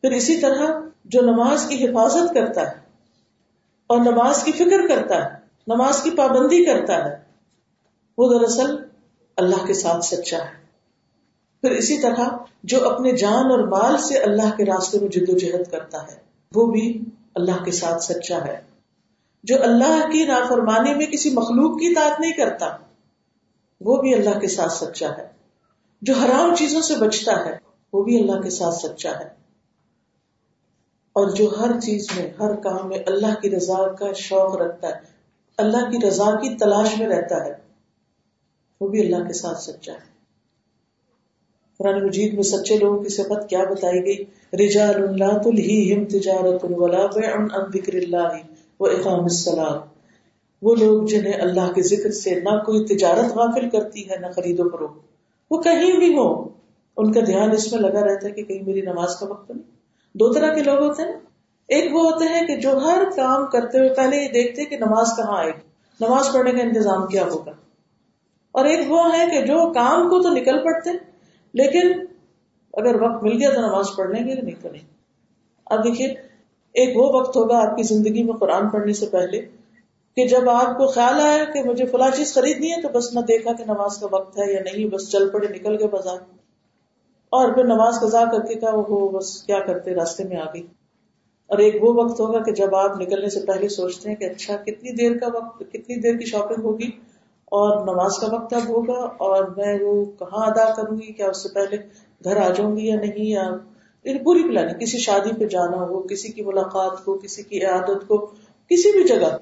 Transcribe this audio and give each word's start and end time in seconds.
پھر 0.00 0.10
اسی 0.10 0.36
طرح 0.36 0.80
جو 1.04 1.20
نماز 1.20 1.66
کی 1.68 1.84
حفاظت 1.84 2.34
کرتا 2.34 2.70
ہے 2.70 2.76
اور 3.86 3.98
نماز 3.98 4.44
کی 4.44 4.52
فکر 4.52 4.86
کرتا 4.88 5.24
ہے، 5.24 5.38
نماز 5.66 6.02
کی 6.02 6.10
پابندی 6.10 6.64
کرتا 6.64 7.04
ہے، 7.04 7.16
وہ 8.18 8.38
دراصل 8.38 8.76
اللہ 9.36 9.66
کے 9.66 9.74
ساتھ 9.74 10.04
سچا 10.04 10.38
ہے۔ 10.38 10.60
پھر 11.60 11.70
اسی 11.70 11.98
طرح 11.98 12.28
جو 12.62 12.88
اپنے 12.88 13.12
جان 13.12 13.50
اور 13.50 13.58
مال 13.58 13.98
سے 13.98 14.18
اللہ 14.18 14.56
کے 14.56 14.64
راستے 14.64 14.98
میں 14.98 15.08
جد 15.08 15.28
و 15.28 15.38
جہد 15.38 15.70
کرتا 15.70 16.02
ہے، 16.02 16.16
وہ 16.54 16.66
بھی 16.66 17.00
اللہ 17.34 17.64
کے 17.64 17.72
ساتھ 17.72 18.02
سچا 18.02 18.44
ہے۔ 18.46 18.60
جو 19.44 19.62
اللہ 19.62 20.08
کی 20.12 20.24
نافرمانی 20.24 20.94
میں 20.94 21.06
کسی 21.06 21.30
مخلوق 21.30 21.80
کی 21.80 21.86
اطاعت 21.86 22.20
نہیں 22.20 22.32
کرتا، 22.32 22.76
وہ 23.80 23.96
بھی 23.96 24.14
اللہ 24.14 24.38
کے 24.38 24.48
ساتھ 24.48 24.72
سچا 24.72 25.08
ہے۔ 25.18 25.28
جو 26.02 26.14
حرام 26.14 26.54
چیزوں 26.54 26.80
سے 26.80 26.94
بچتا 26.96 27.44
ہے، 27.44 27.58
وہ 27.92 28.04
بھی 28.04 28.20
اللہ 28.20 28.40
کے 28.40 28.50
ساتھ 28.50 28.74
سچا 28.74 29.10
ہے۔ 29.10 29.39
اور 31.12 31.30
جو 31.30 31.48
ہر 31.58 31.80
چیز 31.80 32.06
میں، 32.16 32.30
ہر 32.40 32.54
کام 32.54 32.88
میں 32.88 32.98
اللہ 33.06 33.40
کی 33.42 33.50
رضا 33.50 33.92
کا 33.92 34.12
شوق 34.12 34.56
رکھتا 34.56 34.88
ہے، 34.88 35.00
اللہ 35.58 35.90
کی 35.90 36.06
رضا 36.08 36.30
کی 36.36 36.54
تلاش 36.56 36.98
میں 36.98 37.06
رہتا 37.06 37.44
ہے، 37.44 37.52
وہ 38.80 38.88
بھی 38.88 39.00
اللہ 39.00 39.26
کے 39.26 39.32
ساتھ 39.32 39.62
سچا 39.62 39.92
ہے۔ 39.92 40.08
قرآن 41.78 42.04
مجید 42.04 42.34
میں 42.34 42.42
سچے 42.42 42.76
لوگوں 42.76 42.98
کی 42.98 43.08
صفت 43.08 43.48
کیا 43.48 43.64
بتائی 43.70 44.00
گئی؟ 44.06 44.24
رجال 44.56 44.94
اللہ 44.94 45.38
تلہم 45.38 46.04
تجارت 46.04 46.64
ولا 46.70 47.06
بیع 47.06 47.34
عن 47.34 47.46
ذکر 47.74 47.94
اللہ 47.94 48.32
و 48.80 48.86
اقام 48.86 49.22
السلام 49.22 49.78
وہ 50.62 50.74
لوگ 50.74 51.06
جنہیں 51.06 51.32
اللہ 51.32 51.72
کے 51.72 51.82
ذکر 51.82 52.10
سے 52.10 52.34
نہ 52.34 52.56
کوئی 52.64 52.84
تجارت 52.84 53.36
غافل 53.36 53.70
کرتی 53.70 54.10
ہے، 54.10 54.16
نہ 54.20 54.26
خرید 54.36 54.60
و 54.60 54.68
فروخت۔ 54.68 54.98
وہ 55.50 55.60
کہیں 55.62 55.98
بھی 55.98 56.14
ہو 56.18 56.48
ان 56.96 57.12
کا 57.12 57.20
دھیان 57.26 57.52
اس 57.52 57.72
میں 57.72 57.80
لگا 57.80 58.00
رہتا 58.00 58.26
ہے 58.26 58.32
کہ 58.32 58.42
کہیں 58.42 58.62
میری 58.66 58.80
نماز 58.80 59.16
کا 59.16 59.26
وقت 59.26 59.50
نہیں۔ 59.50 59.79
دو 60.14 60.32
طرح 60.32 60.54
کے 60.54 60.62
لوگ 60.62 60.78
ہوتے 60.78 61.02
ہیں۔ 61.02 61.20
ایک 61.68 61.94
وہ 61.94 62.00
ہوتے 62.00 62.24
ہیں 62.24 62.46
کہ 62.46 62.56
جو 62.56 62.78
ہر 62.78 63.02
کام 63.16 63.46
کرتے 63.46 63.78
ہوئے 63.78 63.88
پہلے 63.88 64.16
یہ 64.16 64.28
دیکھتے 64.28 64.64
کہ 64.64 64.76
نماز 64.76 65.06
کہاں 65.16 65.38
آئے 65.38 65.50
گی، 65.50 65.60
نماز 66.00 66.28
پڑھنے 66.32 66.52
کا 66.52 66.62
انتظام 66.62 67.06
کیا 67.06 67.24
ہوگا۔ 67.24 67.52
اور 68.52 68.64
ایک 68.64 68.90
وہ 68.90 69.12
ہے 69.12 69.24
کہ 69.30 69.46
جو 69.46 69.72
کام 69.72 70.08
کو 70.08 70.22
تو 70.22 70.28
نکل 70.28 70.64
پڑتے، 70.64 70.90
لیکن 71.54 72.04
اگر 72.72 73.02
وقت 73.02 73.22
مل 73.22 73.32
گیا 73.32 73.50
تو 73.50 73.60
نماز 73.60 73.86
پڑھنے 73.96 74.18
کے 74.18 74.40
نہیں 74.40 74.62
تو 74.62 74.70
نہیں 74.70 74.82
اب 75.66 75.84
دیکھیے، 75.84 76.08
ایک 76.74 76.96
وہ 76.96 77.12
وقت 77.14 77.36
ہوگا 77.36 77.70
آپ 77.70 77.76
کی 77.76 77.82
زندگی 77.82 78.22
میں 78.22 78.34
قرآن 78.34 78.68
پڑھنے 78.68 78.92
سے 78.92 79.06
پہلے 79.06 79.40
کہ 80.16 80.26
جب 80.28 80.50
آپ 80.50 80.66
کو 80.66 80.86
خیال 80.86 81.20
آیا 81.20 81.44
کہ 81.44 81.62
مجھے 81.62 81.86
فلاں 81.86 82.10
چیز 82.16 82.34
خریدنی 82.34 82.72
ہے 82.72 82.82
تو 82.82 82.88
بس 82.88 83.14
نہ 83.14 83.20
دیکھا 83.20 83.52
کہ 83.52 83.64
نماز 83.64 83.98
کا 83.98 84.06
وقت 84.12 84.38
ہے 84.38 84.52
یا 84.52 84.60
نہیں، 84.60 84.86
بس 84.86 85.12
چل 85.12 85.30
پڑے، 85.30 85.48
نکل 85.48 85.78
گئے 85.78 85.88
بازار۔ 85.88 86.39
اور 87.30 87.52
پھر 87.52 87.64
نماز 87.64 87.94
قزا 88.00 88.24
کر 88.24 88.46
کے 88.46 88.54
کہا 88.54 88.70
وہ 88.88 89.08
بس 89.08 89.42
کیا 89.42 89.60
کرتے؟ 89.60 89.94
راستے 89.94 90.24
میں 90.24 90.36
آ 90.36 90.44
گئی۔ 90.44 90.66
اور 91.46 91.58
ایک 91.58 91.84
وہ 91.84 92.04
وقت 92.04 92.20
ہوگا 92.20 92.42
کہ 92.42 92.52
جب 92.52 92.74
آپ 92.74 93.00
نکلنے 93.00 93.28
سے 93.28 93.40
پہلے 93.40 93.68
سوچتے 93.68 94.08
ہیں 94.08 94.16
کہ 94.16 94.24
اچھا 94.24 94.56
کتنی 94.56 94.92
دیر 94.92 95.18
کا 95.18 95.26
وقت، 95.34 95.58
کتنی 95.58 96.00
دیر 96.00 96.16
کی 96.16 96.24
شاپنگ 96.24 96.64
ہوگی؟ 96.64 96.90
اور 97.44 97.84
نماز 97.84 98.18
کا 98.20 98.34
وقت 98.34 98.52
اب 98.52 98.68
ہوگا؟ 98.68 99.08
اور 99.18 99.44
میں 99.44 99.78
وہ 99.80 100.04
کہاں 100.04 100.46
ادا 100.46 100.74
کروں 100.74 100.96
گی؟ 100.96 101.12
کیا 101.12 101.28
اس 101.28 101.42
سے 101.42 101.48
پہلے 101.48 101.76
گھر 102.24 102.36
آ 102.36 102.48
جاؤں 102.50 102.76
گی 102.76 102.86
یا 102.86 102.96
نہیں؟ 102.96 103.24
یا 103.24 103.42
یعنی 104.04 104.18
پوری 104.18 104.42
پلاننگ 104.42 104.78
کسی 104.78 104.98
شادی 104.98 105.30
پہ 105.38 105.46
جانا 105.46 105.76
ہو، 105.76 106.02
کسی 106.02 106.28
کی 106.28 106.42
ملاقات 106.42 107.04
کو، 107.04 107.18
کسی 107.18 107.42
کی 107.42 107.64
عادت 107.64 108.08
کو، 108.08 108.18
کسی 108.70 108.92
بھی 108.92 109.08
جگہ۔ 109.08 109.36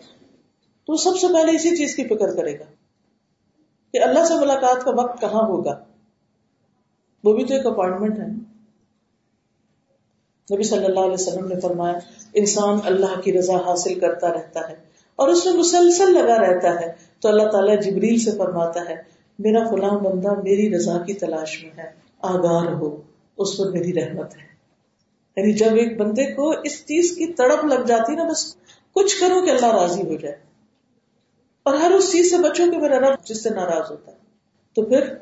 تو 0.86 0.96
سب 0.96 1.16
سے 1.16 1.26
پہلے 1.26 1.56
اسی 1.56 1.76
چیز 1.76 1.96
کی 1.96 2.04
فکر 2.04 2.36
کرے 2.36 2.58
گا 2.58 2.64
کہ 3.92 4.02
اللہ 4.02 4.24
سے 4.24 4.34
ملاقات 4.34 4.84
کا 4.84 4.90
وقت 4.90 5.20
کہاں 5.20 5.48
ہوگا؟ 5.48 5.78
وہ 7.24 7.32
بھی 7.32 7.44
تو 7.44 7.54
ایک 7.54 7.66
اپائنٹمنٹ 7.66 8.18
ہے۔ 8.18 8.26
نبی 10.54 10.62
صلی 10.62 10.84
اللہ 10.84 11.00
علیہ 11.00 11.12
وسلم 11.12 11.48
نے 11.48 11.60
فرمایا، 11.60 11.98
انسان 12.34 12.78
اللہ 12.84 13.20
کی 13.20 13.38
رضا 13.38 13.56
حاصل 13.56 14.00
کرتا 14.00 14.32
رہتا 14.32 14.68
ہے 14.68 14.74
اور 15.16 15.28
اس 15.28 15.46
میں 15.46 15.54
مسلسل 15.54 16.12
لگا 16.12 16.38
رہتا 16.38 16.80
ہے۔ 16.80 16.92
تو 17.20 17.28
اللہ 17.28 17.42
تعالیٰ 17.42 17.80
جبریل 17.80 18.18
سے 18.18 18.30
فرماتا 18.30 18.80
ہے، 18.88 18.94
میرا 19.38 19.68
فلاں 19.70 19.98
بندہ 19.98 20.34
میری 20.34 20.76
رضا 20.76 20.98
کی 20.98 21.14
تلاش 21.14 21.64
میں 21.64 21.70
ہے، 21.78 21.90
آگاہ 22.22 22.72
ہو 22.72 23.02
اس 23.38 23.56
پر 23.56 23.70
میری 23.70 23.94
رحمت 23.94 24.36
ہے۔ 24.36 24.48
یعنی 25.36 25.52
جب 25.52 25.74
ایک 25.74 26.00
بندے 26.00 26.34
کو 26.34 26.50
اس 26.50 26.80
چیز 26.80 27.10
کی 27.10 27.32
تڑپ 27.32 27.64
لگ 27.64 27.84
جاتی 27.86 28.14
نا، 28.14 28.24
بس 28.24 28.56
کچھ 28.92 29.20
کرو 29.20 29.44
کہ 29.44 29.50
اللہ 29.50 29.74
راضی 29.74 30.02
ہو 30.02 30.16
جائے۔ 30.16 30.36
اور 31.62 31.74
ہر 31.74 31.90
اس 31.90 32.12
چیز 32.12 32.30
سے 32.30 32.36
بچو 32.36 32.64
کہ 32.70 32.78
میرا 32.78 32.98
رب 33.00 33.14
جس 33.24 33.42
سے 33.42 33.50
ناراض 33.50 33.90
ہوتا 33.90 34.12
ہے۔ 34.12 34.16
تو 34.74 34.82
پھر 34.82 35.14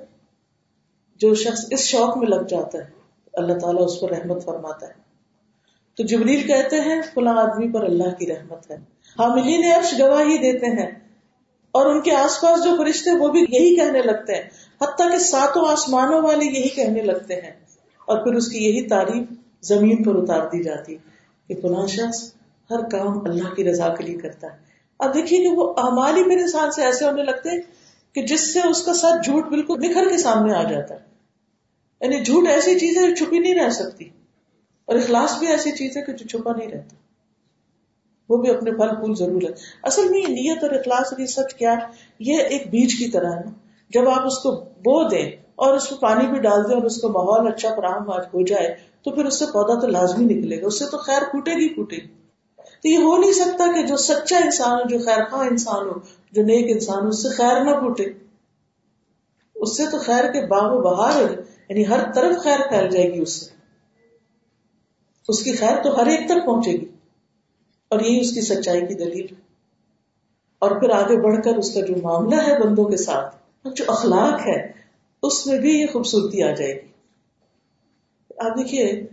جو 1.19 1.35
شخص 1.35 1.67
اس 1.71 1.81
شوق 1.81 2.19
میں 2.19 2.27
لگ 2.27 2.43
جاتا 2.49 2.79
ہے، 2.79 2.85
اللہ 3.33 3.59
تعالیٰ 3.59 3.85
اس 3.85 4.01
پر 4.01 4.11
رحمت 4.11 4.45
فرماتا 4.45 4.89
ہے۔ 4.89 4.93
تو 5.97 6.03
جبریل 6.03 6.47
کہتے 6.47 6.77
ہیں، 6.81 7.03
فلاں 7.15 7.37
آدمی 7.37 7.73
پر 7.73 7.85
اللہ 7.85 8.15
کی 8.19 8.27
رحمت 8.27 8.71
ہے۔ 8.71 8.77
حاملین 9.19 9.73
عرش 9.73 9.95
گواہی 10.01 10.39
دیتے 10.39 10.67
ہیں۔ 10.67 10.91
اور 11.71 11.87
ان 11.87 12.01
کے 12.01 12.15
آس 12.15 12.41
پاس 12.41 12.65
جو 12.65 12.77
فرشتے 12.77 13.11
وہ 13.11 13.29
بھی 13.29 13.41
یہی 13.41 13.77
کہنے 13.77 14.03
لگتے 14.03 14.35
ہیں۔ 14.35 14.43
حتیٰ 14.83 15.11
کہ 15.11 15.19
ساتوں 15.19 15.69
آسمانوں 15.69 16.23
والے 16.23 16.45
یہی 16.45 16.69
کہنے 16.69 17.03
لگتے 17.03 17.35
ہیں۔ 17.35 17.51
اور 18.07 18.25
پھر 18.25 18.35
اس 18.35 18.49
کی 18.49 18.59
یہی 18.59 18.89
تعریف 18.89 19.23
زمین 19.63 20.03
پر 20.03 20.15
اتار 20.15 20.47
دی 20.47 20.63
جاتی 20.63 20.97
کہ 21.49 21.55
فلاں 21.63 21.87
شخص 21.87 22.33
ہر 22.71 22.89
کام 22.89 23.19
اللہ 23.19 23.55
کی 23.55 23.71
رضا 23.71 23.89
کے 23.89 24.05
لیے 24.05 24.19
کرتا 24.19 24.47
ہے۔ 24.47 24.59
اب 24.99 25.15
دیکھیے 25.15 25.41
کہ 25.41 25.49
وہ 25.49 25.75
امال 25.77 26.17
ہی 26.17 26.25
میرے 26.25 26.41
انسان 26.41 26.71
سے 26.71 26.85
ایسے 26.85 27.05
ہونے 27.05 27.23
لگتے 27.23 27.51
کہ 28.17 28.23
جس 28.23 28.53
سے 28.53 28.61
اس 28.69 28.83
کا 28.83 28.95
ساتھ 28.95 29.25
جھوٹ 29.25 29.49
بالکل 29.49 29.75
نکھر 29.79 30.09
کے 30.11 30.19
سامنے 30.19 30.55
آ 30.55 30.63
جاتا 30.63 30.95
ہے۔ 30.95 31.01
یعنی 32.01 32.25
جھوٹ 32.25 32.49
ایسی 32.49 32.79
چیز 32.79 32.97
ہے 32.97 33.09
جو 33.09 33.15
چھپی 33.15 33.39
نہیں 33.39 33.55
رہ 33.55 33.71
سکتی۔ 33.71 34.05
اور 34.85 34.97
اخلاص 34.97 35.39
بھی 35.39 35.47
ایسی 35.47 35.71
چیز 35.71 35.97
ہے 35.97 36.03
کہ 36.03 36.13
جو 36.13 36.27
چھپا 36.29 36.53
نہیں 36.53 36.69
رہتا۔ 36.69 36.97
وہ 38.29 38.37
بھی 38.37 38.51
اپنے 38.51 38.71
پھل 38.71 38.89
پھول 38.89 39.15
ضرور 39.15 39.43
ہے۔ 39.43 39.49
اصل 39.83 40.09
میں 40.09 40.21
نیت 40.21 40.63
اور 40.63 40.71
اخلاص 40.71 41.11
کی 41.11 41.27
سچ 41.27 41.55
کیا 41.55 41.75
یہ 42.19 42.39
ایک 42.39 42.71
بیج 42.71 42.95
کی 42.99 43.11
طرح 43.11 43.33
ہے۔ 43.33 43.43
جب 43.91 44.09
آپ 44.09 44.27
اس 44.27 44.39
کو 44.39 44.51
بو 44.57 45.09
دیں 45.09 45.31
اور 45.55 45.75
اس 45.75 45.91
میں 45.91 46.01
پانی 46.01 46.27
بھی 46.27 46.39
ڈال 46.41 46.69
دیں 46.69 46.75
اور 46.75 46.85
اس 46.85 47.01
کا 47.01 47.09
ماحول 47.09 47.53
اچھا 47.53 47.75
فراہم 47.77 48.11
ہو 48.11 48.43
جائے، 48.43 48.75
تو 49.05 49.11
پھر 49.11 49.25
اس 49.25 49.39
سے 49.39 49.47
پودا 49.47 49.81
تو 49.81 49.87
لازمی 49.87 50.35
نکلے 50.35 50.63
گا۔ 50.63 50.67
اس 50.67 50.79
سے 50.79 50.85
تو 50.85 50.99
خیر 50.99 51.23
پھوٹے 51.31 51.53
گی 51.53 51.75
پھوٹے 51.75 51.97
گی۔ 51.97 52.07
تو 52.83 52.89
یہ 52.89 52.99
ہو 52.99 53.17
نہیں 53.17 53.33
سکتا 53.33 53.73
کہ 53.75 53.87
جو 53.87 53.97
سچا 53.97 54.37
انسان 54.37 54.73
ہو، 54.73 54.89
جو 54.89 54.99
خیر 54.99 55.25
خواہ 55.31 55.47
انسان 55.51 55.87
ہو 55.87 55.95
جو 56.37 56.43
نیک 56.43 56.67
انسان 56.71 57.07
اس 57.07 57.23
سے 57.23 57.29
خیر 57.29 57.65
نہ 57.65 57.71
پھوٹے۔ 57.71 58.05
اس 59.55 59.77
سے 59.77 59.83
تو 59.91 59.99
خیر 59.99 60.33
کے 60.33 60.47
باغ 60.47 60.77
و 60.77 60.81
بہار 60.81 61.21
یعنی 61.69 61.89
ہر 61.89 62.13
طرف 62.15 62.43
خیر 62.43 62.59
پھیل 62.69 62.91
جائے 62.91 63.15
گی 63.15 63.21
اس 63.21 63.33
سے۔ 63.33 63.51
اس 65.29 65.43
کی 65.43 65.53
خیر 65.53 65.83
تو 65.83 66.01
ہر 66.01 66.07
ایک 66.07 66.29
تک 66.29 66.47
پہنچے 66.47 66.73
گی۔ 66.73 66.85
اور 67.89 68.01
یہی 68.01 68.21
اس 68.21 68.35
کی 68.35 68.41
سچائی 68.41 68.87
کی 68.87 68.95
دلیل۔ 68.95 69.27
اور 70.59 70.81
پھر 70.81 70.91
آگے 70.91 71.17
بڑھ 71.17 71.45
کر 71.45 71.55
اس 71.57 71.75
کا 71.75 71.81
جو 71.81 71.95
معاملہ 72.03 72.43
ہے 72.43 72.63
بندوں 72.63 72.85
کے 72.85 72.97
ساتھ 72.97 73.37
جو 73.75 73.85
اخلاق 73.89 74.41
ہے، 74.47 74.73
اس 75.23 75.47
میں 75.47 75.59
بھی 75.59 75.81
یہ 75.81 75.87
خوبصورتی 75.93 76.43
آ 76.43 76.55
جائے 76.55 76.75
گی۔ 76.75 76.89
آپ 78.39 78.59
دیکھیے، 78.59 79.07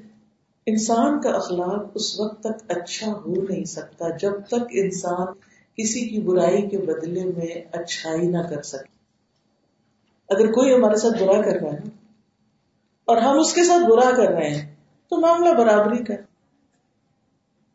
انسان 0.65 1.21
کا 1.21 1.29
اخلاق 1.29 1.85
اس 1.93 2.19
وقت 2.19 2.43
تک 2.43 2.71
اچھا 2.71 3.11
ہو 3.11 3.33
نہیں 3.49 3.63
سکتا، 3.63 4.17
جب 4.17 4.31
تک 4.47 4.65
انسان 4.71 5.52
کسی 5.77 6.09
کی 6.09 6.21
برائی 6.21 6.69
کے 6.69 6.77
بدلے 6.77 7.25
میں 7.25 7.61
اچھائی 7.71 8.27
نہ 8.27 8.37
کر 8.37 8.61
سکے۔ 8.61 8.93
اگر 10.29 10.51
کوئی 10.51 10.73
ہمارے 10.73 10.95
ساتھ 10.95 11.23
برا 11.23 11.41
کر 11.41 11.61
رہا 11.61 11.73
ہے 11.73 11.89
اور 13.05 13.17
ہم 13.17 13.39
اس 13.39 13.53
کے 13.53 13.63
ساتھ 13.63 13.83
برا 13.83 14.11
کر 14.15 14.27
رہے 14.27 14.49
ہیں، 14.49 14.75
تو 15.09 15.17
معاملہ 15.17 15.49
برابری 15.49 16.03
کا۔ 16.03 16.13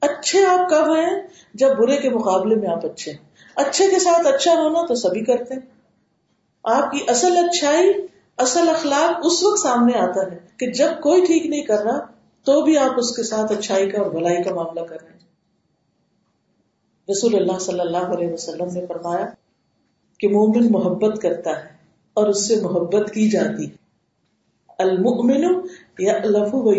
اچھے 0.00 0.46
آپ 0.46 0.70
کب 0.70 0.96
ہیں؟ 0.96 1.20
جب 1.54 1.76
برے 1.76 1.96
کے 1.96 2.10
مقابلے 2.10 2.54
میں 2.54 2.68
آپ 2.68 2.86
اچھے 2.86 3.12
ہیں۔ 3.12 3.18
اچھے 3.54 3.86
کے 3.90 3.98
ساتھ 3.98 4.26
اچھا 4.26 4.52
ہونا 4.52 4.86
تو 4.86 4.94
سبھی 4.94 5.24
کرتے 5.24 5.54
ہیں۔ 5.54 5.60
آپ 6.64 6.90
کی 6.90 6.98
اصل 7.08 7.36
اچھائی، 7.36 7.92
اصل 8.36 8.68
اخلاق 8.68 9.20
اس 9.24 9.42
وقت 9.42 9.60
سامنے 9.60 9.98
آتا 9.98 10.32
ہے 10.32 10.38
کہ 10.56 10.70
جب 10.70 10.88
کوئی 11.02 11.26
ٹھیک 11.26 11.46
نہیں 11.46 11.62
کر 11.62 11.78
رہا، 11.78 11.98
تو 12.44 12.62
بھی 12.62 12.78
آپ 12.78 12.90
اس 12.96 13.16
کے 13.16 13.22
ساتھ 13.22 13.52
اچھائی 13.52 13.90
کا 13.90 14.02
اور 14.02 14.10
بھلائی 14.10 14.42
کا 14.42 14.54
معاملہ 14.54 14.80
کر 14.80 15.00
رہے 15.02 15.12
ہیں۔ 15.12 15.27
رسول 17.10 17.34
اللہ 17.34 17.58
صلی 17.58 17.80
اللہ 17.80 17.98
علیہ 17.98 18.32
وسلم 18.32 18.66
نے 18.72 18.86
فرمایا 18.86 19.26
کہ 20.18 20.28
مومن 20.28 20.66
محبت 20.70 21.22
کرتا 21.22 21.50
ہے 21.50 21.68
اور 22.14 22.26
اس 22.26 22.48
سے 22.48 22.60
محبت 22.60 23.10
کی 23.10 23.30
جاتی 23.30 23.64
ہے۔ 23.64 23.76
المؤمن 24.78 25.44
یا 25.98 26.12
الفو 26.12 26.62
و 26.62 26.72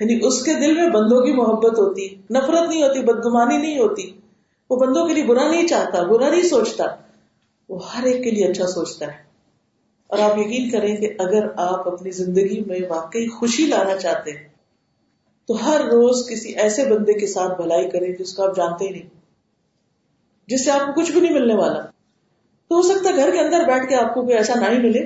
یعنی 0.00 0.26
اس 0.26 0.42
کے 0.42 0.54
دل 0.54 0.74
میں 0.74 0.88
بندوں 0.88 1.22
کی 1.22 1.32
محبت 1.32 1.78
ہوتی، 1.78 2.08
نفرت 2.30 2.68
نہیں 2.68 2.82
ہوتی، 2.82 3.00
بدگمانی 3.00 3.56
نہیں 3.56 3.78
ہوتی۔ 3.78 4.20
وہ 4.70 4.76
بندوں 4.76 5.08
کے 5.08 5.14
لیے 5.14 5.24
برا 5.24 5.50
نہیں 5.50 5.66
چاہتا، 5.66 6.02
برا 6.02 6.30
نہیں 6.30 6.42
سوچتا۔ 6.42 6.84
وہ 7.68 7.92
ہر 7.92 8.02
ایک 8.02 8.24
کے 8.24 8.30
لیے 8.30 8.46
اچھا 8.46 8.66
سوچتا 8.66 9.06
ہے۔ 9.06 9.32
اور 10.06 10.18
آپ 10.18 10.38
یقین 10.38 10.70
کریں 10.70 10.96
کہ 10.96 11.10
اگر 11.18 11.46
آپ 11.56 11.88
اپنی 11.88 12.10
زندگی 12.10 12.64
میں 12.66 12.80
واقعی 12.88 13.28
خوشی 13.28 13.66
لانا 13.66 13.96
چاہتے 13.96 14.30
ہیں 14.30 14.51
تو 15.48 15.70
ہر 15.70 15.80
روز 15.80 16.28
کسی 16.28 16.52
ایسے 16.52 16.84
بندے 16.84 17.12
کے 17.12 17.26
ساتھ 17.26 17.60
بھلائی 17.60 17.90
کریں 17.90 18.12
جس 18.18 18.34
کو 18.34 18.48
آپ 18.48 18.56
جانتے 18.56 18.84
ہی 18.84 18.90
نہیں۔ 18.90 19.08
جس 20.46 20.64
سے 20.64 20.70
آپ 20.70 20.80
کو 20.80 21.00
کچھ 21.00 21.12
بھی 21.12 21.20
نہیں 21.20 21.32
ملنے 21.32 21.54
والا۔ 21.54 21.82
تو 22.68 22.76
ہو 22.76 22.82
سکتا 22.82 23.10
ہے 23.10 23.16
گھر 23.16 23.30
کے 23.32 23.40
اندر 23.40 23.64
بیٹھ 23.66 23.88
کے 23.88 23.94
آپ 23.94 24.14
کو 24.14 24.22
کوئی 24.22 24.36
ایسا 24.36 24.52
نہ 24.54 24.64
ہی 24.70 24.78
ملے، 24.78 25.00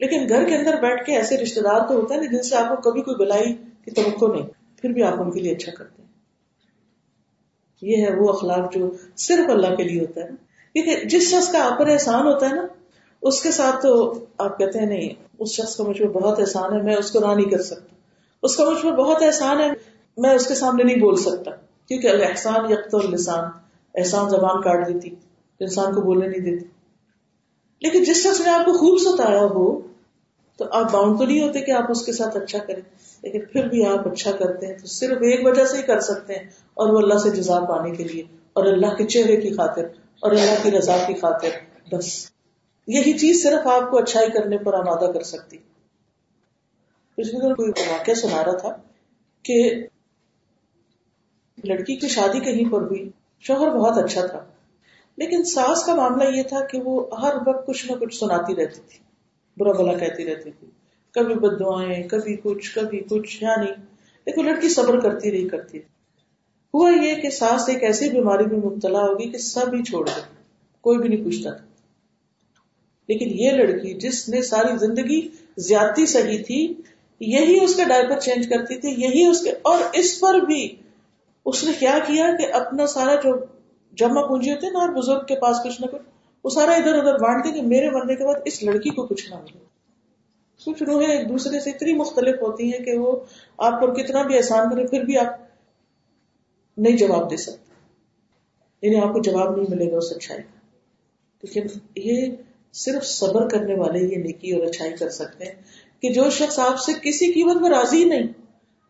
لیکن 0.00 0.26
گھر 0.28 0.48
کے 0.48 0.56
اندر 0.56 0.80
بیٹھ 0.80 1.06
کے 1.06 1.16
ایسے 1.16 1.36
رشتے 1.36 1.60
دار 1.60 1.88
تو 1.88 1.94
ہوتے 1.94 2.14
ہیں 2.14 2.22
جن 2.22 2.42
سے 2.42 2.56
آپ 2.56 2.76
کو 2.76 2.90
کبھی 2.90 3.02
کوئی 3.02 3.16
بلائی 3.16 3.54
کی 3.54 3.90
توقع 3.90 4.26
نہیں، 4.26 4.46
پھر 4.76 4.90
بھی 4.90 5.02
آپ 5.02 5.20
ان 5.20 5.30
کے 5.30 5.40
لیے 5.40 5.52
اچھا 5.52 5.72
کرتے 5.72 6.02
ہیں۔ 6.02 6.08
یہ 7.82 8.06
ہے 8.06 8.14
وہ 8.16 8.28
اخلاق 8.28 8.74
جو 8.74 8.90
صرف 9.16 9.50
اللہ 9.50 9.74
کے 9.74 9.84
لیے 9.84 10.00
ہوتا 10.00 10.20
ہے۔ 10.20 10.28
کیونکہ 10.72 11.08
جس 11.08 11.30
شخص 11.30 11.52
کا 11.52 11.72
آپ 11.72 11.78
پر 11.78 11.88
احسان 11.88 12.26
ہوتا 12.26 12.50
ہے 12.50 12.54
نا، 12.54 12.66
اس 13.22 13.42
کے 13.42 13.50
ساتھ 13.50 13.82
تو 13.82 14.14
آپ 14.38 14.58
کہتے 14.58 14.78
ہیں 14.78 14.86
نہیں، 14.86 15.08
اس 15.38 15.50
شخص 15.50 15.76
کا 15.76 15.84
مجھ 15.84 15.98
پر 15.98 16.08
بہت 16.08 16.40
احسان 16.40 16.76
ہے، 16.76 16.82
میں 16.82 16.96
اس 16.96 17.10
کو 17.10 17.20
نہ 17.20 17.34
نہیں 17.34 17.50
کر 17.50 17.62
سکتا۔ 17.62 17.97
اس 18.42 18.56
کا 18.56 18.70
مجھ 18.70 18.82
پر 18.82 18.92
بہت 18.92 19.22
احسان 19.22 19.60
ہے، 19.60 19.68
میں 20.16 20.30
اس 20.30 20.46
کے 20.46 20.54
سامنے 20.54 20.82
نہیں 20.82 21.00
بول 21.00 21.16
سکتا۔ 21.16 21.50
کیونکہ 21.88 22.08
احسان 22.08 22.72
یکت 22.72 22.94
السان 22.94 23.44
احسان 23.94 24.28
زبان 24.28 24.62
کاٹ 24.62 24.88
دیتی، 24.88 25.14
انسان 25.60 25.94
کو 25.94 26.00
بولنے 26.00 26.26
نہیں 26.26 26.40
دیتی۔ 26.40 26.66
لیکن 27.80 28.04
جس 28.04 28.16
شخص 28.16 28.40
نے 28.40 28.50
آپ 28.50 28.64
کو 28.64 28.72
خوب 28.72 28.98
ستایا 28.98 29.42
ہو، 29.42 29.80
تو 30.56 30.64
آپ 30.70 30.92
باؤنڈ 30.92 31.18
تو 31.18 31.24
نہیں 31.24 31.48
ہوتے 31.48 31.60
کہ 31.60 31.70
آپ 31.70 31.90
اس 31.90 32.06
کے 32.06 32.12
ساتھ 32.12 32.36
اچھا 32.36 32.58
کریں۔ 32.58 32.82
لیکن 33.22 33.40
پھر 33.52 33.68
بھی 33.68 33.86
آپ 33.86 34.08
اچھا 34.12 34.30
کرتے 34.32 34.66
ہیں، 34.66 34.78
تو 34.78 34.86
صرف 34.86 35.16
ایک 35.16 35.46
وجہ 35.46 35.64
سے 35.64 35.76
ہی 35.76 35.82
کر 35.82 36.00
سکتے 36.00 36.34
ہیں، 36.34 36.42
اور 36.74 36.88
وہ 36.88 36.98
اللہ 36.98 37.18
سے 37.18 37.30
جزا 37.30 37.60
پانے 37.60 37.90
کے 37.90 38.04
لیے، 38.04 38.22
اور 38.52 38.64
اللہ 38.64 38.94
کے 38.94 39.06
چہرے 39.06 39.36
کی 39.36 39.50
خاطر، 39.50 39.84
اور 40.20 40.30
اللہ 40.30 40.62
کی 40.62 40.70
رضا 40.70 40.96
کی 41.06 41.14
خاطر، 41.14 41.48
بس۔ 41.94 42.30
یہی 42.86 43.18
چیز 43.18 43.42
صرف 43.42 43.66
آپ 43.66 43.90
کو 43.90 43.98
اچھائی 43.98 44.30
کرنے 44.30 44.58
پر 44.58 44.74
آمادہ 44.74 45.12
کر 45.12 45.22
سکتی۔ 45.22 45.58
پچھلے 47.18 47.40
دن 47.40 47.54
کوئی 47.54 47.70
واقعہ 47.90 48.14
سنا 48.14 48.44
رہا 48.44 48.56
تھا 48.56 48.76
کہ 49.44 49.86
لڑکی 51.64 51.96
کی 51.96 52.08
شادی 52.08 52.40
کہیں 52.40 52.72
پر 52.72 52.80
ہوئی، 52.80 53.08
شوہر 53.40 53.70
بہت 53.70 54.04
اچھا 54.04 54.26
تھا، 54.26 54.44
لیکن 55.16 55.44
ساس 55.44 55.84
کا 55.84 55.94
معاملہ 55.94 56.36
یہ 56.36 56.42
تھا 56.42 56.60
کہ 56.66 56.80
وہ 56.80 57.06
ہر 57.20 57.34
وقت 57.46 57.66
کچھ 57.66 57.86
نہ 57.86 57.96
کچھ 57.96 58.14
سناتی 58.14 58.54
رہتی 58.56 58.80
تھی، 58.88 58.98
برا 59.56 59.72
بلا 59.72 59.98
کہتی 59.98 60.24
رہتی 60.24 60.50
تھی، 60.50 60.66
کبھی 61.14 61.34
بد 61.34 61.60
دعائیں، 61.60 62.08
کبھی 62.08 62.36
کچھ 62.42 62.74
کبھی 62.74 63.00
کچھ 63.10 63.42
یعنی 63.42 63.66
یا 63.66 63.70
نہیں 63.70 63.84
لیکن 64.26 64.44
لڑکی 64.44 64.68
صبر 64.68 65.00
کرتی 65.00 65.30
رہی 65.30 65.48
کرتی 65.48 65.78
رہی 65.78 65.86
ہوا 66.74 66.90
یہ 66.90 67.14
کہ 67.14 67.30
ساس 67.30 67.68
ایک 67.68 67.82
ایسی 67.82 68.08
بیماری 68.08 68.46
میں 68.46 68.58
مبتلا 68.58 69.00
ہوگی 69.00 69.30
کہ 69.30 69.38
سب 69.38 69.74
ہی 69.74 69.82
چھوڑ 69.82 70.06
دے 70.06 70.20
کوئی 70.80 70.98
بھی 70.98 71.08
نہیں 71.08 71.24
پوچھتا 71.24 71.50
تھا۔ 71.50 71.64
لیکن 73.08 73.26
یہ 73.30 73.50
لڑکی 73.50 73.94
جس 73.94 74.28
نے 74.28 74.42
ساری 74.42 74.76
زندگی 74.78 75.28
زیادتی 75.56 76.06
سہی 76.06 76.42
تھی 76.42 76.74
یہی 77.20 77.64
اس 77.64 77.76
کا 77.76 77.82
ڈائپر 77.88 78.20
چینج 78.20 78.48
کرتی 78.48 78.76
تھی، 78.76 78.90
یہی 78.90 79.26
اس 79.26 79.44
کے 79.44 79.52
اور 79.62 79.78
اس 79.92 80.20
پر 80.20 80.40
بھی 80.40 80.76
اس 81.44 81.64
نے 81.64 81.72
کیا 81.78 81.98
کیا 82.06 82.26
کہ 82.38 82.52
اپنا 82.52 82.86
سارا 82.86 83.14
جو 83.14 83.44
جمع 83.92 84.26
پونجی 84.26 84.50
ہوتے 84.50 84.70
نا 84.70 84.78
اور 84.78 84.88
بزرگ 84.88 85.26
کے 85.26 85.34
پاس 85.34 85.56
کچھ 85.64 85.80
نہ 85.80 85.86
کچھ، 85.86 86.02
وہ 86.44 86.50
سارا 86.50 86.72
ادھر 86.72 86.94
ادھر 86.94 87.18
بانٹ 87.18 87.44
دے 87.44 87.52
کہ 87.52 87.62
میرے 87.62 87.90
مرنے 87.90 88.16
کے 88.16 88.24
بعد 88.24 88.34
اس 88.44 88.62
لڑکی 88.62 88.90
کو 88.90 89.06
کچھ 89.06 89.30
نہ 89.30 89.34
ملے 89.34 89.58
کچھ 90.66 90.82
روحیں 90.82 91.08
ایک 91.08 91.28
دوسرے 91.28 91.60
سے 91.60 91.70
اتنی 91.70 91.92
مختلف 91.92 92.42
ہوتی 92.42 92.72
ہیں 92.72 92.84
کہ 92.84 92.98
وہ 92.98 93.20
آپ 93.58 93.80
پر 93.80 93.94
کتنا 93.94 94.22
بھی 94.22 94.36
احسان 94.36 94.70
کرے، 94.70 94.86
پھر 94.86 95.04
بھی 95.04 95.18
آپ 95.18 95.34
نہیں 96.76 96.96
جواب 96.96 97.30
دے 97.30 97.36
سکتے۔ 97.36 97.68
یعنی 98.82 99.06
آپ 99.06 99.12
کو 99.12 99.22
جواب 99.22 99.56
نہیں 99.56 99.66
ملے 99.68 99.92
گا 99.92 99.96
اس 99.96 100.12
اچھائی 100.16 100.42
کا۔ 100.42 100.58
لیکن 101.42 101.78
یہ 101.96 102.26
صرف 102.72 103.06
صبر 103.06 103.48
کرنے 103.48 103.74
والے 103.74 104.00
یہ 104.00 104.16
نیکی 104.16 104.52
اور 104.52 104.66
اچھائی 104.66 104.96
کر 104.96 105.08
سکتے 105.08 105.44
ہیں۔ 105.44 105.54
کہ 106.02 106.12
جو 106.12 106.30
شخص 106.30 106.58
آپ 106.58 106.80
سے 106.80 106.92
کسی 107.02 107.32
قیمت 107.32 107.56
میں 107.56 107.70
راضی 107.70 108.04
نہیں، 108.04 108.26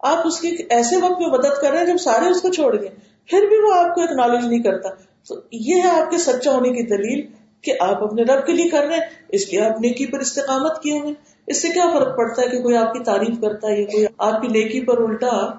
آپ 0.00 0.26
اس 0.26 0.40
کی 0.40 0.56
ایسے 0.70 0.96
وقت 0.96 1.20
میں 1.20 1.28
مدد 1.28 1.62
کر 1.62 1.70
رہے 1.70 1.78
ہیں 1.78 1.86
جب 1.86 1.96
سارے 1.96 2.30
اس 2.30 2.40
کو 2.40 2.48
چھوڑ 2.48 2.80
گئے، 2.80 2.88
پھر 3.26 3.46
بھی 3.48 3.56
وہ 3.56 3.74
آپ 3.74 3.94
کو 3.94 4.02
اکنالج 4.02 4.46
نہیں 4.46 4.62
کرتا۔ 4.62 4.88
تو 5.28 5.40
یہ 5.52 5.74
ہے 5.74 5.90
آپ 5.90 6.10
کے 6.10 6.18
سچا 6.18 6.52
ہونے 6.52 6.68
کی 6.68 6.82
دلیل 6.82 7.26
کہ 7.62 7.72
آپ 7.80 8.02
اپنے 8.02 8.22
رب 8.22 8.46
کے 8.46 8.52
لیے 8.52 8.68
کر 8.68 8.84
رہے 8.84 8.94
ہیں، 8.94 9.02
اس 9.28 9.52
لیے 9.52 9.60
آپ 9.60 9.80
نیکی 9.80 10.06
پر 10.06 10.18
استقامت 10.18 10.82
کیے 10.82 11.00
ہوئے 11.00 11.12
اس 11.46 11.62
سے 11.62 11.68
کیا 11.68 11.90
فرق 11.94 12.16
پڑتا 12.16 12.42
ہے 12.42 12.48
کہ 12.48 12.62
کوئی 12.62 12.76
آپ 12.76 12.92
کی 12.92 12.98
تعریف 12.98 13.40
کرتا 13.40 13.68
ہے 13.68 13.80
یا 13.80 13.86
کوئی 13.86 14.06
آپ 14.18 14.42
کی 14.42 14.48
نیکی 14.48 14.80
پر 14.80 14.98
الٹا 14.98 15.50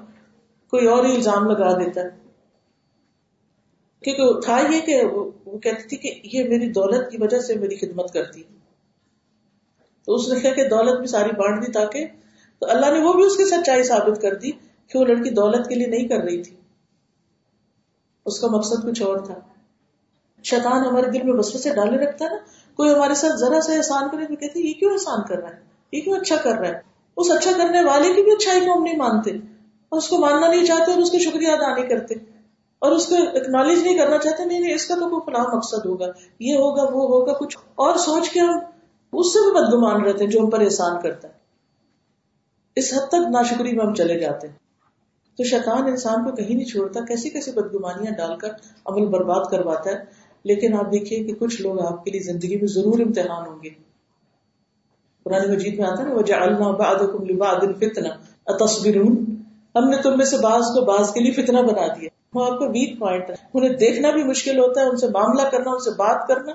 کوئی 0.70 0.88
اور 0.88 1.06
ہی 1.06 1.16
الزام 1.16 1.50
لگا 1.50 1.72
دیتا 1.72 2.02
ہے؟ 2.02 2.10
کیونکہ 4.04 4.40
تھا 4.40 4.62
یہ 4.70 4.80
کہ 4.80 5.04
وہ 5.04 5.58
کہتی 5.58 5.88
تھی 5.88 5.98
کہ 5.98 6.38
یہ 6.38 6.44
میری 6.44 6.70
دولت 6.70 7.12
کی 7.12 7.18
وجہ 7.20 7.40
سے 7.40 7.56
میری 7.56 7.76
خدمت 7.76 8.14
کرتی 8.14 8.42
ہے۔ 8.42 8.59
تو 10.10 10.16
اس 10.16 10.28
نے 10.28 10.40
کہا 10.40 10.54
کہ 10.54 10.64
دولت 10.64 11.00
بھی 11.00 11.08
ساری 11.08 11.30
بانٹ 11.30 11.68
دی 11.68 11.72
تاکہ 11.72 12.06
تو 12.60 12.70
اللہ 12.70 12.86
نے 12.86 13.00
وہ 13.00 13.14
بھی 13.14 13.24
اس 13.24 13.38
کی 13.38 13.46
سچائی 13.46 13.84
ثابت 13.84 14.22
کر 14.22 14.34
دی 14.34 14.52
کہ 14.88 15.00
وہ 15.00 15.06
لڑکی 15.06 15.30
دولت 15.30 15.68
کے 15.68 15.76
لیے 15.76 15.88
نہیں 15.88 16.08
کر 16.08 16.18
رہی 16.18 16.44
تھی۔ 16.44 16.56
اس 18.26 18.40
کا 18.40 18.48
مقصد 18.48 18.90
کچھ 18.90 19.02
اور 19.02 19.18
تھا۔ 19.18 19.36
شیطان 20.44 20.86
ہمارے 20.86 21.12
دل 21.12 21.24
میں 21.24 21.34
وسوسے 21.34 21.58
سے 21.58 21.76
ڈالے 21.76 21.98
رکھتا 21.98 22.26
ہے 22.26 22.30
نا۔ 22.30 22.38
کوئی 22.76 22.94
ہمارے 22.94 23.14
ساتھ 23.14 23.36
ذرا 23.36 23.62
سے 23.62 23.78
احسان 23.78 24.10
کرے 24.12 24.26
تو 24.26 24.36
کہتے 24.36 24.60
یہ 24.60 24.74
کیوں 24.74 24.92
احسان 24.92 25.20
کر 25.30 25.38
رہا 25.38 25.50
ہے؟ 25.50 25.60
یہ 25.92 26.02
کیوں 26.02 26.16
اچھا 26.16 26.36
کر 26.36 26.52
رہا 26.52 26.68
ہے؟ 26.68 26.82
اس 27.18 27.32
اچھا 27.32 27.52
کرنے 27.58 27.84
والے 27.84 28.14
کی 28.14 28.24
بھی 28.24 28.32
اچھائی 28.32 28.60
کو 28.60 28.78
ہم 28.78 28.84
نہیں 28.84 28.98
مانتے۔ 28.98 29.32
اور 29.90 29.98
اس 29.98 30.08
کو 30.08 30.18
ماننا 30.18 30.48
نہیں 30.48 30.66
چاہتے 30.66 30.92
اور 30.92 31.02
اس 31.02 31.12
کو 31.12 31.20
شکریہ 31.20 31.48
ادا 31.48 31.76
نہیں 31.76 31.90
کرتے۔ 31.90 32.16
اور 32.80 32.92
اس 32.92 33.06
کو 33.06 33.16
اکنالج 33.16 33.84
نہیں 33.84 33.98
کرنا 33.98 34.18
چاہتے، 34.18 34.46
نہیں 34.46 34.60
نہیں، 34.60 34.74
اس 34.74 34.88
کا 34.88 34.96
تو 34.96 35.10
کوئی 35.10 35.22
فلاں 35.26 35.56
مقصد 35.56 35.86
ہوگا۔ 35.86 36.06
یہ 36.40 36.54
ہوگا، 36.54 36.84
وہ 36.84 37.08
ہوگا، 37.08 37.34
کچھ 37.34 37.58
اور 37.76 37.96
سوچ 37.96 38.30
کے 38.30 38.40
ہم 38.40 38.60
اس 39.14 39.34
سے 39.34 39.40
بھی 39.40 39.62
بدگمان 39.62 40.02
رہتے 40.06 40.24
ہیں 40.24 40.32
جو 40.32 40.40
ہم 40.40 40.50
پر 40.50 40.60
احسان 40.60 41.02
کرتا 41.02 41.28
ہے۔ 41.28 41.34
اس 42.76 42.94
حد 42.94 43.08
تک 43.08 43.16
ناشکری 43.32 43.76
میں 43.76 43.86
ہم 43.86 43.94
چلے 43.94 44.20
جاتے 44.20 44.48
ہیں۔ 44.48 44.56
تو 45.38 45.44
شیطان 45.44 45.88
انسان 45.88 46.30
کو 46.30 46.36
کہیں 46.36 46.56
نہیں 46.56 46.66
چھوڑتا 46.66 47.00
کیسی 47.00 47.30
کیسی 47.30 47.52
بدگمانیاں 47.52 48.12
ڈال 48.12 48.38
کر 48.38 48.50
عمل 48.86 49.06
برباد 49.06 49.42
کرواتا 49.52 49.90
ہے۔ 49.90 50.30
لیکن 50.44 50.74
آپ 50.74 50.92
دیکھیے 50.92 51.24
کہ 51.24 51.34
کچھ 51.34 51.62
لوگ 51.62 51.82
آپ 51.82 52.06
کے 52.06 52.12
لیے 52.12 52.22
زندگی 52.22 52.56
میں 52.56 52.68
ضرور 52.68 53.00
امتحان 53.00 53.48
ہوں 53.48 53.60
گے۔ 53.64 53.70
قرآن 55.24 55.52
مجید 55.52 55.80
میں 55.80 55.88
آتا 55.88 56.04
ہے 56.04 56.14
وجہ 56.14 56.34
اللہ 56.34 56.72
باد 57.32 57.58
فتنا 57.78 58.10
تصبرون 58.66 59.36
ہم 59.76 59.90
نے 59.90 59.98
تم 59.98 60.18
میں 60.18 60.26
سے 60.26 60.38
بعض 60.38 60.62
کو 60.62 60.86
بعض 60.86 61.14
کے 61.14 61.20
لیے 61.20 61.32
فتنا 61.32 61.62
بنا 61.62 61.88
دیا۔ 61.88 62.10
وہ 62.34 62.46
آپ 62.46 62.60
کا 62.60 62.66
ویک 62.66 63.00
پوائنٹ 63.00 63.30
ہے۔ 63.30 63.36
انہیں 63.54 63.70
دیکھنا 63.70 64.12
بھی 64.12 64.24
مشکل 64.24 64.60
ہوتا 64.60 64.82
ہے، 64.82 64.86
ان 64.86 64.98
سے 64.98 65.08
معاملہ 65.08 65.50
کرنا، 65.50 65.72
ان 65.72 65.80
سے 65.80 65.90
بات 65.90 66.28
کرنا۔ 66.28 66.52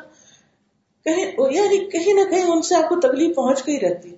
کہیں 1.04 1.32
یعنی 1.50 1.90
کہیں 1.90 2.14
نہ 2.14 2.30
کہیں 2.30 2.42
ان 2.42 2.62
سے 2.62 2.74
آپ 2.74 2.88
کو 2.88 2.96
تکلیف 2.96 3.36
پہنچ 3.36 3.66
گئی 3.66 3.80
رہتی 3.80 4.10
ہے۔ 4.10 4.16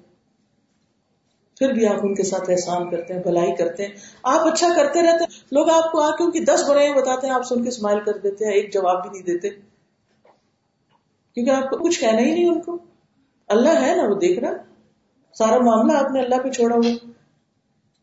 پھر 1.59 1.73
بھی 1.73 1.87
آپ 1.87 1.97
ان 2.03 2.15
کے 2.15 2.23
ساتھ 2.23 2.51
احسان 2.51 2.91
کرتے 2.91 3.15
ہیں، 3.15 3.23
بھلائی 3.23 3.55
کرتے 3.55 3.87
ہیں۔ 3.87 3.95
آپ 4.23 4.47
اچھا 4.47 4.69
کرتے 4.77 5.03
رہتے 5.03 5.25
ہیں۔ 5.25 5.41
لوگ 5.53 5.71
آپ 5.71 5.93
کو 5.93 6.01
آ 6.01 6.11
کے 6.11 6.25
ان 6.25 6.31
کی 6.31 6.41
دس 6.41 6.65
برائیاں 6.69 6.97
بتاتے 6.97 7.27
ہیں، 7.27 7.35
آپ 7.35 7.43
سن 7.43 7.63
کے 7.63 7.69
اسمائل 7.69 8.01
کر 8.01 8.17
دیتے 8.17 8.45
ہیں، 8.45 8.53
ایک 8.53 8.73
جواب 8.73 9.03
بھی 9.03 9.11
نہیں 9.11 9.23
دیتے۔ 9.23 9.49
کیونکہ 11.35 11.51
آپ 11.51 11.71
کو 11.71 11.77
کچھ 11.77 12.01
کہنا 12.01 12.19
ہی 12.19 12.31
نہیں 12.35 12.49
ان 12.49 12.61
کو۔ 12.61 12.79
اللہ 13.49 13.81
ہے 13.81 13.95
نا، 13.97 14.09
وہ 14.09 14.15
دیکھ 14.15 14.41
رہا۔ 14.41 14.53
سارا 15.35 15.59
معاملہ 15.59 15.93
آپ 15.93 16.11
نے 16.11 16.21
اللہ 16.21 16.35
پہ 16.43 16.51
چھوڑا 16.51 16.77
ہوا۔ 16.77 17.11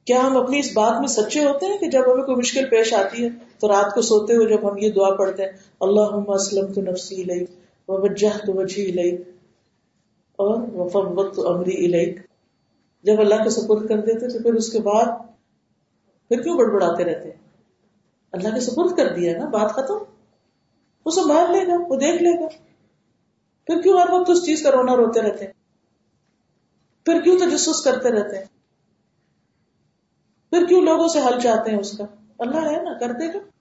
کیا 0.06 0.22
ہم 0.22 0.38
اپنی 0.38 0.60
اس 0.60 0.72
بات 0.74 1.00
میں 1.00 1.08
سچے 1.08 1.44
ہوتے 1.44 1.66
ہیں 1.66 1.78
کہ 1.78 1.88
جب 1.88 2.14
ہمیں 2.14 2.24
کوئی 2.24 2.38
مشکل 2.38 2.70
پیش 2.70 2.94
آتی 2.94 3.24
ہے 3.24 3.30
تو 3.60 3.68
رات 3.68 3.94
کو 3.94 4.02
سوتے 4.02 4.36
ہوئے 4.36 4.48
جب 4.48 4.72
ہم 4.72 4.78
یہ 4.78 4.90
دعا 4.90 5.16
پڑھتے 5.16 5.44
ہیں 5.44 5.52
اللہ 5.80 6.32
اسلم 6.32 6.74
تو 6.74 6.82
نفسی 6.82 7.16
لئی 7.16 7.46
وجہ 7.88 8.46
تو 8.46 8.54
وجہ 8.54 8.82
لئی 8.82 9.16
اور 10.36 10.62
وفت 10.74 11.40
امری 11.46 11.86
علیک 11.86 12.20
جب 13.04 13.20
اللہ 13.20 13.36
کو 13.36 13.50
سپرد 13.50 13.88
کر 13.90 13.98
دیتے 13.98 14.30
تو 14.30 14.44
پھر 14.44 14.54
اس 14.54 14.72
کے 14.72 14.80
بعد 14.80 15.06
پھر 16.28 16.42
کیوں 16.42 16.58
بڑبڑاتے 16.58 17.04
رہتے؟ 17.04 17.30
اللہ 18.32 18.50
کے 18.50 18.60
سپرد 18.60 18.98
کر 18.98 19.16
دیا 19.16 19.38
نا، 19.38 19.46
بات 19.46 19.72
ختم۔ 19.72 19.96
وہ 21.06 21.12
سنبھال 21.12 21.52
لے 21.52 21.68
گا، 21.68 21.74
وہ 21.90 21.96
دیکھ 21.96 22.24
لے 22.24 22.44
گا۔ 22.44 22.48
پھر 23.66 23.82
کیوں 23.82 24.00
ہر 24.00 24.10
وقت 24.10 24.30
اس 24.30 24.46
چیز 24.46 24.64
کا 24.64 24.72
رونا 24.72 24.96
روتے 24.96 25.22
رہتے؟ 25.22 25.48
پھر 27.06 27.22
کیوں 27.22 27.40
تجسس 27.40 27.82
کرتے 27.82 28.10
رہتے؟ 28.10 28.38
ہیں 28.38 28.46
پھر 30.50 30.66
کیوں 30.66 30.82
لوگوں 30.82 31.08
سے 31.08 31.20
حل 31.20 31.40
چاہتے 31.40 31.72
ہیں 31.72 31.80
اس 31.80 31.98
کا؟ 31.98 32.04
اللہ 32.40 32.58
ہے 32.58 32.82
نا، 32.82 32.98
کر 33.00 33.12
دے 33.12 33.28
گا۔ 33.28 33.53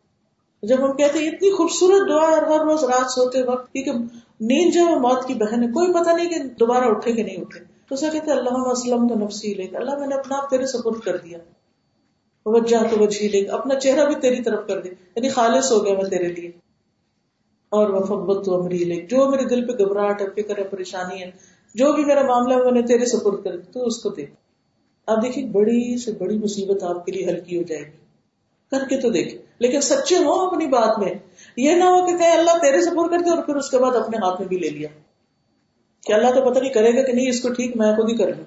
جب 0.62 0.85
ہم 0.85 0.97
کہتے 0.97 1.19
ہیں، 1.19 1.26
اتنی 1.26 1.50
خوبصورت 1.50 2.09
دعا 2.09 2.31
اور 2.31 2.42
ہر 2.42 2.64
روز 2.64 2.85
رات 2.85 3.11
سوتے 3.11 3.42
وقت، 3.42 3.73
کیونکہ 3.73 3.92
نیند 4.40 4.75
جو 4.75 4.81
ہے، 4.87 4.99
موت 4.99 5.26
کی 5.26 5.35
بہن 5.35 5.62
ہے۔ 5.62 5.69
کوئی 5.69 5.92
پتہ 5.92 6.11
نہیں 6.11 6.28
کہ 6.28 6.42
دوبارہ 6.42 6.85
اٹھے 6.85 7.12
کہ 7.12 7.23
نہیں 7.23 7.37
اٹھے۔ 7.37 7.61
تو 7.61 7.95
اسے 7.95 8.07
کہتے 8.12 8.31
اللہ 8.31 8.49
وسلم 8.52 9.09
تو 9.09 9.14
نفسی 9.14 9.54
لے 9.54 9.76
اللہ 9.76 9.99
میں 9.99 10.07
نے 10.07 10.14
اپنا 10.14 10.37
آپ 10.37 10.50
تیرے 10.50 10.66
سپورٹ 10.66 11.04
کر 11.04 11.16
دیا۔ 11.16 11.38
وجہ 12.47 12.76
تو 12.90 12.97
وجہ 13.00 13.28
لے 13.28 13.47
اپنا 13.47 13.75
چہرہ 13.75 14.07
بھی 14.07 14.14
تیری 14.14 14.42
طرف 14.42 14.66
کر 14.66 14.81
دیا 14.81 14.92
یعنی 15.16 15.28
خالص 15.28 15.73
ہو 15.73 15.85
گیا 15.85 15.95
میں 15.95 16.11
تیرے 16.11 16.28
لیے۔ 16.28 16.50
اور 17.69 17.90
وفبت 17.90 18.45
تو 18.45 18.61
امری 18.61 18.78
لے 18.78 18.95
جو 18.95 19.31
میرے 19.31 19.45
دل 19.45 19.66
پہ 19.66 19.85
گھبراہٹ 19.85 20.23
ہے، 20.23 20.42
فکر 20.42 20.59
ہے، 20.59 20.64
پریشانی 20.64 21.23
ہے، 21.23 21.31
جو 21.75 21.92
بھی 21.92 22.04
میرا 22.04 22.23
معاملہ 22.23 22.54
ہے، 22.54 22.62
میں 22.62 22.73
نے 22.73 22.83
تیرے 22.83 23.07
سپورٹ 23.07 23.45
کر 23.45 23.61
تو 23.61 23.87
اس 23.87 24.02
کو 24.02 24.09
دے 24.09 24.26
اب 25.07 25.23
دیکھیے، 25.23 25.47
بڑی 25.47 25.99
سے 25.99 26.12
بڑی 26.12 26.38
مصیبت 26.38 26.83
آپ 26.83 27.07
کے 27.07 27.12
لیے 27.12 27.26
ہلکی 27.26 27.57
ہو 27.57 27.62
جائے 27.62 27.83
گی۔ 27.83 28.01
کر 28.73 28.88
کے 28.88 29.00
تو 29.00 29.11
دیکھے 29.11 29.38
لیکن 29.59 29.81
سچے 29.81 30.17
ہو 30.17 30.47
اپنی 30.47 30.67
بات 30.67 30.99
میں۔ 30.99 31.14
یہ 31.57 31.75
نہ 31.75 31.85
ہو 31.85 32.07
کہ 32.07 32.17
کہیں 32.17 32.31
اللہ 32.31 32.50
تیرے 32.50 32.81
سپورٹ 32.83 33.11
کر 33.11 33.19
دے 33.19 33.31
اور 33.31 33.43
پھر 33.43 33.57
اس 33.57 33.71
کے 33.71 33.79
بعد 33.79 33.97
اپنے 33.97 34.17
ہاتھ 34.17 34.41
میں 34.41 34.49
بھی 34.49 34.59
لے 34.59 34.69
لیا۔ 34.69 34.88
کہ 36.00 36.12
اللہ 36.12 36.29
تو 36.29 36.50
پتہ 36.50 36.59
نہیں 36.59 36.73
کرے 36.73 36.97
گا 36.97 37.02
کہ 37.02 37.12
نہیں، 37.12 37.29
اس 37.29 37.41
کو 37.41 37.52
ٹھیک 37.52 37.76
میں 37.76 37.97
خود 37.97 38.11
ہی 38.11 38.17
کر 38.17 38.35
لوں۔ 38.35 38.45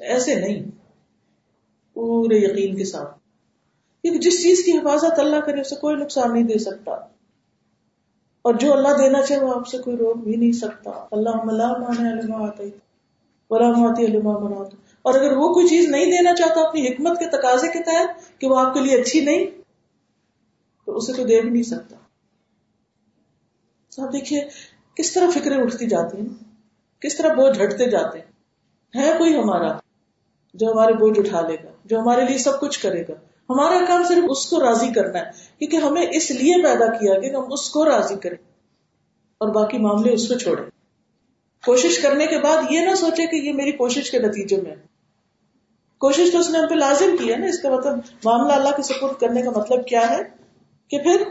ایسے 0.00 0.34
نہیں۔ 0.34 0.62
پورے 1.94 2.36
یقین 2.36 2.76
کے 2.76 2.84
ساتھ۔ 2.84 3.18
کیونکہ 4.02 4.20
جس 4.20 4.42
چیز 4.42 4.62
کی 4.64 4.72
حفاظت 4.78 5.18
اللہ 5.18 5.40
کرے، 5.40 5.60
اسے 5.60 5.76
کوئی 5.76 5.96
نقصان 5.96 6.32
نہیں 6.32 6.42
دے 6.42 6.58
سکتا۔ 6.58 6.92
اور 8.42 8.54
جو 8.54 8.72
اللہ 8.72 8.88
دینا 8.98 9.22
چاہے، 9.22 9.44
وہ 9.44 9.54
آپ 9.54 9.68
سے 9.68 9.78
کوئی 9.78 9.96
روک 9.96 10.16
بھی 10.16 10.36
نہیں 10.36 10.52
سکتا۔ 10.52 10.90
اللہ 11.10 11.36
مانے 11.36 12.20
علما 12.20 12.46
آتا 12.46 12.62
علما 14.02 14.38
منا 14.38 14.64
اور 15.02 15.14
اگر 15.14 15.36
وہ 15.36 15.52
کوئی 15.52 15.68
چیز 15.68 15.88
نہیں 15.88 16.04
دینا 16.04 16.34
چاہتا 16.34 16.60
اپنی 16.60 16.86
حکمت 16.88 17.18
کے 17.18 17.26
تقاضے 17.26 17.68
کے 17.68 17.82
تحت 17.82 18.40
کہ 18.40 18.46
وہ 18.46 18.58
آپ 18.60 18.74
کے 18.74 18.80
لیے 18.80 19.00
اچھی 19.00 19.20
نہیں، 19.20 19.44
تو 20.86 20.96
اسے 20.96 21.12
تو 21.12 21.24
دے 21.24 21.40
بھی 21.40 21.50
نہیں 21.50 21.62
سکتا۔ 21.62 21.96
آپ 24.02 24.12
دیکھیے، 24.12 24.40
کس 24.94 25.12
طرح 25.12 25.30
فکریں 25.30 25.56
اٹھتی 25.56 25.86
جاتی 25.86 26.20
ہیں؟ 26.20 26.28
کس 27.00 27.16
طرح 27.16 27.34
بوجھ 27.34 27.62
ہٹتے 27.62 27.90
جاتے 27.90 28.18
ہیں؟ 28.18 28.26
ہے 28.94 29.12
کوئی 29.18 29.34
ہمارا 29.36 29.78
جو 30.54 30.72
ہمارے 30.72 30.92
بوجھ 30.92 31.18
اٹھا 31.18 31.40
لے 31.40 31.54
گا، 31.54 31.70
جو 31.84 31.98
ہمارے 32.00 32.24
لیے 32.28 32.38
سب 32.38 32.60
کچھ 32.60 32.82
کرے 32.82 33.02
گا؟ 33.02 33.14
ہمارا 33.50 33.84
کام 33.88 34.04
صرف 34.04 34.24
اس 34.28 34.46
کو 34.46 34.60
راضی 34.60 34.92
کرنا 34.92 35.18
ہے، 35.18 35.30
کیونکہ 35.58 35.76
ہمیں 35.76 36.06
اس 36.12 36.30
لیے 36.30 36.62
پیدا 36.62 36.86
کیا 36.86 37.20
کہ 37.20 37.36
ہم 37.36 37.52
اس 37.52 37.70
کو 37.70 37.84
راضی 37.84 38.14
کریں 38.14 38.36
اور 39.40 39.48
باقی 39.48 39.78
معاملے 39.78 40.12
اس 40.12 40.28
پہ 40.28 40.34
چھوڑے 40.34 40.62
کوشش 41.64 41.98
کرنے 41.98 42.26
کے 42.26 42.38
بعد 42.38 42.62
یہ 42.70 42.80
نہ 42.80 42.94
سوچے 42.94 43.26
کہ 43.26 43.36
یہ 43.36 43.52
میری 43.52 43.72
کوشش 43.72 44.10
کے 44.10 44.18
نتیجے 44.18 44.56
میں 44.56 44.74
کوشش 46.00 46.32
تو 46.32 46.38
اس 46.38 46.50
نے 46.50 46.58
ہم 46.58 46.68
پہ 46.68 46.74
لازم 46.74 47.16
کی 47.16 47.32
ہے 47.32 47.36
نا، 47.36 47.46
اس 47.46 47.58
کا 47.58 47.70
مطلب 47.70 47.98
معاملہ 48.24 48.52
اللہ 48.52 48.76
کے 48.76 48.82
سپورٹ 48.82 49.20
کرنے 49.20 49.42
کا 49.42 49.50
مطلب 49.56 49.86
کیا 49.86 50.08
ہے؟ 50.10 50.22
کہ 50.90 50.98
پھر 50.98 51.22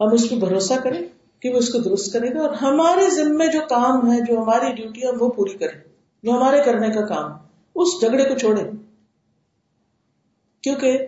ہم 0.00 0.12
اس 0.12 0.28
پہ 0.30 0.34
بھروسہ 0.34 0.74
کریں 0.84 1.02
کہ 1.42 1.50
وہ 1.50 1.58
اس 1.58 1.68
کو 1.68 1.78
درست 1.78 2.12
کرے 2.12 2.34
گا 2.34 2.40
اور 2.40 2.54
ہمارے 2.54 3.08
ذمے 3.10 3.46
جو 3.46 3.60
کام 3.68 4.12
ہے، 4.12 4.18
جو 4.20 4.38
ہماری 4.38 4.72
ڈیوٹی 4.72 5.02
ہے 5.02 5.16
وہ 5.20 5.28
پوری 5.28 5.56
کرے 5.58 5.78
جو 6.24 6.30
ہمارے 6.32 6.62
کرنے 6.62 6.88
کا 6.90 7.06
کام، 7.06 7.30
اس 7.76 8.00
جھگڑے 8.00 8.24
کو 8.24 8.38
چھوڑے 8.38 8.62
کیونکہ 10.64 11.06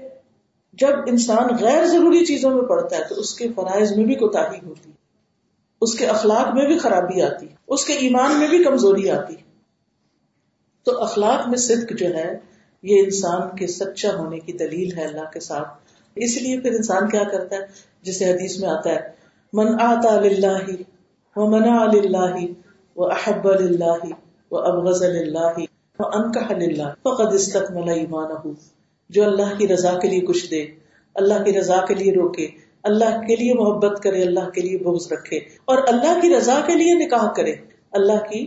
جب 0.79 0.99
انسان 1.07 1.57
غیر 1.61 1.85
ضروری 1.85 2.25
چیزوں 2.25 2.51
میں 2.51 2.63
پڑتا 2.63 2.97
ہے 2.97 3.03
تو 3.09 3.15
اس 3.15 3.35
کے 3.35 3.49
فرائض 3.55 3.97
میں 3.97 4.05
بھی 4.05 4.15
کوتا 4.15 4.41
ہوتی 4.43 4.91
اس 5.83 5.95
کے 5.95 6.07
اخلاق 6.07 6.55
میں 6.55 6.67
بھی 6.67 6.79
خرابی 6.79 7.23
آتی 7.23 7.47
اس 7.69 7.85
کے 7.85 7.93
ایمان 7.93 8.39
میں 8.39 8.49
بھی 8.49 8.63
کمزوری 8.65 9.11
آتی 9.11 9.35
تو 10.85 11.03
اخلاق 11.03 11.49
میں 11.49 11.59
صدق 11.59 11.93
جو 11.93 12.07
ہے، 12.15 12.39
یہ 12.83 13.03
انسان 13.05 13.57
کے 13.57 13.67
سچا 13.67 14.15
ہونے 14.17 14.39
کی 14.39 14.53
دلیل 14.53 14.99
ہے 14.99 15.05
اللہ 15.05 15.31
کے 15.33 15.41
ساتھ۔ 15.41 15.69
اس 16.17 16.43
لیے 16.43 16.61
پھر 16.61 16.73
انسان 16.73 17.09
کیا 17.09 17.23
کرتا 17.25 17.57
ہے؟ 17.57 17.61
جسے 18.03 18.25
حدیث 18.25 18.59
میں 18.61 18.69
آتا 18.69 18.91
ہے، 18.91 19.01
من 19.53 19.67
آتا 19.81 20.21
للہ 20.21 20.59
و 21.37 21.47
منا 21.51 21.85
للہ 21.93 22.37
و 22.97 23.05
احب 23.05 23.51
للہ 23.51 24.05
و 24.51 24.59
ابغض 24.59 25.03
للہ 25.03 25.53
و 25.99 26.07
انکح 26.13 26.53
للہ 26.53 26.89
فقد 27.03 27.35
استکمل 27.35 27.89
ایمانہ 27.89 28.49
جو 29.11 29.25
اللہ 29.25 29.57
کی 29.59 29.69
رضا 29.69 29.99
کے 29.99 30.09
لیے 30.09 30.21
کچھ 30.21 30.51
دے، 30.51 30.65
اللہ 31.15 31.43
کی 31.45 31.53
رضا 31.59 31.85
کے 31.89 31.95
لیے 31.95 32.13
روکے، 32.13 32.47
اللہ 32.83 33.21
کے 33.27 33.37
لیے 33.37 33.55
محبت 33.55 34.03
کرے، 34.03 34.23
اللہ 34.23 34.51
کے 34.51 34.61
لیے 34.61 34.79
بغض 34.79 35.13
رکھے 35.13 35.37
اور 35.65 35.79
اللہ 35.87 36.21
کی 36.23 36.35
رضا 36.35 36.61
کے 36.67 36.75
لیے 36.75 36.95
نکاح 36.95 37.27
کرے، 37.33 37.55
اللہ 37.93 38.19
کی 38.31 38.41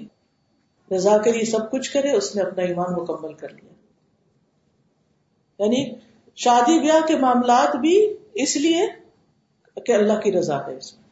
رضا 0.95 1.17
کے 1.17 1.31
لیے 1.31 1.45
سب 1.45 1.71
کچھ 1.71 1.93
کرے، 1.93 2.11
اس 2.11 2.35
نے 2.35 2.41
اپنا 2.41 2.63
ایمان 2.63 2.93
مکمل 2.93 3.33
کر 3.33 3.49
لیا۔ 3.49 3.73
یعنی 5.63 5.95
شادی 6.35 6.79
بیاہ 6.79 7.07
کے 7.07 7.17
معاملات 7.17 7.75
بھی 7.75 8.17
اس 8.33 8.57
لیے 8.57 8.81
کہ 9.85 9.91
اللہ 9.91 10.19
کی 10.19 10.31
رضا 10.31 10.67
ہے 10.67 10.77
اس 10.77 10.93
میں۔ 10.93 11.03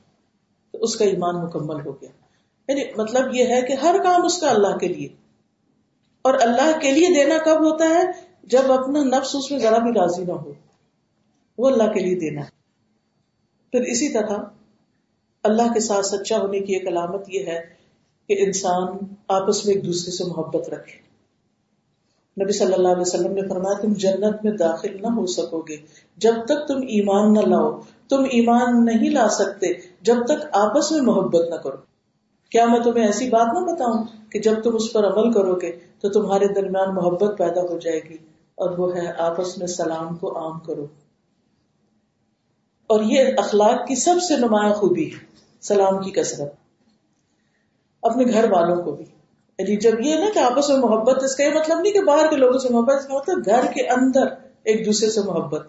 تو 0.72 0.80
اس 0.80 0.96
کا 0.96 1.06
ایمان 1.06 1.46
مکمل 1.46 1.86
ہو 1.86 1.92
گیا۔ 2.02 2.10
یعنی 2.68 2.82
مطلب 2.98 3.36
یہ 3.36 3.46
ہے 3.46 3.62
کہ 3.62 3.74
ہر 3.74 3.96
کام 4.04 4.26
اس 4.26 4.42
کا 4.42 4.50
اللہ 4.50 4.78
کے 4.78 4.88
لیے۔ 4.88 5.08
اور 6.22 6.34
اللہ 6.34 6.80
کے 6.80 6.92
لیے 6.92 7.08
دینا 7.16 7.38
کب 7.38 7.60
ہوتا 7.60 7.90
ہے؟ 7.90 8.04
جب 8.44 8.72
اپنا 8.72 9.04
نفس 9.04 9.36
اس 9.36 9.52
میں 9.52 9.60
ذرا 9.60 9.78
بھی 9.78 9.92
راضی 9.92 10.24
نہ 10.24 10.32
ہو۔ 10.32 10.54
وہ 11.58 11.70
اللہ 11.70 11.92
کے 11.94 12.00
لیے 12.00 12.16
دینا 12.16 12.42
ہے۔ 12.42 12.50
پھر 13.72 13.82
اسی 13.82 14.10
طرح 14.10 14.38
اللہ 15.44 15.74
کے 15.74 15.80
ساتھ 15.80 16.06
سچا 16.06 16.38
ہونے 16.38 16.60
کی 16.60 16.74
ایک 16.74 16.88
علامت 16.88 17.22
یہ 17.28 17.46
ہے 17.46 17.75
کہ 18.28 18.36
انسان 18.40 18.98
آپس 19.28 19.66
میں 19.66 19.76
ایک 19.76 19.86
دوسرے 19.86 20.12
سے 20.12 20.24
محبت 20.24 20.70
رکھے۔ 20.70 21.06
نبی 22.44 22.52
صلی 22.52 22.74
اللہ 22.74 22.88
علیہ 22.88 23.02
وسلم 23.02 23.34
نے 23.34 23.42
فرمایا، 23.50 23.82
تم 23.82 23.94
جنت 23.94 24.44
میں 24.44 24.52
داخل 24.52 25.02
نہ 25.02 25.08
ہو 25.08 25.26
سکو 25.26 25.62
گے۔ 25.62 25.78
جب 26.18 26.34
تک 26.46 26.68
تم 26.68 26.78
ایمان 26.78 27.34
نہ 27.34 27.40
لاؤ، 27.40 27.80
تم 28.10 28.24
ایمان 28.24 28.86
نہیں 28.86 29.10
لا 29.10 29.30
سکتے، 29.30 29.68
جب 30.02 30.16
تک 30.26 30.46
آپس 30.52 30.92
میں 30.92 31.02
محبت 31.02 31.50
نہ 31.50 31.56
کرو۔ 31.56 31.78
کیا 32.52 32.66
میں 32.66 32.80
تمہیں 32.80 33.06
ایسی 33.06 33.30
بات 33.30 33.48
نہ 33.54 33.74
بتاؤں 33.74 34.04
کہ 34.32 34.40
جب 34.40 34.64
تم 34.64 34.76
اس 34.76 34.94
پر 34.94 35.08
عمل 35.08 35.34
کرو 35.34 35.56
گے 35.56 35.80
تو 36.00 36.10
تمہارے 36.10 36.48
درمیان 36.48 36.96
محبت 36.96 37.38
پیدا 37.38 37.62
ہو 37.62 37.78
جائے 37.80 38.00
گی 38.10 38.18
اور 38.56 38.78
وہ 38.78 38.96
ہے 38.96 39.12
آپس 39.18 39.58
میں 39.58 39.68
سلام 39.68 40.16
کو 40.16 40.40
عام 40.40 40.60
کرو۔ 40.60 40.86
اور 42.88 43.02
یہ 43.02 43.24
اخلاق 43.38 43.88
کی 43.88 43.96
سب 43.96 44.16
سے 44.28 44.38
نمایاں 44.38 44.74
خوبی 44.74 45.06
ہے، 45.06 45.26
سلام 45.62 46.04
کی 46.04 46.12
کثرت۔ 46.12 46.65
اپنے 48.06 48.26
گھر 48.26 48.52
والوں 48.52 48.84
کو 48.84 48.92
بھی۔ 48.92 49.06
یعنی 49.60 49.78
جب 49.78 50.02
یہ 50.02 50.16
نا 50.16 50.26
کہ 50.34 50.40
آپس 50.40 50.70
میں 50.70 50.78
محبت، 50.78 51.24
اس 51.24 51.36
کا 51.36 51.44
یہ 51.44 51.54
مطلب 51.54 51.80
نہیں 51.80 51.94
کہ 51.94 52.02
باہر 52.02 52.30
کے 52.30 52.36
لوگوں 52.36 52.60
سے 52.60 52.70
محبت، 52.70 52.96
اس 52.96 53.08
کا 53.08 53.14
مطلب 53.14 53.38
گھر 53.46 53.66
کے 53.66 53.88
اندر 53.88 54.26
ایک 54.64 54.86
دوسرے 54.86 55.10
سے 55.10 55.22
محبت۔ 55.22 55.68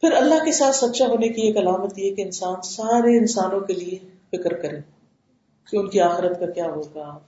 پھر 0.00 0.12
اللہ 0.12 0.44
کے 0.44 0.52
ساتھ 0.52 0.76
سچا 0.76 1.06
ہونے 1.06 1.28
کی 1.28 1.42
ایک 1.42 1.56
علامت 1.56 1.98
یہ 1.98 2.14
کہ 2.14 2.22
انسان 2.22 2.62
سارے 2.62 3.18
انسانوں 3.18 3.60
کے 3.60 3.72
لیے 3.72 3.98
فکر 4.28 4.62
کرے 4.62 4.80
کہ 5.70 5.76
ان 5.76 5.88
کی 5.88 6.00
آخرت 6.00 6.40
کا 6.40 6.46
کیا 6.46 6.66
ہوگا۔ 6.66 7.18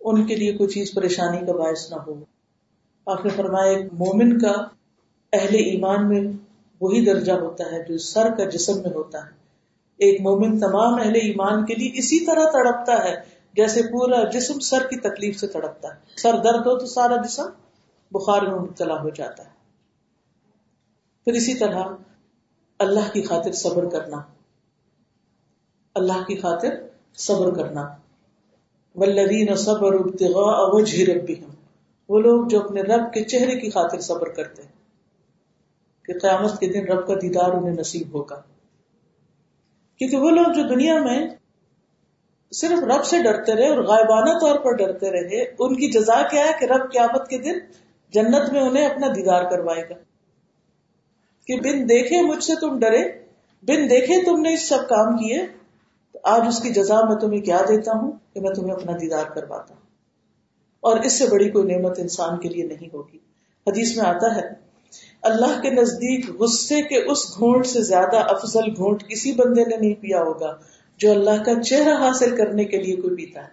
ان 0.00 0.26
کے 0.26 0.36
لیے 0.36 0.52
کوئی 0.52 0.70
چیز 0.70 0.94
پریشانی 0.94 1.46
کا 1.46 1.52
باعث 1.52 1.90
نہ 1.90 1.96
ہو۔ 1.96 2.14
آپ 3.06 3.24
نے 3.24 3.30
فرمایا، 3.36 3.72
ایک 3.72 3.86
مومن 3.92 4.38
کا 4.38 4.52
اہل 5.32 5.54
ایمان 5.54 6.08
میں 6.08 6.32
وہی 6.80 7.04
درجہ 7.04 7.32
ہوتا 7.32 7.64
ہے 7.72 7.84
جو 7.88 7.98
سر 7.98 8.34
کا 8.36 8.44
جسم 8.44 8.82
میں 8.82 8.90
ہوتا 8.94 9.18
ہے۔ 9.18 9.43
ایک 9.94 10.20
مومن 10.20 10.60
تمام 10.60 10.94
اہل 10.94 11.14
ایمان 11.14 11.66
کے 11.66 11.74
لیے 11.74 11.90
اسی 11.94 12.26
طرح 12.26 12.44
تڑپتا 12.44 13.04
ہے، 13.04 13.16
جیسے 13.52 13.82
پورا 13.82 14.24
جسم 14.24 14.58
سر 14.58 14.86
کی 14.90 15.00
تکلیف 15.00 15.40
سے 15.40 15.46
تڑپتا 15.46 15.88
ہے۔ 15.88 16.00
سر 16.16 16.32
درد 16.32 16.66
ہو 16.66 16.78
تو 16.78 16.86
سارا 16.86 17.16
جسم 17.16 17.46
بخار 18.10 18.42
میں 18.42 18.58
مبتلا 18.58 19.02
ہو 19.02 19.08
جاتا 19.08 19.44
ہے۔ 19.44 19.48
پھر 21.24 21.32
اسی 21.32 21.54
طرح 21.54 21.82
اللہ 22.78 23.12
کی 23.12 23.22
خاطر 23.22 23.52
صبر 23.52 23.88
کرنا۔ 23.88 24.16
اللہ 25.94 26.24
کی 26.26 26.36
خاطر 26.36 26.68
صبر 27.14 27.54
کرنا۔ 27.54 27.88
ولدین 28.94 29.56
صبر 29.56 29.94
ابتغاء 29.94 30.68
وجه 30.72 31.12
ربهم۔ 31.12 31.54
وہ 32.08 32.20
لوگ 32.20 32.48
جو 32.48 32.60
اپنے 32.60 32.82
رب 32.82 33.12
کے 33.12 33.24
چہرے 33.24 33.60
کی 33.60 33.70
خاطر 33.70 34.00
صبر 34.00 34.28
کرتے 34.28 34.62
ہیں 34.62 34.72
کہ 36.04 36.18
قیامت 36.18 36.60
کے 36.60 36.66
دن 36.66 36.86
رب 36.86 37.06
کا 37.06 37.14
دیدار 37.14 37.50
انہیں 37.50 37.74
نصیب 37.74 38.14
ہوگا۔ 38.14 38.42
کیونکہ 40.06 40.26
وہ 40.26 40.30
لوگ 40.30 40.52
جو 40.52 40.62
دنیا 40.74 40.98
میں 40.98 41.28
صرف 42.52 42.84
رب 42.84 43.04
سے 43.04 43.22
ڈرتے 43.22 43.54
رہے 43.54 43.68
اور 43.68 43.78
غائبانہ 43.78 44.38
طور 44.38 44.58
پر 44.58 44.76
ڈرتے 44.76 45.10
رہے، 45.10 45.42
ان 45.58 45.74
کی 45.74 45.90
جزا 45.90 46.28
کیا 46.28 46.44
ہے 46.44 46.50
کہ 46.60 46.64
رب 46.64 46.92
قیامت 46.92 47.28
کے 47.28 47.38
دن 47.38 47.58
جنت 48.12 48.52
میں 48.52 48.60
انہیں 48.60 48.86
اپنا 48.86 49.06
دیدار 49.06 49.44
کروائے 49.44 49.82
گا؟ 49.82 49.94
کہ 51.46 51.56
بن 51.56 51.88
دیکھے 51.88 52.22
مجھ 52.22 52.44
سے 52.44 52.52
تم 52.60 52.78
ڈرے، 52.78 53.08
بن 53.62 53.90
دیکھے 53.90 54.24
تم 54.24 54.40
نے 54.40 54.54
اس 54.54 54.68
سب 54.68 54.88
کام 54.88 55.16
کیے، 55.16 55.46
تو 56.12 56.18
آج 56.22 56.40
اس 56.48 56.62
کی 56.62 56.70
جزا 56.70 57.00
میں 57.00 57.16
تمہیں 57.16 57.40
کیا 57.40 57.60
دیتا 57.68 57.92
ہوں 57.98 58.12
کہ 58.34 58.40
میں 58.40 58.50
تمہیں 58.50 58.74
اپنا 58.74 58.92
دیدار 58.92 59.24
کرواتا 59.34 59.74
ہوں؟ 59.74 59.82
اور 60.80 60.96
اس 60.96 61.12
سے 61.12 61.26
بڑی 61.30 61.50
کوئی 61.50 61.76
نعمت 61.76 61.98
انسان 61.98 62.40
کے 62.40 62.48
لیے 62.48 62.64
نہیں 62.64 62.88
ہوگی۔ 62.92 63.18
حدیث 63.66 63.96
میں 63.96 64.04
آتا 64.06 64.36
ہے 64.36 64.63
اللہ 65.24 65.60
کے 65.60 65.70
نزدیک 65.70 66.30
غصے 66.30 66.82
کے 66.82 67.10
اس 67.10 67.38
گھونٹ 67.38 67.66
سے 67.66 67.82
زیادہ 67.82 68.16
افضل 68.16 68.70
گھونٹ 68.76 69.08
کسی 69.08 69.32
بندے 69.32 69.64
نے 69.64 69.76
نہیں 69.76 69.94
پیا 69.94 70.20
ہوگا 70.20 70.56
جو 70.96 71.10
اللہ 71.10 71.42
کا 71.42 71.62
چہرہ 71.62 71.94
حاصل 71.94 72.36
کرنے 72.36 72.64
کے 72.64 72.82
لیے 72.82 72.96
کوئی 72.96 73.16
پیتا 73.16 73.42
ہے۔ 73.42 73.48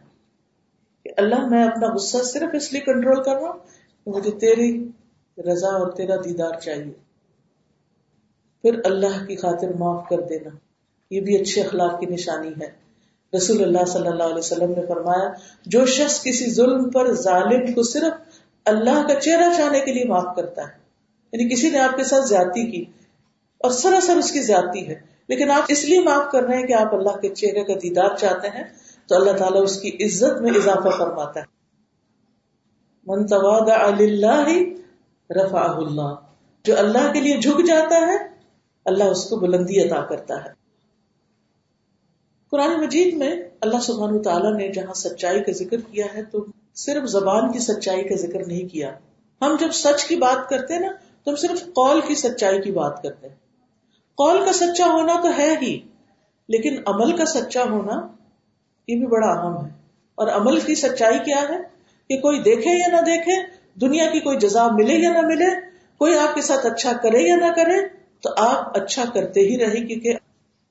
کہ 1.04 1.10
اللہ، 1.18 1.48
میں 1.48 1.64
اپنا 1.64 1.94
غصہ 1.94 2.18
صرف 2.24 2.50
اس 2.54 2.74
لیے 2.74 2.82
کنٹرول 2.82 3.24
کر 3.24 3.32
رہا 3.32 3.50
ہوں 3.50 3.60
کہ 4.06 4.12
مجھے 4.12 4.32
تیری 4.32 4.88
رضا 5.38 5.68
اور 5.68 5.92
تیرا 5.92 6.16
دیدار 6.16 6.60
چاہیے۔ 6.60 6.94
پھر 8.62 8.80
اللہ 8.84 9.26
کی 9.26 9.36
خاطر 9.36 9.68
معاف 9.74 10.10
کر 10.10 10.20
دینا۔ 10.20 10.50
یہ 11.12 11.22
بھی 11.22 11.38
اچھے 11.38 11.62
اخلاق 11.62 12.00
کی 12.00 12.06
نشانی 12.06 12.50
ہے۔ 12.62 12.72
رسول 13.38 13.64
اللہ 13.64 13.86
صلی 13.88 14.08
اللہ 14.08 14.24
علیہ 14.24 14.38
وسلم 14.38 14.70
نے 14.70 14.86
فرمایا، 14.88 15.30
جو 15.66 15.86
شخص 15.86 16.24
کسی 16.24 16.54
ظلم 16.54 16.90
پر 16.90 17.14
ظالم 17.14 17.74
کو 17.74 17.84
صرف 17.84 18.38
اللہ 18.66 19.08
کا 19.08 19.16
چہرہ 19.16 19.54
چاہنے 19.58 19.80
کے 19.80 19.94
لیے 19.94 20.06
معاف 20.06 20.36
کرتا 20.36 20.62
ہے 20.62 20.81
یعنی 21.32 21.54
کسی 21.54 21.70
نے 21.70 21.80
آپ 21.80 21.98
کے 21.98 22.04
ساتھ 22.04 22.28
زیادتی 22.28 22.72
کی 22.72 22.82
اور 23.58 23.72
سراسر 23.72 24.16
اس 24.18 24.32
کی 24.32 24.42
زیادتی 24.42 24.88
ہے۔ 24.88 25.12
لیکن 25.28 25.52
آپ 25.52 25.64
اس 25.68 25.86
لیے 25.86 26.00
معاف 26.00 26.32
کر 26.32 26.44
رہے 26.44 26.58
ہیں 26.58 26.68
کہ 26.68 26.74
آپ 26.74 26.96
اللہ 26.96 27.18
کے 27.18 27.36
چہرے 27.36 27.64
کا 27.64 27.74
دیدار 27.74 28.16
چاہتے 28.16 28.48
ہیں 28.48 28.64
تو 29.08 29.16
اللہ 29.16 29.32
تعالیٰ 29.32 29.64
اس 29.64 29.82
کی 29.82 30.06
عزت 30.06 30.42
میں 30.42 30.52
اضافہ 30.52 30.90
فرماتا 30.98 31.40
ہے۔ 31.40 31.46
منتواد 33.08 33.70
اللہ 33.70 34.50
رفا 35.30 35.62
اللہ۔ 35.62 36.16
جو 36.64 36.80
اللہ 36.80 37.14
کے 37.14 37.22
لیے 37.22 37.38
جھک 37.38 37.68
جاتا 37.68 37.96
ہے، 37.96 38.18
اللہ 38.86 39.04
اس 39.04 39.30
کو 39.30 39.36
بلندی 39.36 39.82
عطا 39.82 40.02
کرتا 40.02 40.46
ہے۔ 40.46 40.50
قرآن 42.52 42.82
مجید 42.82 43.14
میں 43.14 43.36
اللہ 43.62 43.80
سبحانہ 43.82 44.20
تعالیٰ 44.20 44.58
نے 44.58 44.72
جہاں 44.72 44.94
سچائی 44.94 45.44
کا 45.44 45.52
ذکر 45.52 45.78
کیا 45.92 46.06
ہے 46.14 46.24
تو 46.24 46.46
صرف 46.76 47.10
زبان 47.10 47.52
کی 47.52 47.60
سچائی 47.60 48.04
کا 48.04 48.16
ذکر 48.16 48.48
نہیں 48.48 48.68
کیا۔ 48.74 48.94
ہم 49.42 49.56
جب 49.60 49.72
سچ 49.74 50.04
کی 50.04 50.16
بات 50.16 50.50
کرتے 50.50 50.74
ہیں 50.74 50.82
نا 50.82 50.92
تو 51.24 51.32
ہم 51.32 51.36
صرف 51.36 51.66
قول 51.66 52.02
کی 52.08 52.16
سچائی 52.16 52.62
کی 52.62 52.72
بات 52.72 53.04
کرتے 53.04 53.28
ہیں۔ 53.28 53.36
قول 54.16 54.46
کا 54.46 54.54
سچا 54.54 54.86
ہونا 54.86 55.22
تو 55.22 55.30
ہے 55.38 55.56
ہی، 55.62 55.80
لیکن 56.50 56.76
عمل 56.86 57.18
کا 57.18 57.26
سچا 57.26 57.64
ہونا 57.64 58.08
یہ 58.88 58.96
بھی 58.96 59.08
بڑا 59.08 59.28
اہم 59.28 59.66
ہے۔ 59.66 59.72
اور 60.16 60.28
عمل 60.28 60.60
کی 60.60 60.76
سچائی 60.76 61.20
کیا 61.20 61.42
ہے؟ 61.42 61.82
کہ 62.10 62.18
کوئی 62.18 62.40
دیکھے 62.40 62.72
یا 62.72 62.96
نہ 62.96 63.02
دیکھے، 63.02 63.34
دنیا 63.80 64.10
کی 64.12 64.20
کوئی 64.20 64.38
جزا 64.38 64.68
ملے 64.72 64.94
یا 64.94 65.12
نہ 65.12 65.22
ملے، 65.22 65.46
کوئی 65.98 66.18
آپ 66.18 66.36
کے 66.36 66.42
ساتھ 66.42 66.66
اچھا 66.66 66.92
کرے 67.04 67.20
یا 67.20 67.36
نہ 67.36 67.54
کرے، 67.56 67.88
تو 68.22 68.30
آپ 68.38 68.82
اچھا 68.82 69.04
کرتے 69.14 69.40
ہی 69.40 69.58
رہے۔ 69.58 69.88
کیونکہ 69.88 70.14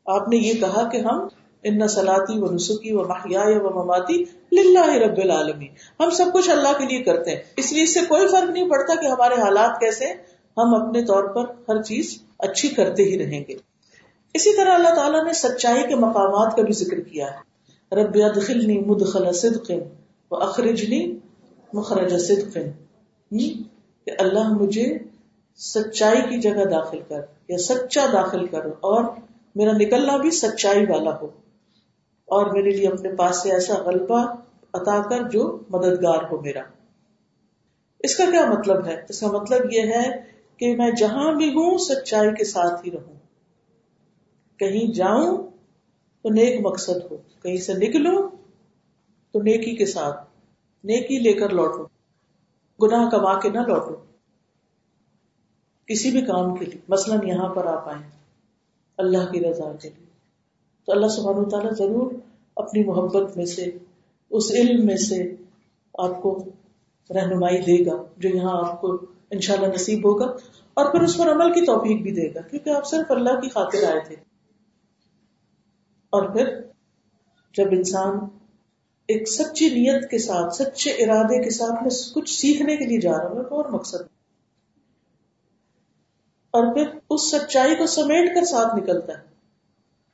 آپ 0.07 0.29
نے 0.29 0.37
یہ 0.37 0.53
کہا 0.53 0.89
کہ 0.89 0.97
ہم، 0.97 1.27
ان 1.63 1.89
سلاتی 1.89 2.39
و 2.39 2.53
نسخی 2.53 2.93
و 2.93 3.09
محیا 3.09 3.43
و 3.47 3.85
مماتی 3.85 4.25
للہ 4.53 4.97
رب 4.97 5.17
العالمی 5.17 5.67
ہم 6.01 6.11
سب 6.11 6.25
کچھ 6.35 6.51
اللہ 6.51 6.79
کے 6.79 6.87
لیے 6.87 7.03
کرتے 7.03 7.31
ہیں۔ 7.31 7.43
اس 7.57 7.73
لیے 7.73 7.83
اس 7.83 7.95
سے 7.95 8.01
کوئی 8.01 8.29
فرق 8.29 8.51
نہیں 8.51 8.71
پڑتا 8.71 9.01
کہ 9.01 9.07
ہمارے 9.07 9.35
حالات 9.35 9.81
کیسے 9.81 10.07
ہیں۔ 10.07 10.15
ہم 10.57 10.75
اپنے 10.75 11.05
طور 11.05 11.25
پر 11.25 11.45
ہر 11.69 11.83
چیز 11.83 12.23
اچھی 12.39 12.69
کرتے 12.69 13.03
ہی 13.03 13.19
رہیں 13.19 13.45
گے۔ 13.49 13.55
اسی 14.35 14.57
طرح 14.57 14.75
اللہ 14.75 14.95
تعالیٰ 14.95 15.25
نے 15.25 15.33
سچائی 15.33 15.83
کے 15.89 15.95
مقامات 15.95 16.57
کا 16.57 16.63
بھی 16.63 16.73
ذکر 16.73 17.01
کیا 17.01 17.27
ہے۔ 17.27 17.51
رب 17.95 18.11
ادخلنی 18.15 18.79
مدخل 18.79 19.33
صدق 19.33 19.71
و 20.31 20.37
اخرجنی 20.37 21.19
مخرج 21.73 22.19
صدق۔ 22.19 22.57
یعنی 22.57 23.63
کہ 24.07 24.11
اللہ 24.19 24.53
مجھے 24.53 24.99
سچائی 25.57 26.23
کی 26.29 26.41
جگہ 26.41 26.65
داخل 26.65 27.01
کر 27.09 27.21
یا 27.49 27.59
سچا 27.59 28.07
داخل 28.13 28.47
کر 28.47 28.67
اور 28.67 29.05
میرا 29.55 29.73
نکلنا 29.73 30.17
بھی 30.17 30.31
سچائی 30.31 30.85
والا 30.89 31.17
ہو۔ 31.17 31.27
اور 32.27 32.47
میرے 32.47 32.71
لیے 32.71 32.89
اپنے 32.89 33.15
پاس 33.15 33.43
سے 33.43 33.53
ایسا 33.53 33.75
غلبہ 33.75 34.35
عطا 34.75 35.09
کر 35.09 35.29
جو 35.29 35.59
مددگار 35.71 36.23
ہو 36.31 36.41
میرا۔ 36.41 36.61
اس 37.99 38.17
کا 38.17 38.25
کیا 38.25 38.47
مطلب 38.47 38.87
ہے؟ 38.87 39.03
اس 39.09 39.21
کا 39.21 39.27
مطلب 39.27 39.73
یہ 39.73 39.81
ہے 39.81 40.40
کہ 40.61 40.77
میں 40.77 40.91
جہاں 40.91 41.33
بھی 41.33 41.49
ہوں، 41.49 41.79
سچائی 41.79 42.35
کے 42.35 42.45
ساتھ 42.45 42.87
ہی 42.87 42.91
رہوں۔ 42.91 43.15
کہیں 44.59 44.93
جاؤں 44.93 45.51
تو 46.23 46.29
نیک 46.29 46.67
مقصد 46.67 47.13
ہو، 47.13 47.17
کہیں 47.43 47.57
سے 47.57 47.73
نکلوں 47.73 48.29
تو 49.33 49.43
نیکی 49.43 49.77
کے 49.77 49.87
ساتھ، 49.87 50.31
نیکی 50.85 51.19
لے 51.19 51.33
کر 51.33 51.51
لوٹوں، 51.51 51.85
گناہ 52.83 53.11
کما 53.11 53.41
کے 53.41 53.49
نہ 53.49 53.59
لوٹوں۔ 53.59 53.97
کسی 55.87 56.11
بھی 56.11 56.21
کام 56.21 56.57
کے 56.57 56.65
لیے، 56.65 56.81
مثلاً 56.89 57.29
یہاں 57.29 57.55
پر 57.55 57.67
آپ 57.67 57.89
آئے 57.89 58.11
اللہ 58.99 59.33
کی 59.33 59.41
رضا 59.41 59.73
کے 59.83 59.89
لیے۔ 59.89 60.07
تو 60.87 60.93
اللہ 60.93 61.07
سبحانہ 61.07 61.49
تعالیٰ 61.49 61.73
ضرور 61.79 62.13
اپنی 62.57 62.85
محبت 62.85 63.37
میں 63.37 63.47
سے، 63.47 63.71
اس 64.31 64.51
علم 64.51 64.87
میں 64.87 64.97
سے 64.97 65.37
آپ 65.99 66.23
کو 66.23 66.45
رہنمائی 67.11 67.59
دے 67.59 67.87
گا 67.87 68.03
جو 68.17 68.29
یہاں 68.29 68.53
آپ 68.53 68.81
کو 68.81 68.99
انشاءاللہ 69.31 69.67
نصیب 69.67 70.07
ہوگا 70.07 70.25
اور 70.75 70.93
پھر 70.93 71.01
اس 71.01 71.17
پر 71.17 71.33
عمل 71.33 71.53
کی 71.53 71.67
توفیق 71.67 72.03
بھی 72.03 72.13
دے 72.13 72.35
گا، 72.35 72.41
کیونکہ 72.41 72.71
آپ 72.71 72.87
صرف 72.87 73.11
اللہ 73.11 73.41
کی 73.41 73.49
خاطر 73.49 73.91
آئے 73.91 74.01
تھے۔ 74.07 74.15
اور 76.11 76.29
پھر 76.29 76.61
جب 77.57 77.65
انسان 77.73 78.19
ایک 79.09 79.29
سچی 79.29 79.69
نیت 79.69 80.11
کے 80.11 80.19
ساتھ، 80.19 80.55
سچے 80.55 80.91
ارادے 80.91 81.45
کے 81.45 81.51
ساتھ 81.51 81.83
میں 81.83 81.91
کچھ 82.15 82.31
سیکھنے 82.31 82.77
کے 82.77 82.85
لیے 82.85 83.01
جا 83.01 83.13
رہا 83.13 83.31
ہوں 83.31 83.41
اور 83.41 83.65
مقصد۔ 83.65 84.03
اور 86.51 86.75
پھر 86.75 86.99
اس 87.11 87.31
سچائی 87.31 87.77
کو 87.77 87.87
سمیٹ 87.87 88.35
کر 88.35 88.45
ساتھ 88.45 88.77
نکلتا 88.77 89.13
ہے۔ 89.13 89.23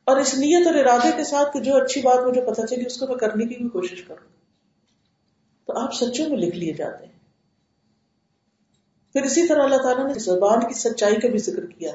اور 0.04 0.16
اس 0.16 0.34
نیت 0.34 0.66
اور 0.66 0.74
ارادے 0.74 1.10
کے 1.16 1.24
ساتھ 1.24 1.52
کہ 1.52 1.60
جو 1.60 1.76
اچھی 1.76 2.00
بات 2.00 2.26
مجھے 2.26 2.40
پتا 2.40 2.66
چلی، 2.66 2.86
اس 2.86 2.96
کو 2.96 3.06
میں 3.06 3.16
کرنے 3.16 3.46
کی 3.46 3.54
بھی 3.54 3.68
کوشش 3.68 4.02
کروں۔ 4.02 4.28
تو 5.66 5.78
آپ 5.78 5.94
سچوں 5.94 6.28
میں 6.28 6.38
لکھ 6.38 6.56
لیے 6.56 6.72
جاتے 6.72 7.06
ہیں۔ 7.06 7.25
پھر 9.16 9.24
اسی 9.24 9.46
طرح 9.46 9.62
اللہ 9.62 9.76
تعالیٰ 9.76 10.06
نے 10.06 10.18
زبان 10.18 10.60
کی 10.60 10.74
سچائی 10.74 11.16
کا 11.16 11.28
بھی 11.28 11.38
ذکر 11.38 11.66
کیا۔ 11.66 11.92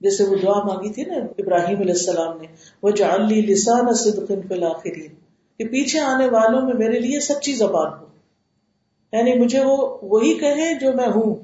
جیسے 0.00 0.24
وہ 0.24 0.36
دعا 0.42 0.62
مانگی 0.64 0.92
تھی 0.92 1.04
نا 1.04 1.14
ابراہیم 1.14 1.78
علیہ 1.78 1.92
السلام 1.92 2.40
نے 2.40 2.46
وہ 2.82 2.90
جعلی 2.90 3.40
لسان 3.40 3.94
صدق 3.94 4.28
فی 4.28 4.54
الاخرین 4.54 5.14
کہ 5.58 5.68
پیچھے 5.68 6.00
آنے 6.00 6.28
والوں 6.30 6.62
میں 6.62 6.74
میرے 6.74 7.00
لیے 7.00 7.20
سچی 7.20 7.54
زبان 7.54 7.92
ہو۔ 8.00 8.06
یعنی 9.12 9.44
مجھے 9.44 9.64
وہ 9.64 9.98
وہی 10.02 10.34
کہے 10.34 10.78
جو 10.78 10.92
میں 10.92 11.08
ہوں۔ 11.08 11.34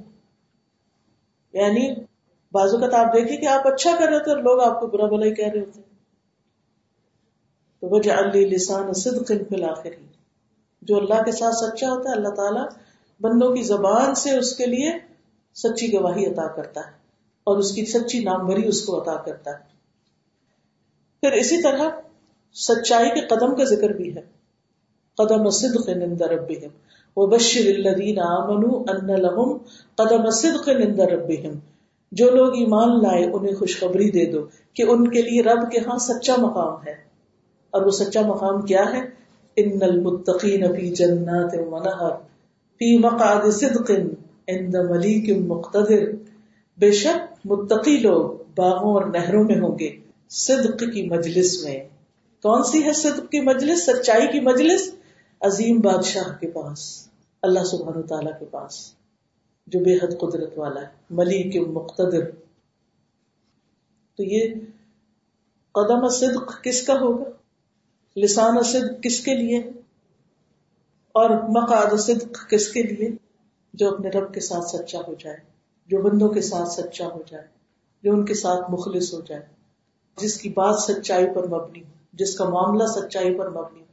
یعنی 1.52 1.94
بازو 2.52 2.78
کا 2.78 3.00
آپ 3.00 3.14
دیکھیں 3.14 3.36
کہ 3.36 3.46
آپ 3.46 3.66
اچھا 3.66 3.90
کر 3.98 4.08
رہے 4.08 4.18
تھے 4.18 4.32
اور 4.32 4.42
لوگ 4.42 4.60
آپ 4.60 4.80
کو 4.80 4.86
برا 4.86 5.06
بلا 5.06 5.26
ہی 5.26 5.34
کہہ 5.34 5.48
رہے 5.48 5.60
ہوتے۔ 5.60 5.80
تو 7.80 7.86
وہ 7.86 7.98
جعلی 7.98 8.44
لسان 8.44 8.92
صدق 8.92 9.28
فی 9.28 9.54
الاخرین 9.54 10.06
جو 10.82 10.96
اللہ 10.96 11.22
کے 11.22 11.32
ساتھ 11.32 11.54
سچا 11.54 11.90
ہوتا 11.90 12.10
ہے، 12.10 12.14
اللہ 12.14 12.28
تعالیٰ 12.28 12.66
بندوں 13.20 13.54
کی 13.54 13.62
زبان 13.62 14.14
سے 14.14 14.38
اس 14.38 14.56
کے 14.56 14.66
لیے 14.66 14.92
سچی 15.54 15.92
گواہی 15.92 16.26
عطا 16.26 16.46
کرتا 16.46 16.80
ہے 16.80 16.92
اور 17.44 17.58
اس 17.58 17.72
کی 17.72 17.86
سچی 17.86 18.24
نام 18.24 18.46
بھری 18.46 18.68
اس 18.68 18.84
کو 18.84 19.02
عطا 19.02 19.16
کرتا 19.16 19.50
ہے۔ 19.50 19.70
پھر 21.20 21.32
اسی 21.32 21.62
طرح 21.62 21.82
سچائی 22.54 23.10
کے 23.10 23.20
قدم 23.20 23.54
کا 23.54 23.64
ذکر 23.64 23.90
بھی 23.90 24.16
ہے۔ 24.16 24.20
قدم 25.16 25.50
صدق 25.50 25.88
عند 25.88 26.20
ربهم۔ 26.20 26.68
وبشر 27.16 27.66
الذين 27.66 28.18
امنوا 28.18 28.84
ان 28.88 29.06
لهم 29.06 29.58
قدم 29.94 30.30
صدق 30.30 30.68
عند 30.68 31.00
ربهم۔ 31.00 31.58
جو 32.12 32.30
لوگ 32.30 32.48
ایمان 32.48 33.02
لائے 33.02 33.24
انہیں 33.24 33.54
خوشخبری 33.54 34.10
دے 34.10 34.26
دو 34.26 34.46
کہ 34.74 34.82
ان 34.82 35.10
کے 35.10 35.22
لیے 35.22 35.42
رب 35.42 35.70
کے 35.70 35.78
ہاں 35.78 35.98
سچا 35.98 36.34
مقام 36.38 36.86
ہے۔ 36.86 36.94
اور 37.70 37.82
وہ 37.82 37.90
سچا 37.90 38.20
مقام 38.22 38.62
کیا 38.62 38.84
ہے؟ 38.92 39.00
ان 39.56 39.82
المتقین 39.82 40.76
فی 40.76 40.90
جنات 40.90 41.54
و 41.54 42.29
فی 42.80 42.98
مقعد 42.98 43.50
صدق 43.52 43.90
عند 44.48 44.74
ملیک 44.74 45.36
مقتدر۔ 45.46 46.10
بے 46.78 46.92
شک 46.92 47.46
متقی 47.46 47.96
لوگ 47.96 48.30
باغوں 48.56 48.94
اور 48.94 49.04
نہروں 49.04 49.44
میں 49.44 49.54
ہوں 49.54 49.78
گے۔ 49.78 49.96
صدق 50.28 50.78
کی 50.78 51.08
مجلس 51.08 51.64
میں۔ 51.64 51.88
کون 52.42 52.64
سی 52.64 52.84
ہے 52.84 52.92
صدق 52.92 53.30
کی 53.30 53.40
مجلس؟ 53.40 53.86
سچائی 53.86 54.26
کی 54.26 54.40
مجلس؟ 54.40 54.94
عظیم 55.40 55.80
بادشاہ 55.80 56.38
کے 56.40 56.50
پاس۔ 56.50 57.08
اللہ 57.42 57.64
سبحانہ 57.64 58.02
تعالیٰ 58.06 58.38
کے 58.38 58.44
پاس۔ 58.44 58.92
جو 59.66 59.80
بے 59.80 59.94
حد 59.94 60.18
قدرت 60.20 60.58
والا 60.58 60.80
ہے۔ 60.80 60.86
ملیک 61.10 61.68
مقتدر۔ 61.68 62.30
تو 64.16 64.22
یہ 64.22 64.54
قدم 65.74 66.08
صدق 66.08 66.64
کس 66.64 66.82
کا 66.82 66.92
ہوگا؟ 66.92 67.30
لسان 68.20 68.62
صدق 68.62 69.02
کس 69.02 69.20
کے 69.20 69.34
لیے؟ 69.34 69.79
اور 71.12 71.30
مقاد 71.30 71.98
صدق 71.98 72.50
کس 72.50 72.68
کے 72.68 72.82
لیے؟ 72.82 73.10
جو 73.74 73.94
اپنے 73.94 74.10
رب 74.10 74.34
کے 74.34 74.40
ساتھ 74.40 74.64
سچا 74.64 74.98
ہو 75.08 75.14
جائے، 75.18 75.36
جو 75.86 76.02
بندوں 76.02 76.28
کے 76.28 76.40
ساتھ 76.40 76.68
سچا 76.68 77.06
ہو 77.06 77.22
جائے، 77.26 77.44
جو 78.02 78.12
ان 78.12 78.24
کے 78.24 78.34
ساتھ 78.34 78.70
مخلص 78.70 79.14
ہو 79.14 79.20
جائے، 79.20 79.42
جس 80.16 80.38
کی 80.38 80.48
بات 80.48 80.78
سچائی 80.78 81.26
پر 81.34 81.46
مبنی 81.48 81.80
ہو، 81.80 81.88
جس 82.12 82.36
کا 82.36 82.44
معاملہ 82.44 82.84
سچائی 82.86 83.34
پر 83.34 83.50
مبنی 83.50 83.80
ہو، 83.80 83.84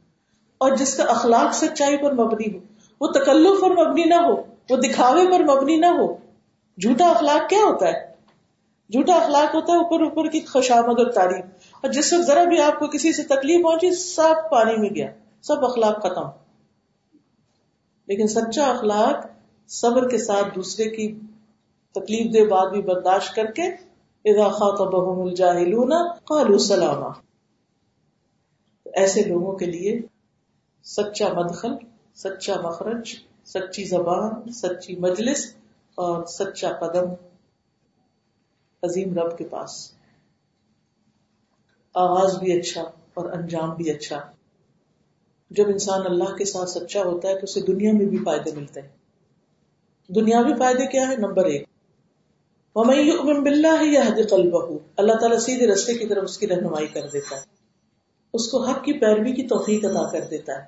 اور 0.58 0.76
جس 0.76 0.96
کا 0.96 1.02
اخلاق 1.02 1.54
سچائی 1.54 1.96
پر 1.96 2.12
مبنی 2.12 2.54
ہو۔ 2.54 2.60
وہ 3.00 3.06
تکلف 3.06 3.60
پر 3.60 3.70
مبنی 3.70 4.04
نہ 4.04 4.14
ہو، 4.14 4.42
وہ 4.70 4.76
دکھاوے 4.76 5.26
پر 5.26 5.56
مبنی 5.56 5.76
نہ 5.76 5.86
ہو۔ 5.86 6.16
جھوٹا 6.78 7.10
اخلاق 7.10 7.50
کیا 7.50 7.58
ہوتا 7.58 7.86
ہے؟ 7.86 8.08
جھوٹا 8.90 9.14
اخلاق 9.14 9.54
ہوتا 9.54 9.72
ہے 9.72 9.78
اوپر 9.78 10.00
اوپر 10.00 10.30
کی 10.30 10.40
خوشامد 10.40 10.98
اور 10.98 11.12
تعریف۔ 11.12 11.44
اور 11.80 11.90
جس 11.90 12.12
وقت 12.12 12.22
ذرا 12.22 12.44
بھی 12.44 12.60
آپ 12.60 12.78
کو 12.78 12.86
کسی 12.86 13.12
سے 13.12 13.22
تکلیف 13.22 13.62
پہنچی، 13.62 13.94
سب 13.94 14.50
پانی 14.50 14.76
میں 14.76 14.90
گیا، 14.90 15.10
سب 15.42 15.64
اخلاق 15.64 15.98
ختم۔ 16.02 16.47
لیکن 18.08 18.26
سچا 18.26 18.66
اخلاق 18.66 19.26
صبر 19.70 20.08
کے 20.08 20.18
ساتھ 20.18 20.54
دوسرے 20.54 20.84
کی 20.84 21.20
تکلیف 21.92 22.32
دے 22.32 22.46
بعد 22.46 22.70
بھی 22.70 22.82
برداشت 22.82 23.34
کر 23.34 23.44
کے 23.44 23.62
اذا 24.24 24.48
خاطبهم 24.48 25.22
الجاهلون 25.22 25.92
قالوا 26.24 26.58
سلاما۔ 26.58 27.08
ایسے 28.94 29.22
لوگوں 29.22 29.56
کے 29.56 29.66
لیے 29.66 30.00
سچا 30.82 31.28
مدخل، 31.32 31.72
سچا 32.14 32.60
مخرج، 32.60 33.14
سچی 33.44 33.84
زبان، 33.84 34.52
سچی 34.52 34.96
مجلس 34.96 35.54
اور 35.94 36.26
سچا 36.26 36.72
قدم۔ 36.72 37.10
عظیم 38.82 39.18
رب 39.18 39.38
کے 39.38 39.44
پاس۔ 39.44 39.92
آغاز 41.94 42.38
بھی 42.38 42.58
اچھا 42.58 42.82
اور 43.14 43.32
انجام 43.32 43.74
بھی 43.74 43.90
اچھا۔ 43.90 44.30
جب 45.50 45.64
انسان 45.68 46.00
اللہ 46.04 46.36
کے 46.36 46.44
ساتھ 46.44 46.70
سچا 46.70 47.02
ہوتا 47.02 47.28
ہے 47.28 47.34
تو 47.34 47.40
اسے 47.42 47.60
دنیا 47.60 47.92
میں 47.92 48.06
بھی 48.06 48.18
فائدے 48.24 48.52
ملتے 48.52 48.80
ہیں۔ 48.80 48.88
دنیاوی 50.08 50.52
فائدے 50.58 50.86
کیا 50.86 51.08
ہے 51.08 51.16
نمبر 51.16 51.44
ایک۔ 51.44 51.64
اللہ 54.96 55.12
تعالیٰ 55.12 55.38
سیدھے 55.38 55.66
رستے 55.66 55.94
کی 55.94 56.06
طرف 56.06 56.24
اس 56.24 56.38
کی 56.38 56.46
رہنمائی 56.46 56.86
کر 56.86 57.06
دیتا 57.12 57.36
ہے۔ 57.36 57.40
اس 58.32 58.48
کو 58.48 58.64
حق 58.64 58.84
کی 58.84 58.92
پیروی 58.92 59.32
کی 59.32 59.46
توفیق 59.48 59.84
ادا 59.84 60.10
کر 60.10 60.20
دیتا 60.30 60.52
ہے۔ 60.52 60.64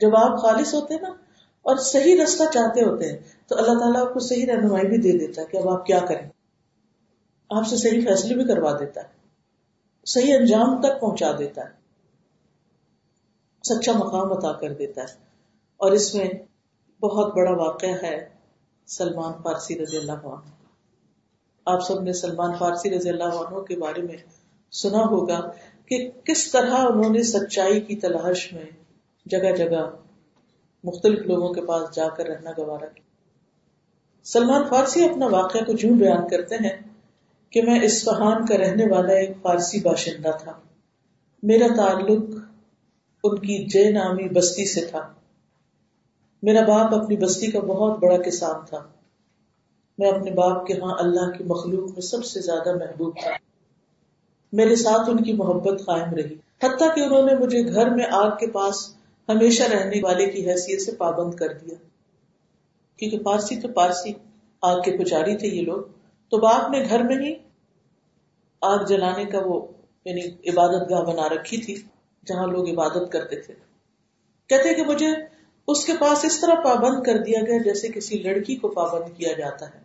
جب 0.00 0.16
آپ 0.16 0.42
خالص 0.42 0.74
ہوتے 0.74 0.94
ہیں 0.94 1.00
نا 1.00 1.08
اور 1.62 1.76
صحیح 1.76 2.24
رستہ 2.24 2.42
چاہتے 2.54 2.82
ہوتے 2.84 3.12
ہیں، 3.12 3.18
تو 3.46 3.56
اللہ 3.56 3.78
تعالیٰ 3.78 4.00
آپ 4.00 4.14
کو 4.14 4.20
صحیح 4.20 4.46
رہنمائی 4.46 4.86
بھی 4.86 4.98
دے 4.98 5.18
دیتا 5.18 5.42
ہے 5.42 5.46
کہ 5.46 5.56
اب 5.56 5.68
آپ 5.68 5.86
کیا 5.86 5.98
کریں۔ 5.98 6.28
آپ 7.50 7.66
سے 7.66 7.76
صحیح 7.76 8.00
فیصلے 8.00 8.34
بھی 8.34 8.44
کروا 8.44 8.76
دیتا 8.80 9.00
ہے۔ 9.02 9.06
صحیح 10.06 10.34
انجام 10.34 10.82
تک 10.82 11.00
پہنچا 11.00 11.32
دیتا 11.38 11.64
ہے۔ 11.64 11.81
سچا 13.62 13.92
مقام 13.92 14.32
عطا 14.32 14.52
کر 14.52 14.72
دیتا 14.72 15.00
ہے۔ 15.00 15.32
اور 15.76 15.92
اس 15.92 16.14
میں 16.14 16.24
بہت 17.00 17.34
بڑا 17.34 17.50
واقعہ 17.50 17.94
ہے 18.02 18.28
سلمان 18.86 19.32
فارسی 19.42 19.82
رضی 19.82 19.96
اللہ 19.96 20.12
عنہ۔ 20.12 20.50
آپ 21.66 21.80
سب 21.80 22.02
نے 22.02 22.12
سلمان 22.12 22.50
فارسی 22.58 22.90
رضی 22.90 23.08
اللہ 23.08 23.24
عنہ 23.24 23.60
کے 23.60 23.76
بارے 23.76 24.02
میں 24.02 24.16
سنا 24.72 24.98
ہوگا 24.98 25.50
کہ 25.86 26.10
کس 26.24 26.52
طرح 26.52 26.74
انہوں 26.74 27.10
نے 27.10 27.22
سچائی 27.22 27.80
کی 27.80 27.96
تلاش 27.96 28.52
میں 28.52 28.64
جگہ 29.26 29.56
جگہ 29.56 29.90
مختلف 30.84 31.18
لوگوں 31.18 31.54
کے 31.54 31.60
پاس 31.60 31.94
جا 31.94 32.08
کر 32.08 32.26
رہنا 32.26 32.50
گوارا 32.50 32.86
کیا۔ 32.86 33.04
سلمان 34.24 34.62
فارسی 34.68 35.04
اپنا 35.04 35.26
واقعہ 35.26 35.60
کو 35.60 35.72
جوں 35.72 35.98
بیان 35.98 36.28
کرتے 36.28 36.54
ہیں 36.54 36.76
کہ 37.50 37.62
میں 37.62 37.80
اسفہان 37.82 38.46
کا 38.46 38.58
رہنے 38.58 38.84
والا 38.90 39.12
ایک 39.12 39.30
فارسی 39.42 39.80
باشندہ 39.80 40.30
تھا۔ 40.42 40.52
میرا 41.42 41.66
تعلق 41.76 42.41
ان 43.24 43.38
کی 43.38 43.66
جے 43.66 43.90
نامی 43.90 44.28
بستی 44.28 44.66
سے 44.66 44.86
تھا۔ 44.86 45.12
میرا 46.42 46.64
باپ 46.64 46.94
اپنی 46.94 47.16
بستی 47.16 47.50
کا 47.50 47.60
بہت 47.60 47.98
بڑا 47.98 48.16
کسان 48.16 48.66
تھا۔ 48.66 48.86
میں 49.98 50.10
اپنے 50.10 50.30
باپ 50.30 50.66
کے 50.66 50.74
ہاں 50.74 50.96
اللہ 50.98 51.38
کی 51.38 51.44
مخلوق 51.44 51.90
میں 51.90 52.00
سب 52.00 52.24
سے 52.24 52.40
زیادہ 52.40 52.76
محبوب 52.76 53.14
تھا۔ 53.22 53.30
میرے 54.52 54.76
ساتھ 54.76 55.10
ان 55.10 55.22
کی 55.22 55.32
محبت 55.32 55.84
قائم 55.86 56.14
رہی۔ 56.14 56.34
حتیٰ 56.62 56.94
کہ 56.94 57.00
انہوں 57.00 57.22
نے 57.22 57.34
مجھے 57.34 57.74
گھر 57.74 57.90
میں 57.90 58.06
آگ 58.12 58.30
کے 58.30 58.50
پاس 58.50 58.94
ہمیشہ 59.28 59.62
رہنے 59.62 60.00
والے 60.02 60.30
کی 60.30 60.50
حیثیت 60.50 60.82
سے 60.82 60.92
پابند 60.92 61.34
کر 61.34 61.52
دیا۔ 61.52 61.74
کیونکہ 62.96 63.18
پارسی 63.18 63.60
تو 63.60 63.68
پارسی 63.68 64.12
آگ 64.62 64.80
کے 64.80 65.04
پجاری 65.04 65.36
تھے 65.36 65.48
یہ 65.48 65.62
لوگ۔ 65.62 65.82
تو 66.28 66.36
باپ 66.36 66.70
نے 66.70 66.84
گھر 66.88 67.02
میں 67.02 67.16
ہی 67.16 67.34
آگ 68.60 68.78
جلانے 68.84 69.24
کا 69.24 69.38
وہ 69.44 69.66
یعنی 70.04 70.50
عبادت 70.50 70.90
گاہ 70.90 71.00
بنا 71.00 71.28
رکھی 71.28 71.56
تھی۔ 71.56 71.74
جہاں 72.26 72.46
لوگ 72.46 72.68
عبادت 72.68 73.12
کرتے 73.12 73.36
تھے۔ 73.36 73.54
کہتے 74.46 74.74
کہ 74.74 74.84
مجھے 74.84 75.06
اس 75.68 75.84
کے 75.84 75.92
پاس 76.00 76.24
اس 76.24 76.40
طرح 76.40 76.54
پابند 76.54 77.02
کر 77.02 77.18
دیا 77.18 77.40
گیا 77.40 77.58
جیسے 77.58 77.88
کسی 77.88 78.18
لڑکی 78.18 78.56
کو 78.56 78.68
پابند 78.68 79.18
کیا 79.18 79.32
جاتا 79.32 79.74
ہے۔ 79.74 79.80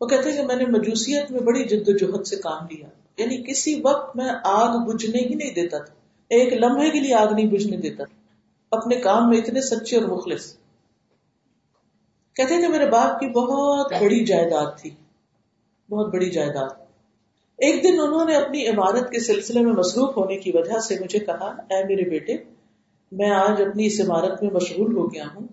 وہ 0.00 0.06
کہتے 0.06 0.32
کہ 0.32 0.42
میں 0.42 0.56
نے 0.56 0.66
مجوسیت 0.66 1.30
میں 1.30 1.40
بڑی 1.40 1.64
جد 1.64 1.88
و 1.88 1.92
جہد 1.96 2.26
سے 2.26 2.36
کام 2.36 2.66
لیا۔ 2.70 2.86
یعنی 3.16 3.42
کسی 3.42 3.80
وقت 3.84 4.16
میں 4.16 4.28
آگ 4.44 4.78
بجھنے 4.78 5.18
ہی 5.18 5.34
نہیں 5.34 5.54
دیتا 5.54 5.78
تھا۔ 5.78 5.94
ایک 6.28 6.52
لمحے 6.52 6.90
کے 6.90 7.00
لیے 7.00 7.14
آگ 7.14 7.32
نہیں 7.32 7.46
بجھنے 7.46 7.76
دیتا 7.76 8.04
تھا۔ 8.04 8.18
اپنے 8.76 8.96
کام 8.96 9.30
میں 9.30 9.38
اتنے 9.38 9.60
سچے 9.60 9.96
اور 9.96 10.04
مخلص۔ 10.04 10.56
کہتے 12.34 12.60
کہ 12.60 12.68
میرے 12.68 12.86
باپ 12.86 13.20
کی 13.20 13.26
بہت 13.26 13.92
بڑی 14.00 14.24
جائیداد 14.24 14.66
تھی۔ 14.78 14.90
بہت 15.90 16.12
بڑی 16.12 16.30
جائیداد۔ 16.30 16.87
ایک 17.58 17.82
دن 17.84 18.00
انہوں 18.00 18.24
نے 18.24 18.34
اپنی 18.34 18.66
عمارت 18.68 19.10
کے 19.10 19.20
سلسلے 19.20 19.60
میں 19.60 19.72
مصروف 19.72 20.16
ہونے 20.16 20.36
کی 20.36 20.50
وجہ 20.54 20.78
سے 20.78 20.96
مجھے 21.00 21.18
کہا، 21.18 21.46
اے 21.70 21.84
میرے 21.84 22.10
بیٹے، 22.10 22.36
میں 23.12 23.30
آج 23.30 23.62
اپنی 23.62 23.86
اس 23.86 24.00
عمارت 24.00 24.42
میں 24.42 24.50
مشغول 24.50 24.96
ہو 24.96 25.14
گیا 25.14 25.24
ہوں 25.34 25.46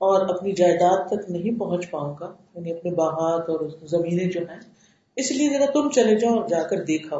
اور 0.00 0.28
اپنی 0.28 0.52
جائیداد 0.52 1.06
تک 1.06 1.30
نہیں 1.30 1.58
پہنچ 1.58 1.90
پاؤں 1.90 2.14
گا 2.20 2.32
یعنی 2.54 2.72
اپنے 2.72 2.90
باغات 2.90 3.48
اور 3.48 3.60
زمینیں 3.86 4.30
جو 4.30 4.40
ہیں، 4.40 4.60
اس 5.16 5.30
لیے 5.32 5.48
ذرا 5.48 5.66
تم 5.72 5.90
چلے 5.90 6.18
جاؤ 6.18 6.34
اور 6.34 6.48
جا 6.48 6.62
کر 6.62 6.84
دیکھا 6.84 7.16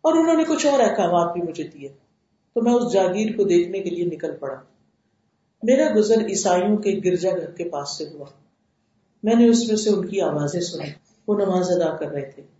اور 0.00 0.12
انہوں 0.12 0.36
نے 0.36 0.44
کچھ 0.44 0.66
اور 0.66 0.80
احکامات 0.80 1.32
بھی 1.32 1.42
مجھے 1.42 1.64
دیے، 1.64 1.88
تو 2.54 2.62
میں 2.62 2.72
اس 2.72 2.92
جاگیر 2.92 3.36
کو 3.36 3.44
دیکھنے 3.44 3.80
کے 3.80 3.90
لیے 3.90 4.04
نکل 4.04 4.36
پڑا۔ 4.36 4.56
میرا 5.62 5.94
گزر 5.96 6.26
عیسائیوں 6.26 6.76
کے 6.76 7.00
گرجا 7.04 7.30
گھر 7.30 7.50
کے 7.50 7.64
پاس 7.64 7.98
سے 7.98 8.04
ہوا۔ 8.14 8.26
میں 9.22 9.34
نے 9.34 9.48
اس 9.48 9.68
میں 9.68 9.76
سے 9.76 9.90
ان 9.90 10.08
کی 10.08 10.20
آوازیں 10.20 10.60
سنی، 10.60 10.90
وہ 11.28 11.34
نماز 11.34 11.70
ادا 11.70 11.96
کر 11.96 12.06
رہے 12.06 12.30
تھے۔ 12.30 12.57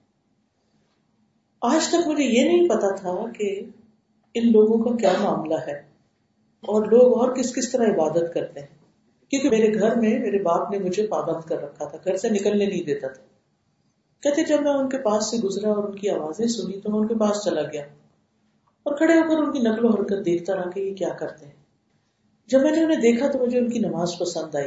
آج 1.60 1.88
تک 1.88 2.08
مجھے 2.08 2.24
یہ 2.24 2.44
نہیں 2.44 2.68
پتا 2.68 2.94
تھا 2.94 3.32
کہ 3.32 3.64
ان 4.34 4.52
لوگوں 4.52 4.84
کا 4.84 4.96
کیا 4.96 5.12
معاملہ 5.22 5.54
ہے 5.66 5.78
اور 6.62 6.84
لوگ 6.84 7.18
اور 7.18 7.36
کس 7.36 7.54
کس 7.54 7.72
طرح 7.72 7.86
عبادت 7.86 8.34
کرتے 8.34 8.60
ہیں۔ 8.60 8.66
کیونکہ 9.30 9.50
میرے 9.50 9.74
گھر 9.74 9.96
میں 9.96 10.18
میرے 10.18 10.42
باپ 10.42 10.70
نے 10.70 10.78
مجھے 10.78 11.06
پابند 11.06 11.48
کر 11.48 11.62
رکھا 11.62 11.84
تھا، 11.84 11.98
گھر 12.04 12.16
سے 12.16 12.28
نکلنے 12.28 12.66
نہیں 12.66 12.82
دیتا 12.82 13.08
تھا۔ 13.08 13.22
کہتے 14.22 14.44
جب 14.44 14.62
میں 14.62 14.72
ان 14.72 14.88
کے 14.88 14.98
پاس 14.98 15.30
سے 15.30 15.36
گزرا 15.36 15.68
اور 15.68 15.84
ان 15.84 15.98
کی 15.98 16.10
آوازیں 16.10 16.46
سنی 16.46 16.80
تو 16.80 16.90
میں 16.90 16.98
ان 16.98 17.06
کے 17.06 17.14
پاس 17.14 17.44
چلا 17.44 17.62
گیا 17.62 17.82
اور 18.82 18.96
کھڑے 18.96 19.14
ہو 19.14 19.28
کر 19.28 19.36
ان 19.36 19.52
کی 19.52 19.58
نقل 19.58 19.84
و 19.84 19.88
حرکت 19.88 20.26
دیکھتا 20.26 20.56
رہا 20.56 20.70
کہ 20.70 20.80
یہ 20.80 20.94
کیا 20.94 21.08
کرتے 21.08 21.46
ہیں۔ 21.46 21.52
جب 22.46 22.62
میں 22.62 22.72
نے 22.72 22.84
انہیں 22.84 23.00
دیکھا 23.00 23.30
تو 23.30 23.38
مجھے 23.38 23.58
ان 23.58 23.70
کی 23.70 23.78
نماز 23.78 24.18
پسند 24.18 24.54
آئی 24.54 24.66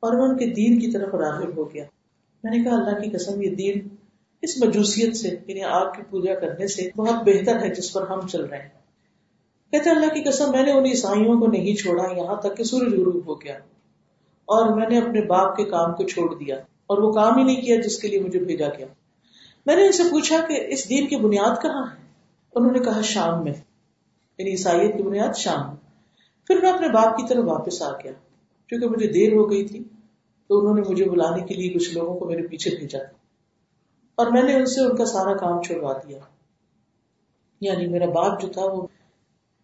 اور 0.00 0.12
میں 0.12 0.24
ان 0.24 0.36
کے 0.36 0.46
دین 0.46 0.80
کی 0.80 0.90
طرف 0.90 1.14
راغب 1.14 1.56
ہو 1.56 1.74
گیا۔ 1.74 1.84
میں 2.44 2.58
نے 2.58 2.64
کہا، 2.64 2.74
اللہ 2.74 3.00
کی 3.00 3.10
قسم، 3.10 3.42
یہ 3.42 3.50
دین 3.50 3.88
اس 4.42 4.64
مجوسیت 4.64 5.16
سے 5.16 5.28
یعنی 5.28 5.62
آگ 5.62 5.86
کی 5.96 6.02
پوجا 6.10 6.34
کرنے 6.34 6.66
سے 6.66 6.88
بہت 6.96 7.14
بہتر 7.26 7.60
ہے 7.60 7.74
جس 7.74 7.92
پر 7.92 8.08
ہم 8.08 8.26
چل 8.26 8.44
رہے 8.44 8.58
ہیں۔ 8.58 8.68
کہتے 9.70 9.90
اللہ 9.90 10.06
کی 10.06 10.28
قسم، 10.28 10.50
میں 10.50 10.62
نے 10.62 10.72
ان 10.72 10.84
عیسائیوں 10.84 11.40
کو 11.40 11.46
نہیں 11.46 11.74
چھوڑا، 11.74 12.04
یہاں 12.16 12.34
تک 12.34 12.56
کہ 12.56 12.64
سورج 12.64 12.94
غروب 12.94 13.26
ہو 13.26 13.40
گیا 13.40 13.54
اور 14.44 14.76
میں 14.76 14.88
نے 14.88 14.98
اپنے 14.98 15.20
باپ 15.20 15.56
کے 15.56 15.64
کام 15.64 15.94
کو 15.94 16.04
چھوڑ 16.04 16.34
دیا 16.34 16.56
اور 16.56 16.98
وہ 16.98 17.12
کام 17.12 17.38
ہی 17.38 17.44
نہیں 17.44 17.62
کیا 17.62 17.76
جس 17.76 17.98
کے 17.98 18.08
لیے 18.08 18.20
مجھے 18.20 18.40
بھیجا 18.40 18.68
گیا۔ 18.78 18.86
میں 19.66 19.76
نے 19.76 19.86
ان 19.86 19.92
سے 19.92 20.02
پوچھا 20.02 20.36
کہ 20.48 20.66
اس 20.68 20.88
دین 20.88 21.06
کی 21.06 21.16
بنیاد 21.16 21.62
کہاں 21.62 21.82
ہے؟ 21.82 22.02
انہوں 22.54 22.72
نے 22.72 22.78
کہا 22.78 23.00
شام 23.00 23.44
میں۔ 23.44 23.52
یعنی 24.38 24.50
عیسائیت 24.50 24.96
کی 24.96 25.02
بنیاد 25.02 25.36
شام 25.36 25.66
میں۔ 25.66 25.76
پھر 26.46 26.58
میں 26.62 26.72
اپنے 26.72 26.88
باپ 26.88 27.16
کی 27.16 27.22
طرف 27.28 27.44
واپس 27.46 27.82
آ 27.82 27.92
گیا۔ 27.92 28.12
کیونکہ 28.66 28.88
مجھے 28.88 29.08
دیر 29.08 29.32
ہو 29.32 29.50
گئی 29.50 29.66
تھی، 29.66 29.84
تو 30.48 30.60
انہوں 30.60 30.74
نے 30.74 30.82
مجھے 30.90 31.04
بلانے 31.04 31.42
کے 31.42 31.54
لیے 31.54 31.70
کچھ 31.70 31.94
لوگوں 31.94 32.20
کو 32.20 32.24
میرے 32.26 32.46
پیچھے 32.46 32.70
بھیجا۔ 32.76 32.98
تھا 32.98 33.21
اور 34.14 34.26
میں 34.26 34.42
نے 34.42 34.54
ان 34.54 34.66
سے 34.66 34.80
ان 34.80 34.96
کا 34.96 35.04
سارا 35.04 35.36
کام 35.36 35.62
چھڑوا 35.62 35.92
دیا۔ 35.92 36.18
یعنی 37.60 37.86
میرا 37.86 38.06
باپ 38.06 38.42
جو 38.42 38.48
تھا 38.48 38.62
وہ 38.64 38.86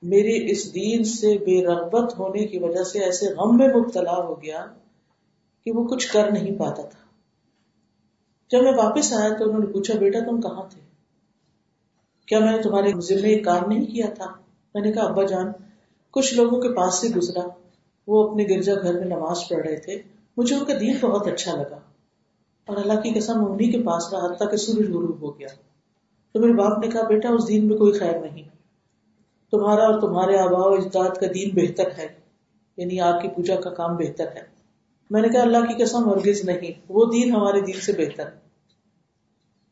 میرے 0.02 0.50
اس 0.50 0.74
دین 0.74 1.04
سے 1.04 1.38
بے 1.38 1.66
رغبت 1.66 2.18
ہونے 2.18 2.44
کی 2.44 2.58
وجہ 2.58 2.84
سے 2.84 2.98
ایسے 2.98 3.26
غم 3.34 3.56
میں 3.56 3.68
مبتلا 3.68 4.14
ہو 4.14 4.42
گیا 4.42 4.66
کہ 5.64 5.72
وہ 5.72 5.84
کچھ 5.84 6.12
کر 6.12 6.30
نہیں 6.30 6.58
پاتا 6.58 6.82
تھا۔ 6.82 7.08
جب 8.50 8.62
میں 8.62 8.72
واپس 8.72 9.12
آیا 9.12 9.28
تو 9.28 9.44
انہوں 9.44 9.58
نے 9.58 9.66
پوچھا، 9.66 9.98
بیٹا، 9.98 10.18
تم 10.18 10.40
کہاں 10.40 10.62
تھے؟ 10.70 10.80
کیا 12.26 12.38
میں 12.38 12.52
نے 12.52 12.62
تمہارے 12.62 12.92
ذمے 13.00 13.28
ایک 13.28 13.44
کام 13.44 13.72
نہیں 13.72 13.86
کیا 13.86 14.06
تھا؟ 14.14 14.26
میں 14.74 14.82
نے 14.82 14.92
کہا، 14.92 15.02
ابا 15.02 15.22
جان، 15.22 15.46
کچھ 16.10 16.34
لوگوں 16.34 16.60
کے 16.60 16.68
پاس 16.68 16.94
سے 16.94 17.08
گزرا۔ 17.08 17.48
وہ 18.06 18.30
اپنے 18.30 18.44
گرجا 18.44 18.74
گھر 18.82 18.94
میں 18.94 19.16
نماز 19.16 19.38
پڑھ 19.48 19.66
رہے 19.66 19.76
تھے۔ 19.76 20.02
مجھے 20.36 20.56
ان 20.56 20.64
کا 20.64 20.72
دین 20.80 20.96
بہت 21.00 21.26
اچھا 21.26 21.56
لگا۔ 21.56 21.78
اور 22.68 22.76
اللہ 22.76 23.00
کی 23.00 23.10
قسم 23.14 23.44
انہیں 23.44 23.72
کے 23.72 23.82
پاس 23.82 24.12
رہا 24.12 24.26
حتیٰ 24.26 24.50
کہ 24.50 24.56
سورج 24.56 24.88
غروب 24.88 25.22
ہو 25.22 25.38
گیا۔ 25.38 25.48
تو 26.32 26.40
میرے 26.40 26.52
باپ 26.52 26.78
نے 26.78 26.88
کہا، 26.88 27.02
بیٹا، 27.02 27.28
اس 27.28 27.48
دین 27.48 27.68
میں 27.68 27.76
کوئی 27.76 27.92
خیر 27.92 28.20
نہیں۔ 28.20 28.42
تمہارا 29.50 29.84
اور 29.86 30.00
تمہارے 30.00 30.38
آبا 30.38 30.60
و 30.60 30.72
اجداد 30.72 31.16
کا 31.16 31.26
دین 31.34 31.48
بہتر 31.54 31.88
ہے۔ 31.98 32.06
یعنی 32.76 33.00
آپ 33.00 33.22
کی 33.22 33.28
پوجا 33.28 33.54
کا 33.54 33.70
کام 33.70 33.96
بہتر 33.96 34.26
ہے۔ 34.26 34.40
میں 35.10 35.22
نے 35.22 35.28
کہا، 35.28 35.40
اللہ 35.40 35.58
کی 35.58 35.84
قسم 35.84 36.10
ہرگز 36.10 36.44
نہیں۔ 36.44 36.80
وہ 36.88 37.04
دین 37.04 37.32
ہمارے 37.32 37.60
دین 37.60 37.80
سے 37.80 37.92
بہتر۔ 37.92 38.24
ہے 38.24 38.48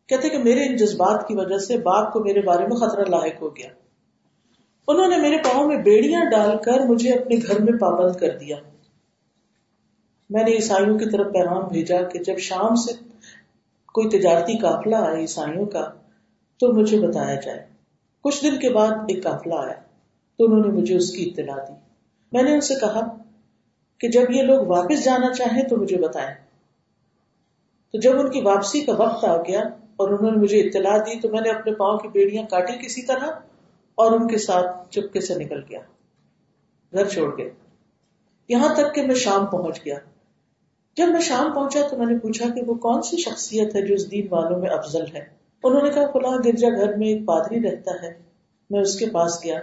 کہتے 0.08 0.28
کہ 0.28 0.38
میرے 0.38 0.66
ان 0.66 0.76
جذبات 0.76 1.28
کی 1.28 1.34
وجہ 1.36 1.58
سے 1.58 1.78
باپ 1.78 2.12
کو 2.12 2.20
میرے 2.20 2.42
بارے 2.42 2.66
میں 2.66 2.76
خطرہ 2.76 3.04
لاحق 3.08 3.42
ہو 3.42 3.56
گیا۔ 3.56 3.68
انہوں 4.88 5.06
نے 5.06 5.16
میرے 5.16 5.36
پاؤں 5.36 5.68
میں 5.68 5.82
بیڑیاں 5.82 6.24
ڈال 6.24 6.58
کر 6.64 6.80
مجھے 6.86 7.12
اپنے 7.12 7.36
گھر 7.46 7.60
میں 7.60 7.78
پابند 7.78 8.16
کر 8.16 8.38
دیا۔ 8.40 8.56
میں 10.30 10.44
نے 10.44 10.52
عیسائیوں 10.52 10.98
کی 10.98 11.10
طرف 11.10 11.26
پیغام 11.26 11.68
بھیجا 11.68 12.02
کہ 12.02 12.18
جب 12.18 12.38
شام 12.38 12.74
سے 12.74 12.92
کوئی 13.86 14.18
تجارتی 14.18 14.58
قافلہ 14.58 14.96
آئے 14.96 15.20
عیسائیوں 15.20 15.66
کا، 15.66 15.90
تو 16.60 16.72
مجھے 16.72 17.00
بتایا 17.00 17.34
جائے۔ 17.34 17.66
کچھ 18.20 18.44
دن 18.44 18.58
کے 18.58 18.70
بعد 18.70 18.88
ایک 18.88 19.24
قافلہ 19.24 19.54
آیا، 19.54 19.74
تو 20.38 20.44
انہوں 20.44 20.60
نے 20.60 20.80
مجھے 20.80 20.96
اس 20.96 21.12
کی 21.12 21.22
اطلاع 21.22 21.64
دی۔ 21.68 21.72
میں 22.32 22.42
نے 22.42 22.54
ان 22.54 22.60
سے 22.60 22.74
کہا 22.74 23.16
کہ 24.00 24.08
جب 24.08 24.30
یہ 24.30 24.42
لوگ 24.42 24.66
واپس 24.66 25.04
جانا 25.04 25.34
چاہیں 25.34 25.62
تو 25.62 25.76
مجھے 25.76 25.96
بتائیں۔ 25.96 26.34
تو 27.92 28.00
جب 28.00 28.20
ان 28.20 28.30
کی 28.30 28.40
واپسی 28.40 28.80
کا 28.80 28.92
وقت 28.92 29.24
آ 29.24 29.36
گیا 29.36 29.60
اور 29.96 30.08
انہوں 30.08 30.30
نے 30.30 30.36
مجھے 30.36 30.60
اطلاع 30.60 30.96
دی، 30.96 31.20
تو 31.20 31.28
میں 31.28 31.40
نے 31.40 31.50
اپنے 31.50 31.74
پاؤں 31.74 31.98
کی 31.98 32.08
بیڑیاں 32.08 32.44
کاٹی 32.50 32.86
کسی 32.86 33.02
طرح 33.02 33.26
اور 33.94 34.12
ان 34.12 34.28
کے 34.28 34.38
ساتھ 34.38 34.90
چپکے 34.90 35.20
سے 35.20 35.34
نکل 35.34 35.60
گیا۔ 35.68 35.80
گھر 36.92 37.08
چھوڑ 37.08 37.38
گئے۔ 37.38 37.50
یہاں 38.48 38.74
تک 38.74 38.94
کہ 38.94 39.02
میں 39.02 39.14
شام 39.14 39.46
پہنچ 39.46 39.84
گیا۔ 39.84 39.94
جب 40.96 41.08
میں 41.08 41.20
شام 41.20 41.52
پہنچا 41.52 41.80
تو 41.90 41.96
میں 41.96 42.06
نے 42.06 42.18
پوچھا 42.18 42.48
کہ 42.54 42.62
وہ 42.66 42.74
کون 42.74 43.02
سی 43.02 43.16
شخصیت 43.16 43.74
ہے 43.74 43.82
جو 43.82 43.94
اس 43.94 44.10
دین 44.10 44.26
والوں 44.30 44.58
میں 44.58 44.70
افضل 44.70 45.04
ہے؟ 45.14 45.24
انہوں 45.64 45.82
نے 45.82 45.90
کہا، 45.90 46.10
فلاں 46.12 46.38
گرجا 46.44 46.68
گھر 46.68 46.96
میں 46.96 47.08
ایک 47.08 47.24
پادری 47.24 47.70
رہتا 47.70 47.90
ہے۔ 48.02 48.18
میں 48.70 48.80
اس 48.80 48.98
کے 48.98 49.06
پاس 49.06 49.44
گیا۔ 49.44 49.60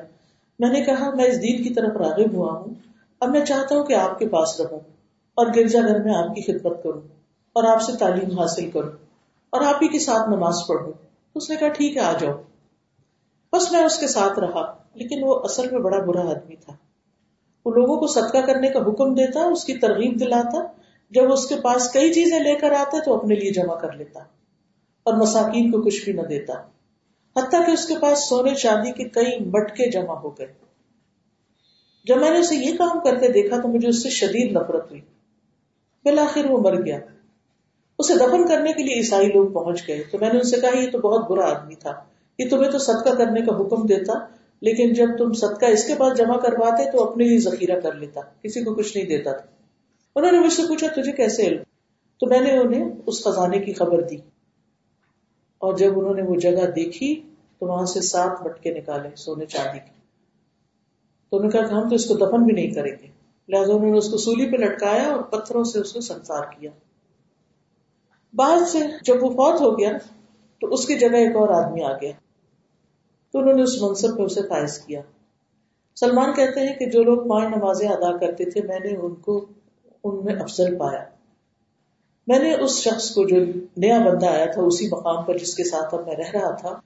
میں 0.60 0.70
نے 0.70 0.82
کہا، 0.82 1.16
میں 1.16 1.26
اس 1.26 1.42
دین 1.42 1.64
کی 1.64 1.74
طرف 1.74 1.98
راغب 1.98 2.34
ہوا 2.34 2.54
ہوں۔ 2.54 2.74
اب 3.20 3.30
میں 3.30 3.46
چاہتا 3.46 3.76
ہوں 3.76 3.84
کہ 3.84 3.94
آپ 3.94 4.20
کے 4.20 4.28
پاس 4.28 4.60
رہوں 4.60 4.80
اور 5.36 5.48
گرجا 5.56 5.80
گھر 5.82 6.04
میں 6.04 6.16
آپ 6.16 6.36
کی 6.36 6.42
خدمت 6.42 6.84
کروں 6.84 7.02
اور 7.54 7.64
آپ 7.64 7.82
سے 7.82 7.92
تعلیم 7.98 8.40
حاصل 8.40 8.72
کروں 8.72 8.92
اور 9.50 9.62
آپ 9.62 9.76
ہی 9.76 9.88
کے 9.88 10.00
ساتھ 10.00 10.30
نماز 10.30 10.56
پڑھوں۔ 10.68 10.92
اس 11.36 11.50
نے 11.50 11.56
کہا، 11.56 11.68
ٹھیک 11.68 11.98
ہے، 11.98 12.02
آ 12.02 12.14
جاؤ۔ 12.20 12.34
بس 13.54 13.72
میں 13.72 13.84
اس 13.84 14.00
کے 14.00 14.08
ساتھ 14.08 14.40
رہا، 14.40 14.74
لیکن 14.94 15.24
وہ 15.24 15.40
اصل 15.44 15.70
میں 15.72 15.80
بڑا 15.80 16.00
برا 16.00 16.30
آدمی 16.30 16.56
تھا۔ 16.56 16.74
وہ 17.66 17.72
لوگوں 17.72 18.00
کو 18.00 18.08
صدقہ 18.08 18.38
کرنے 18.38 18.70
کا 18.70 18.80
حکم 18.80 19.14
دیتا، 19.14 19.40
اس 19.40 19.64
کی 19.64 19.74
ترغیب 19.74 20.20
دلاتا 20.20 20.83
جب 21.10 21.32
اس 21.32 21.46
کے 21.48 21.56
پاس 21.64 21.92
کئی 21.92 22.14
چیزیں 22.14 22.40
لے 22.40 22.56
کر 22.56 22.72
آتا 22.72 22.98
تو 23.06 23.14
اپنے 23.14 23.36
لیے 23.36 23.52
جمع 23.52 23.76
کر 23.76 23.92
لیتا 23.92 24.20
اور 25.04 25.14
مساکین 25.14 25.72
کو 25.72 25.82
کچھ 25.82 26.04
بھی 26.04 26.14
نہ 26.14 26.22
دیتا۔ 26.22 26.54
حتیٰ 27.36 27.66
کہ 27.66 27.72
اس 27.72 27.88
کے 27.88 27.94
پاس 28.02 28.30
سونے 28.30 28.56
چاندی 28.56 28.92
کے 28.92 29.04
کئی 29.04 29.46
مٹکے 29.46 29.90
جمع 29.90 30.14
ہو 30.14 30.30
گئے۔ 30.30 30.54
جب 32.06 32.18
میں 32.18 32.30
نے 32.30 32.40
اسے 32.40 32.56
یہ 32.56 32.78
کام 32.78 33.00
کرتے 33.00 33.28
دیکھا 33.28 33.60
تو 33.62 33.68
مجھے 33.68 33.88
اس 33.88 34.04
سے 34.04 34.10
شدید 34.10 34.52
نفرت 34.52 34.90
ہوئی۔ 34.90 35.02
بالآخر 36.04 36.46
وہ 36.46 36.58
مر 36.60 36.86
گیا۔ 36.86 37.00
اسے 38.00 38.14
دفن 38.14 38.48
کرنے 38.48 38.74
کے 38.74 38.84
لیے 38.84 38.96
عیسائی 38.96 39.28
لوگ 39.28 39.52
پہنچ 39.52 39.88
گئے۔ 39.88 40.04
تو 40.12 40.18
میں 40.22 40.30
نے 40.30 40.38
ان 40.38 40.44
سے 40.44 40.62
کہا، 40.62 40.78
یہ 40.78 40.92
تو 40.92 40.98
بہت 40.98 41.30
برا 41.30 41.60
آدمی 41.60 41.76
تھا۔ 41.76 41.94
یہ 42.40 42.50
تمہیں 42.50 42.72
تو 42.72 42.78
صدقہ 42.78 43.10
کرنے 43.10 43.42
کا 43.42 43.58
حکم 43.58 43.86
دیتا، 43.86 44.14
لیکن 44.62 44.94
جب 44.94 45.08
تم 45.18 45.34
صدقہ 45.34 45.66
اس 45.66 45.88
کے 45.88 45.96
پاس 45.96 46.18
جمع 46.18 46.38
کرواتے 46.38 46.92
تو 46.92 47.12
اپنے 47.12 47.24
لیے 47.24 47.38
ذخیرہ 47.38 47.80
کر 47.80 47.94
لیتا۔ 47.94 48.22
کسی 48.44 48.64
کو 48.64 48.76
کچھ 48.76 48.98
نہیں 48.98 49.08
دیتا 49.08 49.32
تھا۔ 49.32 49.63
انہوں 50.16 50.32
نے 50.32 50.40
مجھ 50.40 50.54
سے 50.54 50.62
پوچھا، 50.68 50.88
تجھے 50.88 51.12
کیسے 51.12 51.44
علم؟ 51.44 51.64
تو 52.20 52.28
میں 52.28 52.40
نے 52.40 52.58
انہیں 52.58 52.92
اس 53.06 53.24
خزانے 53.24 53.60
کی 53.60 53.74
خبر 53.74 54.02
دی۔ 54.02 54.18
اور 55.58 55.74
جب 55.74 56.00
انہوں 56.00 56.14
نے 56.14 56.22
وہ 56.22 56.36
جگہ 56.36 56.72
دیکھی، 56.76 57.22
تو 57.60 57.68
وہاں 57.68 57.86
سے 57.86 58.02
سات 58.02 58.42
مٹکے 58.42 58.74
نکالے 58.74 59.10
سونے 59.16 59.46
چاندی 59.46 59.80
کے۔ 59.80 59.94
تو 61.30 61.38
انہوں 61.38 61.52
نے 61.54 61.60
کہا 61.60 61.68
کہ 61.68 61.74
ہم 61.74 61.90
تو 61.90 61.96
اس 61.96 62.06
کو 62.06 62.14
دفن 62.14 62.46
بھی 62.46 62.54
نہیں 62.54 62.72
کریں 62.72 62.92
گے۔ 63.02 63.08
لہٰذا 63.50 63.74
انہوں 63.74 63.92
نے 63.92 63.98
اس 63.98 64.12
کو 64.12 64.18
سولی 64.18 64.52
پہ 64.52 64.58
لٹکایا 64.58 65.04
اور 65.04 65.24
پتھروں 65.24 65.64
سے 65.64 65.80
اس 65.80 65.94
کو 65.94 66.02
سنسار 66.02 66.44
کیا۔ 66.60 66.72
بعد 68.34 68.68
سے 68.68 68.80
جب 69.04 69.24
وہ 69.24 69.30
فوت 69.30 69.62
ہو 69.62 69.80
گیا، 69.80 69.92
تو 70.62 70.68
اس 70.68 70.88
کی 70.88 71.00
جگہ 71.00 71.16
ایک 71.16 71.36
اور 71.36 71.50
آدمی 71.50 71.84
آ 71.84 71.94
گیا۔ 71.94 72.12
تو 73.32 73.40
انہوں 73.40 73.54
نے 73.54 73.64
اس 73.64 73.82
منصب 73.82 74.18
پہ 74.18 74.24
اسے 74.24 74.42
فائز 74.50 74.80
کیا۔ 74.80 75.02
سلمان 75.96 76.34
کہتے 76.34 76.60
ہیں 76.60 76.76
کہ 76.76 76.86
جو 76.86 77.04
لوگ 77.04 77.30
پانچ 77.30 77.58
نمازیں 77.58 77.90
ادا 77.90 78.18
کرتے 78.18 78.46
تھے، 78.46 78.62
میں 78.62 78.80
نے 78.80 78.96
ان 78.96 79.16
کو 79.16 79.46
ان 80.04 80.26
میں 80.26 80.36
افضل 80.36 80.76
پایا۔ 80.76 81.04
میں 82.28 82.40
نے 82.40 82.54
اس 82.54 82.72
شخص 82.72 83.12
کو 83.12 83.28
جو 83.28 83.36
نیا 83.78 84.00
بندہ 84.00 84.26
آیا 84.26 84.46
تھا، 84.46 84.62
اسی 84.62 84.88
مقام 84.92 85.24
پر 85.24 85.38
جس 85.38 85.56
کے 85.56 85.64
ساتھ 85.64 85.96
اب 85.96 86.08
میں 86.08 86.16
رہ 86.16 86.30
رہا 86.34 86.52
تھا، 86.52 86.80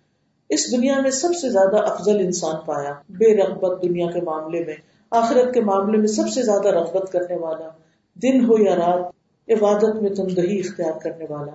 اس 0.50 0.72
دنیا 0.72 1.02
میں 1.02 1.12
سب 1.12 1.30
سے 1.42 1.50
زیادہ 1.50 1.76
افضل 1.76 2.20
انسان 2.20 2.56
پایا۔ 2.66 2.94
بے 3.10 3.38
رغبت 3.38 3.84
دنیا 3.84 4.12
کے 4.12 4.22
معاملے 4.22 4.66
میں، 4.66 4.76
آخرت 5.12 5.54
کے 5.54 5.62
معاملے 5.62 5.98
میں 5.98 6.08
سب 6.08 6.30
سے 6.30 6.42
زیادہ 6.42 6.68
رغبت 6.68 7.12
کرنے 7.12 7.36
والا، 7.36 7.70
دن 8.14 8.46
ہو 8.46 8.64
یا 8.64 8.76
رات، 8.76 9.02
عبادت 9.52 10.02
میں 10.02 10.10
تندہی 10.10 10.60
اختیار 10.60 11.00
کرنے 11.00 11.26
والا۔ 11.30 11.52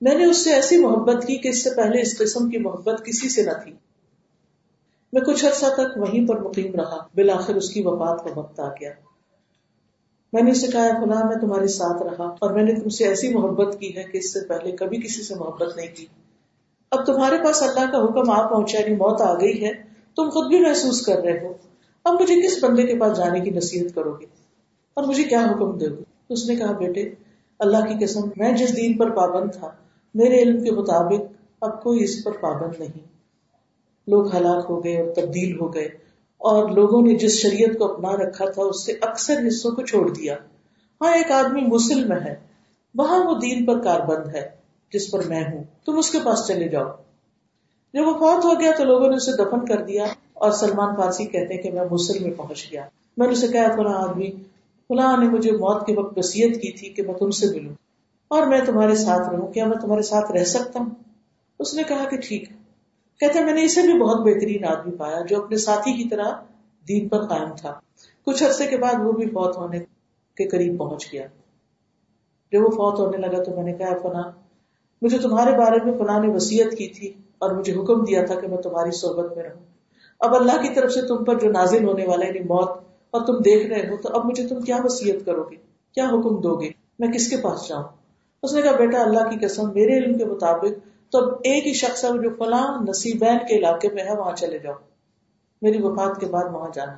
میں 0.00 0.14
نے 0.14 0.24
اس 0.24 0.44
سے 0.44 0.52
ایسی 0.52 0.78
محبت 0.78 1.26
کی 1.26 1.36
کہ 1.36 1.48
اس 1.48 1.64
سے 1.64 1.70
پہلے 1.70 2.02
اس 2.02 2.18
قسم 2.18 2.50
کی 2.50 2.58
محبت 2.58 3.04
کسی 3.04 3.28
سے 3.28 3.42
نہ 3.42 3.52
تھی۔ 3.64 3.72
میں 5.12 5.22
کچھ 5.22 5.44
عرصہ 5.44 5.66
تک 5.74 5.98
وہیں 5.98 6.28
پر 6.28 6.40
مقیم 6.40 6.74
رہا، 6.74 6.96
بالآخر 7.14 7.54
اس 7.54 7.70
کی 7.70 7.82
وفات 7.84 8.24
کا 8.24 8.38
وقت 8.38 8.60
آ 8.60 8.68
گیا۔ 8.68 8.90
میں 10.32 10.42
نے 10.42 10.50
اسے 10.50 10.66
کہا 10.66 10.88
فلاں 11.04 11.26
میں 11.26 11.36
تمہارے 11.36 11.66
ساتھ 11.66 12.02
رہا 12.02 12.24
اور 12.24 12.50
میں 12.50 12.62
نے 12.62 12.74
تم 12.74 12.88
سے 12.88 13.04
ایسی 13.04 13.34
محبت 13.34 13.76
کی 13.80 13.96
ہے 13.96 14.02
کہ 14.02 14.18
اس 14.18 14.32
سے 14.32 14.40
پہلے 14.48 14.72
کبھی 14.72 14.96
کسی 14.96 15.22
سے 15.22 15.34
محبت 15.34 15.76
نہیں 15.76 15.96
کی۔ 15.96 16.06
اب 16.90 17.06
تمہارے 17.06 17.36
پاس 17.44 17.62
اللہ 17.62 17.92
کا 17.92 18.04
حکم 18.04 18.30
آ 18.30 18.46
پہنچا 18.46 18.78
یعنی 18.78 18.94
موت 18.94 19.20
آ 19.20 19.34
گئی 19.34 19.64
ہے، 19.64 19.72
تم 20.16 20.28
خود 20.28 20.48
بھی 20.48 20.60
محسوس 20.60 21.02
کر 21.02 21.16
رہے 21.16 21.46
ہو۔ 21.46 21.52
اب 22.04 22.20
مجھے 22.20 22.42
کس 22.42 22.64
بندے 22.64 22.82
کے 22.82 22.98
پاس 22.98 23.16
جانے 23.16 23.40
کی 23.40 23.50
نصیحت 23.50 23.94
کرو 23.94 24.12
گے؟ 24.12 24.26
اور 24.94 25.04
مجھے 25.04 25.22
کیا 25.22 25.44
حکم 25.44 25.78
دے 25.78 25.86
گے؟ 25.86 26.02
اس 26.28 26.48
نے 26.48 26.56
کہا، 26.56 26.72
بیٹے، 26.72 27.10
اللہ 27.58 27.76
کی 27.76 28.04
قسم، 28.04 28.20
میں 28.36 28.52
جس 28.52 28.76
دین 28.76 28.96
پر 28.96 29.10
پابند 29.10 29.50
تھا، 29.52 29.70
میرے 30.14 30.42
علم 30.42 30.64
کے 30.64 30.70
مطابق 30.70 31.20
اب 31.60 31.82
کوئی 31.82 32.04
اس 32.04 32.24
پر 32.24 32.32
پابند 32.32 32.80
نہیں۔ 32.80 32.98
لوگ 34.06 34.36
ہلاک 34.36 34.66
ہو 34.70 34.84
گئے 34.84 35.02
اور 35.02 35.14
تبدیل 35.14 35.60
ہو 35.60 35.74
گئے۔ 35.74 35.88
اور 36.42 36.68
لوگوں 36.68 37.02
نے 37.02 37.14
جس 37.14 37.34
شریعت 37.34 37.78
کو 37.78 37.92
اپنا 37.92 38.12
رکھا 38.12 38.50
تھا، 38.50 38.62
اس 38.62 38.86
سے 38.86 38.92
اکثر 39.00 39.34
حصوں 39.48 39.70
کو 39.70 39.82
چھوڑ 39.82 40.10
دیا۔ 40.10 40.36
ہاں 41.00 41.14
ایک 41.14 41.30
آدمی 41.30 41.60
مسلم 41.60 42.12
ہے، 42.12 42.34
وہاں 42.94 43.24
وہ 43.24 43.34
دین 43.34 43.66
پر 43.66 43.82
کاربند 43.82 44.34
ہے، 44.34 44.48
جس 44.92 45.10
پر 45.10 45.18
میں 45.28 45.44
ہوں۔ 45.44 45.64
تم 45.86 45.98
اس 45.98 46.10
کے 46.10 46.18
پاس 46.24 46.46
چلے 46.48 46.68
جاؤ۔ 46.68 46.88
جب 47.94 48.08
وہ 48.08 48.14
فوت 48.14 48.44
ہو 48.44 48.60
گیا 48.60 48.70
تو 48.76 48.84
لوگوں 48.84 49.08
نے 49.08 49.16
اسے 49.16 49.32
دفن 49.32 49.66
کر 49.66 49.82
دیا 49.82 50.04
اور 50.34 50.50
سلمان 50.50 50.96
فارسی 50.96 51.26
کہتے 51.26 51.54
ہیں 51.54 51.62
کہ 51.62 51.70
میں 51.70 51.84
مسلم 51.90 52.22
میں 52.22 52.32
پہنچ 52.36 52.72
گیا۔ 52.72 52.86
میں 53.16 53.26
نے 53.26 53.32
اسے 53.32 53.48
کہا، 53.48 53.74
فلاں 53.76 53.94
آدمی، 53.94 54.30
فلاں 54.88 55.16
نے 55.16 55.28
مجھے 55.28 55.52
موت 55.52 55.86
کے 55.86 55.94
وقت 55.94 56.18
وسیعت 56.18 56.54
کی 56.54 56.72
تھی 56.72 56.88
کہ 56.88 57.02
میں 57.02 57.14
تم 57.14 57.30
سے 57.30 57.46
ملوں 57.46 57.74
اور 58.28 58.46
میں 58.46 58.60
تمہارے 58.66 58.94
ساتھ 58.94 59.30
رہوں۔ 59.30 59.52
کیا 59.52 59.66
میں 59.66 59.76
تمہارے 59.76 60.02
ساتھ 60.02 60.32
رہ 60.32 60.44
سکتا 60.44 60.80
ہوں؟ 60.80 60.90
اس 61.58 61.74
نے 61.74 61.82
کہا 61.82 62.04
کہ 62.10 62.16
ٹھیک 62.16 62.51
ہے 63.22 63.28
کہتے 63.28 63.44
میں 63.44 63.52
نے 63.52 63.64
اسے 63.64 63.82
بھی 63.82 63.98
بہت 63.98 64.20
بہترین 64.20 64.64
آدمی 64.64 64.96
پایا 64.96 65.20
جو 65.28 65.42
اپنے 65.42 65.56
ساتھی 65.56 65.92
کی 65.92 66.08
طرح 66.08 66.30
دین 66.88 67.08
پر 67.08 67.26
قائم 67.26 67.48
تھا۔ 67.56 67.72
کچھ 68.26 68.42
عرصے 68.42 68.66
کے 68.66 68.76
بعد 68.76 68.94
وہ 69.04 69.12
بھی 69.12 69.26
فوت 69.26 69.56
ہونے 69.56 69.78
کے 70.36 70.48
قریب 70.48 70.78
پہنچ 70.78 71.12
گیا۔ 71.12 71.26
جب 72.52 72.60
وہ 72.62 72.70
فوت 72.70 72.98
ہونے 72.98 73.16
لگا 73.16 73.42
تو 73.42 73.54
میں 73.54 73.64
نے 73.64 73.72
کہا 73.72 73.98
فنا 74.02 74.22
مجھے 75.02 75.18
تمہارے 75.18 75.52
بارے 75.58 75.84
میں 75.84 75.98
فلاں 75.98 76.20
نے 76.20 76.28
وسیعت 76.28 76.72
کی 76.72 76.88
تھی 76.88 77.12
اور 77.38 77.50
مجھے 77.50 77.72
حکم 77.72 78.04
دیا 78.04 78.24
تھا 78.24 78.34
کہ 78.34 78.48
میں 78.48 78.58
تمہاری 78.58 78.90
صحبت 78.90 79.36
میں 79.36 79.44
رہوں۔ 79.44 79.60
اب 80.20 80.34
اللہ 80.34 80.62
کی 80.62 80.74
طرف 80.74 80.92
سے 80.92 81.02
تم 81.02 81.24
پر 81.24 81.38
جو 81.38 81.50
نازل 81.50 81.84
ہونے 81.84 82.06
والا 82.06 82.26
یعنی 82.26 82.40
موت، 82.40 82.70
اور 83.10 83.26
تم 83.26 83.32
دیکھ 83.32 83.66
رہے 83.66 83.90
ہو، 83.90 83.96
تو 83.96 84.08
اب 84.12 84.24
مجھے 84.24 84.48
تم 84.48 84.60
کیا 84.60 84.76
وسیعت 84.84 85.26
کرو 85.26 85.42
گے؟ 85.42 85.56
کیا 85.94 86.04
حکم 86.04 86.40
دو 86.40 86.60
گے؟ 86.60 86.68
میں 86.98 87.08
کس 87.08 87.30
کے 87.30 87.36
پاس 87.36 87.68
جاؤں؟ 87.68 87.84
اس 88.42 88.52
نے 88.52 88.62
کہا، 88.62 88.76
بیٹا، 88.76 89.00
اللہ 89.00 89.30
کی 89.30 89.46
قسم، 89.46 89.72
میرے 89.72 89.98
علم 89.98 90.18
کے 90.18 90.24
مطابق 90.24 90.91
تو 91.12 91.18
اب 91.18 91.34
ایک 91.44 91.66
ہی 91.66 91.72
شخص 91.72 92.04
ہے 92.04 92.10
جو 92.10 92.30
فلاں 92.38 92.82
نصیبین 92.88 93.38
کے 93.38 93.58
علاقے 93.58 93.88
میں 93.88 94.04
ہے، 94.04 94.16
وہاں 94.16 94.36
چلے 94.36 94.58
جاؤ۔ 94.58 94.74
میری 95.62 95.78
وفات 95.82 96.20
کے 96.20 96.26
بعد 96.26 96.44
وہاں 96.52 96.70
جانا۔ 96.74 96.92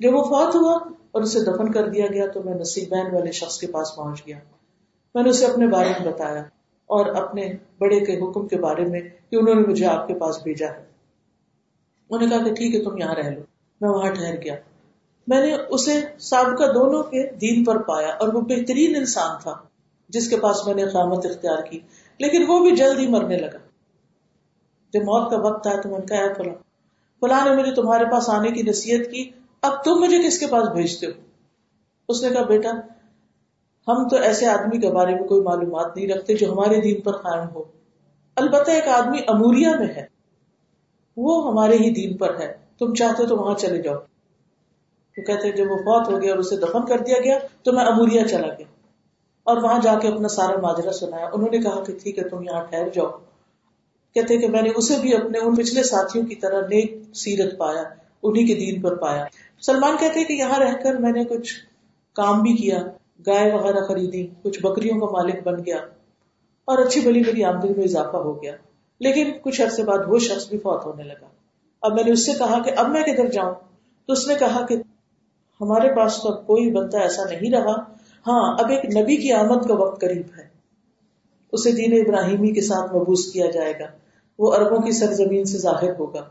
جب 0.00 0.14
وہ 0.14 0.22
فوت 0.22 0.54
ہوا 0.54 0.72
اور 1.12 1.22
اسے 1.22 1.40
دفن 1.40 1.72
کر 1.72 1.88
دیا 1.88 2.06
گیا 2.06 2.26
تو 2.26 2.42
میں 2.42 2.54
نصیبین 2.54 3.14
والے 3.14 3.32
شخص 3.32 3.58
کے 3.58 3.66
پاس 3.66 3.96
پہنچ 3.96 4.26
گیا۔ 4.26 4.38
میں 5.14 5.22
نے 5.22 5.30
اسے 5.30 5.46
اپنے 5.46 5.66
بارے 5.66 5.88
میں 5.88 6.12
بتایا 6.12 6.40
اور 6.86 7.06
اپنے 7.06 7.52
بڑے 7.78 8.00
کے 8.00 8.16
حکم 8.16 8.48
کے 8.48 8.56
بارے 8.56 8.84
میں 8.84 9.00
کہ 9.00 9.36
انہوں 9.36 9.54
نے 9.54 9.60
مجھے 9.60 9.86
آپ 9.86 10.08
کے 10.08 10.14
پاس 10.14 10.42
بھیجا 10.42 10.66
ہے۔ 10.66 10.84
انہوں 12.10 12.28
نے 12.28 12.36
کہا 12.36 12.44
کہ 12.44 12.54
ٹھیک 12.54 12.74
ہے، 12.74 12.82
تم 12.82 12.98
یہاں 12.98 13.14
رہ 13.14 13.30
لو۔ 13.30 13.40
میں 13.80 13.90
وہاں 13.90 14.10
ٹھہر 14.10 14.34
گیا۔ 14.44 14.54
میں 15.26 15.46
نے 15.46 15.56
اسے 15.68 16.00
سابقہ 16.18 16.72
دونوں 16.72 17.02
کے 17.02 17.30
دین 17.30 17.64
پر 17.64 17.78
پایا 17.78 18.08
اور 18.08 18.28
وہ 18.28 18.40
بہترین 18.40 18.96
انسان 18.96 19.36
تھا، 19.42 19.54
جس 20.08 20.28
کے 20.28 20.36
پاس 20.36 20.66
میں 20.66 20.74
نے 20.74 20.86
قیامت 20.86 21.26
اختیار 21.26 21.62
کی۔ 21.62 21.80
لیکن 22.20 22.44
وہ 22.48 22.60
بھی 22.60 22.76
جلد 22.76 22.98
ہی 22.98 23.06
مرنے 23.06 23.36
لگا۔ 23.36 23.58
جب 24.92 25.00
موت 25.00 25.30
کا 25.30 25.36
وقت 25.36 25.66
آیا 25.66 25.80
تو 25.80 25.88
نے 25.88 26.06
کہا 26.06 26.32
فلاں 26.36 26.54
فلاں 27.20 27.44
نے 27.44 27.56
مجھے 27.56 27.74
تمہارے 27.74 28.04
پاس 28.04 28.28
آنے 28.28 28.50
کی 28.50 28.62
نصیحت 28.62 29.10
کی، 29.10 29.30
اب 29.62 29.84
تم 29.84 29.90
مجھے 29.90 30.18
کس 30.18 30.38
کے 30.38 30.46
پاس 30.46 30.68
بھیجتے 30.68 31.06
ہو؟ 31.06 31.10
اس 32.08 32.22
نے 32.22 32.30
کہا، 32.30 32.42
بیٹا، 32.42 32.70
ہم 33.88 34.08
تو 34.08 34.16
ایسے 34.16 34.46
آدمی 34.46 34.78
کے 34.78 34.90
بارے 34.90 35.14
میں 35.14 35.28
کوئی 35.28 35.42
معلومات 35.42 35.96
نہیں 35.96 36.08
رکھتے 36.08 36.34
جو 36.34 36.52
ہمارے 36.52 36.80
دین 36.80 37.00
پر 37.00 37.12
قائم 37.12 37.48
ہو۔ 37.54 37.62
البتہ 38.36 38.70
ایک 38.70 38.88
آدمی 38.88 39.18
اموریا 39.26 39.72
میں 39.78 39.88
ہے۔ 39.88 40.06
وہ 41.16 41.50
ہمارے 41.50 41.76
ہی 41.76 41.90
دین 41.90 42.16
پر 42.16 42.40
ہے۔ 42.40 42.54
تم 42.78 42.94
چاہتے 42.94 43.26
تو 43.26 43.36
وہاں 43.36 43.54
چلے 43.54 43.82
جاؤ۔ 43.82 43.96
تو 45.16 45.24
کہتے 45.24 45.48
ہیں، 45.48 45.56
جب 45.56 45.70
وہ 45.70 45.76
فوت 45.76 46.08
ہو 46.08 46.22
گیا 46.22 46.30
اور 46.30 46.38
اسے 46.38 46.56
دفن 46.56 46.86
کر 46.86 46.98
دیا 46.98 47.16
گیا 47.24 47.38
تو 47.62 47.72
میں 47.72 47.84
اموریا 47.84 48.28
چلا 48.28 48.48
گیا۔ 48.48 48.79
اور 49.44 49.56
وہاں 49.56 49.80
جا 49.82 49.98
کے 49.98 50.08
اپنا 50.08 50.28
سارا 50.28 50.60
ماجرا 50.60 50.92
سنایا۔ 50.92 51.28
انہوں 51.32 51.48
نے 51.50 51.58
کہا 51.58 51.84
کہ 51.84 51.92
ٹھیک 52.02 52.18
ہے، 52.18 52.28
تم 52.28 52.42
یہاں 52.42 52.64
ٹھہر 52.64 52.88
جاؤ۔ 52.88 53.10
کہتے 54.14 54.38
کہ 54.38 54.48
میں 54.48 54.62
نے 54.62 54.70
اسے 54.74 54.96
بھی 55.00 55.14
اپنے، 55.14 55.38
ان 55.38 55.54
پچھلے 55.54 55.82
ساتھیوں 55.82 56.26
کی 56.26 56.34
طرح 56.34 56.60
نیک 56.60 57.02
سیرت 57.14 57.58
پایا 57.58 57.82
انہیں 58.22 58.46
کے 58.46 58.54
دین 58.54 58.80
پر 58.80 58.96
پایا۔ 58.96 59.24
سلمان 59.66 59.96
کہتے 60.00 60.24
کہ 60.24 60.32
یہاں 60.32 60.58
رہ 60.58 60.72
کر 60.82 60.94
میں 60.94 61.12
نے 61.12 61.24
کچھ 61.24 61.54
کام 62.12 62.42
بھی 62.42 62.52
کیا، 62.52 62.82
گائے 63.26 63.52
وغیرہ 63.52 63.84
خریدی، 63.88 64.26
کچھ 64.42 64.60
بکریوں 64.62 65.00
کا 65.00 65.06
مالک 65.06 65.42
بن 65.42 65.60
گیا 65.66 65.76
اور 66.64 66.78
اچھی 66.78 67.00
بلی 67.00 67.20
بلی 67.20 67.44
آمدنی 67.44 67.74
میں 67.76 67.84
اضافہ 67.84 68.16
ہو 68.16 68.42
گیا۔ 68.42 68.52
لیکن 69.00 69.30
کچھ 69.42 69.60
عرصے 69.60 69.84
بعد 69.84 69.98
وہ 70.06 70.18
شخص 70.18 70.48
بھی 70.48 70.58
فوت 70.58 70.86
ہونے 70.86 71.02
لگا۔ 71.02 71.26
اب 71.82 71.94
میں 71.94 72.04
نے 72.04 72.12
اس 72.12 72.26
سے 72.26 72.32
کہا 72.32 72.62
کہ 72.62 72.70
اب 72.76 72.88
میں 72.88 73.02
کدھر 73.02 73.28
جاؤں؟ 73.28 73.54
تو 74.06 74.12
اس 74.12 74.28
نے 74.28 74.34
کہا 74.34 74.66
کہ 74.66 74.76
ہمارے 75.60 75.88
پاس 75.94 76.16
تو 76.22 76.28
اب 76.28 76.46
کوئی 76.46 76.70
بندہ 76.70 76.98
ایسا 76.98 77.24
نہیں 77.24 77.52
رہا۔ 77.52 77.99
ہاں 78.26 78.56
اب 78.58 78.70
ایک 78.70 78.96
نبی 78.96 79.16
کی 79.16 79.32
آمد 79.32 79.68
کا 79.68 79.74
وقت 79.74 80.00
قریب 80.00 80.26
ہے۔ 80.38 80.46
اسے 81.52 81.72
دین 81.72 81.92
ابراہیمی 81.92 82.50
کے 82.50 82.60
ساتھ 82.60 82.96
مبوس 82.96 83.32
کیا 83.32 83.50
جائے 83.50 83.72
گا۔ 83.80 83.84
وہ 84.38 84.52
اربوں 84.54 84.78
کی 84.78 84.90
سرزمین 84.90 85.44
سے 85.44 85.58
ظاہر 85.58 85.92
ہوگا۔ 85.98 86.24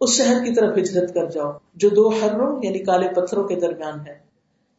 اس 0.00 0.10
شہر 0.10 0.44
کی 0.44 0.54
طرف 0.54 0.78
ہجرت 0.78 1.14
کر 1.14 1.30
جاؤ، 1.30 1.52
جو 1.74 1.88
دو 1.88 2.08
حروں 2.08 2.60
یعنی 2.62 2.78
کالے 2.78 3.08
پتھروں 3.08 3.44
کے 3.44 3.56
درمیان 3.56 4.06
ہے۔ 4.06 4.18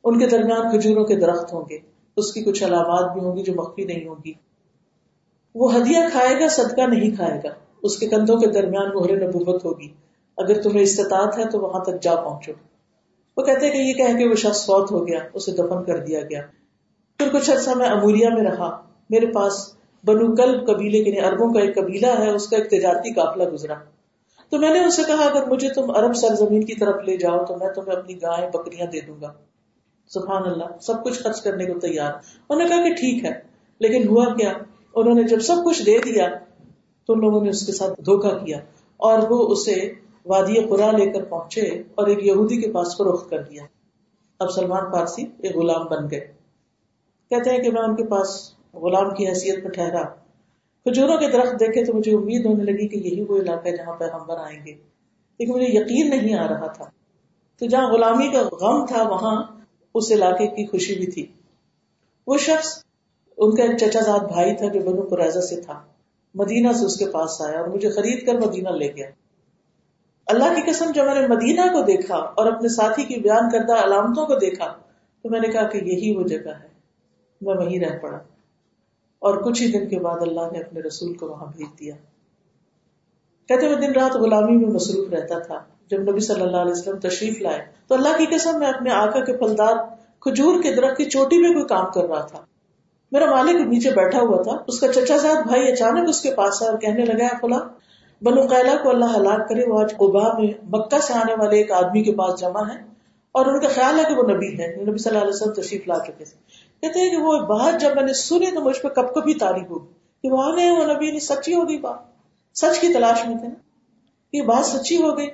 ان 0.04 0.20
کے 0.20 0.28
درمیان 0.28 0.72
کھجوروں 0.72 1.06
کے 1.06 1.16
درخت 1.16 1.54
ہوں 1.54 1.64
گے۔ 1.70 1.78
اس 2.18 2.34
کی 2.34 2.44
کچھ 2.44 2.64
علامات 2.64 3.14
بھی 3.14 3.22
ہوں 3.22 3.38
گی 3.38 3.44
جو 3.44 3.54
مخفی 3.56 3.84
نہیں 3.84 4.08
ہوگی 4.08 4.34
وہ 5.56 5.76
ہدیہ 5.76 5.98
کھائے 6.12 6.40
گا، 6.40 6.48
صدقہ 6.48 6.82
نہیں 6.82 7.16
کھائے 7.16 7.40
گا۔ 7.44 7.50
اس 7.84 7.98
کے 7.98 8.08
کندھوں 8.08 8.38
کے 8.38 8.48
درمیان 8.48 8.90
مہر 8.96 9.28
نبوت 9.28 9.66
ہوگی۔ 9.66 9.88
اگر 10.38 10.62
تمہیں 10.62 10.82
استطاعت 10.82 11.38
ہے 11.38 11.44
تو 11.46 11.60
وہاں 11.60 11.84
تک 11.84 12.02
جا 12.02 12.16
پہنچو۔ 12.16 12.52
وہ 13.38 13.44
کہتے 13.44 13.70
کہ 13.70 13.78
یہ 13.78 13.94
کہہ 13.94 14.18
کے 14.18 14.30
وہ 14.30 14.36
شخص 14.36 14.66
فوت 14.66 14.92
ہو 14.92 15.08
گیا، 15.08 15.20
اسے 15.34 15.52
دفن 15.52 15.84
کر 15.84 15.98
دیا 15.98 16.22
گیا۔ 16.22 16.42
پھر 17.18 17.30
کچھ 17.34 17.50
عرصہ 17.52 17.70
میں 17.70 17.86
اموریا 17.86 18.30
میں 18.30 18.44
رہا۔ 18.44 18.82
میرے 19.10 19.26
پاس 19.26 19.76
بنو 20.06 20.36
کلب 20.36 20.68
قبیلے 20.68 21.04
کے 21.04 21.12
یعنی 21.12 21.28
اربوں 21.28 21.54
کا 21.54 21.60
ایک 21.60 21.76
قبیلہ 21.76 22.08
ہے، 22.08 22.30
اس 22.30 22.48
کا 22.48 22.58
ایک 22.58 22.70
تجارتی 22.70 23.14
قافلہ 23.14 23.44
گزرا۔ 23.44 23.74
تو 24.50 24.58
میں 24.58 24.74
نے 24.74 24.80
ان 24.80 24.92
سے 24.92 25.02
کہا، 25.08 25.26
اگر 25.26 25.48
مجھے 25.48 25.70
تم 25.70 25.92
ارب 25.96 26.16
سرزمین 26.16 26.64
کی 26.64 26.76
طرف 26.76 26.96
لے 27.06 27.18
جاؤ 27.18 27.46
تو 27.46 27.58
میں 27.58 27.70
تمہیں 27.70 27.98
اپنی 27.98 28.22
گائے 28.22 28.50
بکریاں 28.54 28.88
دے 28.88 29.00
دوں 29.02 29.22
گا۔ 29.22 29.34
سبحان 30.08 30.44
اللہ، 30.46 30.78
سب 30.82 31.04
کچھ 31.04 31.20
خرچ 31.20 31.42
کرنے 31.42 31.66
کو 31.66 31.80
تیار۔ 31.80 32.14
انہوں 32.50 32.64
نے 32.64 32.70
کہا 32.70 32.84
کہ 32.84 32.94
ٹھیک 32.94 33.26
ہے، 33.26 33.32
لیکن 33.80 34.08
ہوا 34.08 34.26
کیا؟ 34.26 34.54
انہوں 34.96 35.16
نے 35.16 35.24
جب 35.24 35.40
سب 35.40 35.56
کچھ 35.66 35.84
دے 35.84 36.00
دیا 36.00 36.28
تو 37.08 37.14
ان 37.14 37.20
لوگوں 37.20 37.44
نے 37.44 37.50
اس 37.50 37.66
کے 37.66 37.72
ساتھ 37.72 38.02
دھوکا 38.02 38.30
کیا 38.30 38.58
اور 38.98 39.20
وہ 39.30 39.48
اسے 39.48 39.92
وادی 40.26 40.68
قرا 40.68 40.92
لے 40.92 41.10
کر 41.10 41.24
پہنچے 41.24 41.62
اور 41.96 42.08
ایک 42.08 42.26
یہودی 42.26 42.62
کے 42.62 42.72
پاس 42.72 42.98
فروخت 42.98 43.30
کر 43.30 43.42
دیا۔ 43.44 43.64
اب 44.40 44.52
سلمان 44.52 44.92
فارسی 44.92 45.26
ایک 45.38 45.56
غلام 45.56 45.86
بن 45.86 46.12
گئے۔ 46.12 46.34
کہتے 47.30 47.50
ہیں 47.50 47.60
کہ 47.60 47.72
میں 47.72 47.82
ان 47.82 47.96
کے 47.96 48.04
پاس 48.04 48.54
غلام 48.74 49.14
کی 49.16 49.28
حیثیت 49.28 49.64
میں 49.64 49.72
ٹھہرا۔ 49.72 50.04
کھجوروں 50.86 51.18
کے 51.18 51.28
درخت 51.30 51.60
دیکھے 51.60 51.86
تو 51.86 51.94
مجھے 51.94 52.16
امید 52.16 52.46
ہونے 52.46 52.64
لگی 52.64 52.88
کہ 52.88 52.98
یہی 52.98 53.26
وہ 53.30 53.38
علاقہ 53.38 53.68
ہے 53.68 53.78
جہاں 53.78 53.96
پہ 53.96 54.04
ہم 54.04 54.32
آئیں 54.32 54.66
گے۔ 54.66 54.72
لیکن 55.40 55.54
مجھے 55.54 55.66
یقین 55.70 56.10
نہیں 56.10 56.40
آ 56.40 56.48
رہا 56.48 56.68
تھا۔ 56.68 56.86
تو 57.60 57.66
جہاں 57.66 57.92
غلامی 57.92 58.28
کا 58.28 58.42
غم 58.42 58.86
تھا، 58.86 59.04
وہاں 59.04 59.44
اس 59.96 60.12
علاقے 60.12 60.48
کی 60.48 60.66
خوشی 60.66 60.96
بھی 60.96 61.08
تھی۔ 61.08 61.26
وہ 62.28 62.38
شخص 62.38 62.84
ان 63.38 63.56
کا 63.56 63.64
ایک 63.64 63.78
چچا 63.78 64.00
زاد 64.00 64.20
بھائی 64.20 64.56
تھا 64.56 64.68
جو 64.68 64.80
بنو 64.80 65.02
قریضہ 65.02 65.40
سے 65.40 65.62
تھا۔ 65.62 65.82
مدینہ 66.36 66.72
سے 66.72 66.86
اس 66.86 66.98
کے 66.98 67.06
پاس 67.06 67.42
آیا 67.42 67.60
اور 67.60 67.68
مجھے 67.68 67.90
خرید 67.90 68.26
کر 68.26 68.48
مدینہ 68.48 68.70
لے 68.70 68.96
گیا۔ 68.96 69.10
اللہ 70.28 70.56
کی 70.56 70.72
قسم 70.72 70.92
جب 70.96 71.06
میں 71.06 71.16
نے 71.16 71.28
مدینہ 71.28 71.62
کو 71.62 71.82
دیکھا 71.82 72.16
اور 72.16 72.52
اپنے 72.52 72.68
ساتھی 72.70 73.04
کی 73.04 73.20
بیان 73.22 73.50
کردہ 73.50 73.74
علامتوں 73.74 74.26
کو 74.26 74.36
دیکھا 74.36 74.66
تو 75.24 75.30
میں 75.30 75.40
نے 75.40 75.48
کہا 75.48 75.68
کہ 75.68 75.78
یہی 75.78 76.16
وہ 76.18 76.24
جگہ 76.24 76.50
ہے۔ 76.50 76.68
میں 77.42 77.56
وہیں 77.56 77.80
رہ 77.80 77.98
پڑا۔ 77.98 78.18
اور 79.20 79.38
کچھ 79.38 79.64
ہی 79.64 79.72
دن 79.72 79.90
کے 79.90 80.00
بعد 80.00 80.18
اللہ 80.22 80.52
نے 80.52 80.60
اپنے 80.60 80.82
رسول 80.82 81.14
کو 81.14 81.28
وہاں 81.28 81.46
بھیج 81.58 81.80
دیا۔ 81.80 81.96
کہتے 83.48 83.70
میں 83.70 83.76
دن 83.76 83.92
رات 83.92 84.16
غلامی 84.16 84.58
میں 84.58 84.74
مصروف 84.74 85.14
رہتا 85.14 85.40
تھا۔ 85.40 85.60
جب 85.88 86.00
نبی 86.00 86.20
صلی 86.20 86.42
اللہ 86.42 86.58
علیہ 86.58 86.72
وسلم 86.72 87.00
تشریف 87.00 87.42
لائے 87.42 87.66
تو 87.88 87.96
اللہ 87.96 88.18
کی 88.18 88.26
قسم 88.26 88.60
میں 88.60 88.68
اپنے 88.68 88.92
آقا 88.92 89.24
کے 89.24 89.38
پھلدار 89.38 89.78
کھجور 90.20 90.64
کے 90.64 90.76
درخت 90.76 90.98
کی 90.98 91.06
چوٹی 91.06 91.38
میں 91.38 91.54
کوئی 91.54 91.66
کام 91.66 91.86
کر 91.92 92.04
رہا 92.04 92.22
تھا۔ 92.22 92.46
میرا 93.12 93.26
مالک 93.26 93.68
نیچے 93.68 93.92
بیٹھا 93.92 94.20
ہوا 94.20 94.42
تھا۔ 94.42 94.52
اس 94.68 94.80
کا 94.80 94.94
چچا 94.94 95.18
زاد 95.18 95.48
بھائی 95.48 95.72
اچانک 95.72 96.10
اس 96.10 96.22
کے 96.22 96.36
پاس 96.36 96.62
آیا 96.62 96.72
اور 96.72 96.80
کہنے 96.80 97.06
لگا 97.06 97.28
فلا 97.42 97.58
بنو 98.26 98.42
قیلا 98.48 98.76
کو 98.84 98.90
اللہ 98.90 99.06
ہلاک 99.06 99.50
کرے، 99.50 99.64
وہ 99.68 99.80
آج 99.80 99.98
قبا 99.98 100.40
میں 100.40 100.54
مکہ 100.64 101.00
سے 101.00 101.14
آنے 101.14 101.34
والے 101.34 101.58
ایک 101.58 101.72
آدمی 101.72 102.04
کے 102.04 102.12
پاس 102.12 102.40
جمع 102.40 102.74
ہے 102.74 102.80
اور 103.32 103.46
ان 103.46 103.60
کا 103.60 103.68
خیال 103.68 104.00
ہے 104.00 104.04
کہ 104.04 104.16
وہ 104.16 104.24
نبی 104.24 104.62
ہے 104.62 104.76
نبی 104.76 104.98
صلی 104.98 105.10
اللہ 105.10 105.24
علیہ 105.24 105.34
وسلم 105.34 105.54
تشریف 105.54 105.88
لا 105.88 106.00
چکے 106.00 106.26
تھے۔ 106.26 106.38
کہتے 106.82 107.00
ہیں 107.00 107.10
کہ 107.10 107.18
وہ 107.18 107.40
بات 107.40 107.82
جب 107.82 107.96
میں 107.96 108.04
نے 108.04 108.14
سنی 108.14 108.52
تو 108.52 108.62
مجھ 108.62 108.82
پہ 108.82 108.88
کب 108.88 109.16
کبھی 109.16 109.34
تاریخ 109.34 109.64
ہوگی 109.70 109.92
کہ 110.22 110.30
وہ 110.32 110.44
آ 110.44 110.56
گئے، 110.56 110.72
وہ 110.72 110.94
نبی 110.94 111.10
نہیں، 111.10 111.20
سچی 111.20 111.56
ہوگی 111.56 111.78
بات۔ 111.78 112.00
سچ 112.58 112.80
کی 112.80 112.94
تلاش 112.94 113.28
میں 113.28 113.38
تھے 113.38 113.48
نا۔ 113.48 113.54
یہ 114.34 114.42
بات 114.42 114.66
سچی 114.66 115.02
ہو 115.02 115.18
گئی۔ 115.18 115.28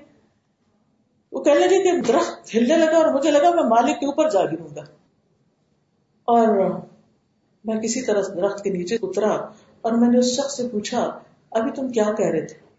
وہ 1.31 1.43
کہنے 1.43 1.59
لگے 1.59 1.83
کہ 1.83 2.01
درخت 2.01 2.55
ہلنے 2.55 2.77
لگا 2.77 2.97
اور 2.97 3.13
مجھے 3.13 3.31
لگا 3.31 3.49
میں 3.49 3.63
مالک 3.63 3.99
کے 3.99 4.05
اوپر 4.05 4.29
جا 4.29 4.45
گروں 4.45 4.75
گا۔ 4.75 4.81
اور 6.23 6.69
میں 7.65 7.75
کسی 7.75 8.01
طرح 8.01 8.21
درخت 8.21 8.63
کے 8.63 8.69
نیچے 8.69 8.97
اترا 9.01 9.33
اور 9.81 9.91
میں 9.91 10.09
نے 10.09 10.17
اس 10.19 10.25
شخص 10.25 10.57
سے 10.57 10.67
پوچھا، 10.71 11.19
ابھی 11.51 11.71
تم 11.71 11.89
کیا 11.89 12.11
کہہ 12.17 12.27
رہے 12.27 12.41
تھے؟ 12.41 12.70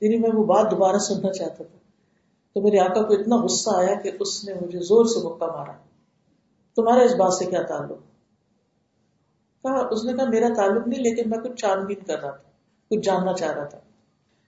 یعنی 0.00 0.18
میں 0.18 0.30
وہ 0.34 0.44
بات 0.44 0.70
دوبارہ 0.70 0.98
سننا 0.98 1.32
چاہتا 1.32 1.64
تھا۔ 1.64 1.78
تو 2.54 2.60
میرے 2.60 2.78
آقا 2.78 3.02
کو 3.02 3.14
اتنا 3.14 3.36
غصہ 3.36 3.70
آیا 3.74 3.94
کہ 3.94 4.10
اس 4.20 4.44
نے 4.44 4.54
مجھے 4.54 4.80
زور 4.80 5.04
سے 5.04 5.26
مکہ 5.26 5.46
مارا۔ 5.46 5.72
تمہارا 6.76 7.02
اس 7.02 7.14
بات 7.14 7.34
سے 7.34 7.44
کیا 7.44 7.62
تعلق؟ 7.62 7.98
کہا، 9.62 9.88
اس 9.90 10.04
نے 10.04 10.12
کہا، 10.12 10.24
میرا 10.24 10.48
تعلق 10.56 10.88
نہیں، 10.88 11.02
لیکن 11.02 11.30
میں 11.30 11.38
کچھ 11.38 11.60
چھان 11.60 11.84
بین 11.84 12.04
کر 12.04 12.20
رہا 12.20 12.30
تھا، 12.30 12.50
کچھ 12.90 13.00
جاننا 13.00 13.32
چاہ 13.32 13.52
رہا 13.52 13.64
تھا۔ 13.64 13.78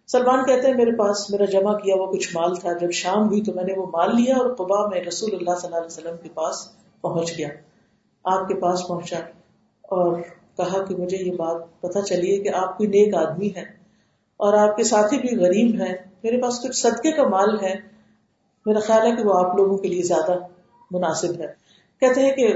سلمان 0.07 0.45
کہتے 0.45 0.69
ہیں، 0.69 0.75
میرے 0.75 0.97
پاس، 0.97 1.31
میرا 1.31 1.45
جمع 1.45 1.79
کیا 1.79 1.95
ہوا 1.95 2.13
کچھ 2.13 2.37
مال 2.37 2.57
تھا۔ 2.57 2.73
جب 2.73 2.91
شام 2.91 3.29
ہوئی 3.29 3.43
تو 3.43 3.53
میں 3.53 3.65
نے 3.65 3.73
وہ 3.73 3.87
مال 3.87 4.17
لیا 4.17 4.37
اور 4.37 4.55
قبا 4.55 4.87
میں 4.87 5.01
رسول 5.01 5.35
اللہ 5.35 5.51
صلی 5.51 5.67
اللہ 5.67 5.77
علیہ 5.77 5.87
وسلم 5.87 6.17
کے 6.23 6.29
پاس 6.35 6.69
پہنچ 7.01 7.39
گیا۔ 7.39 7.49
آپ 8.25 8.49
کے 8.49 8.55
پاس 8.55 8.89
پہنچا 8.89 9.19
اور 9.83 10.21
کہا 10.57 10.85
کہ 10.85 10.97
مجھے 10.97 11.17
یہ 11.17 11.33
بات 11.33 11.81
پتا 11.81 12.03
چلیے 12.03 12.39
کہ 12.39 12.49
آپ 12.49 12.79
کوئی 12.79 12.89
نیک 12.89 13.15
آدمی 13.15 13.49
ہے 13.57 13.76
اور 14.37 14.55
آپ 14.55 14.77
کے 14.77 14.85
ساتھی 14.85 15.19
بھی 15.19 15.37
غریب 15.37 15.83
ہیں، 15.83 15.95
میرے 16.23 16.41
پاس 16.41 16.63
کچھ 16.63 16.77
صدقے 16.77 17.13
کا 17.13 17.29
مال 17.29 17.61
ہے، 17.63 17.75
میرا 18.67 18.79
خیال 18.79 19.07
ہے 19.07 19.17
کہ 19.17 19.23
وہ 19.23 19.35
آپ 19.39 19.57
لوگوں 19.57 19.79
کے 19.79 19.89
لیے 19.89 20.03
زیادہ 20.03 20.39
مناسب 20.91 21.41
ہے۔ 21.41 21.47
کہتے 22.01 22.21
ہیں 22.21 22.33
کہ 22.33 22.55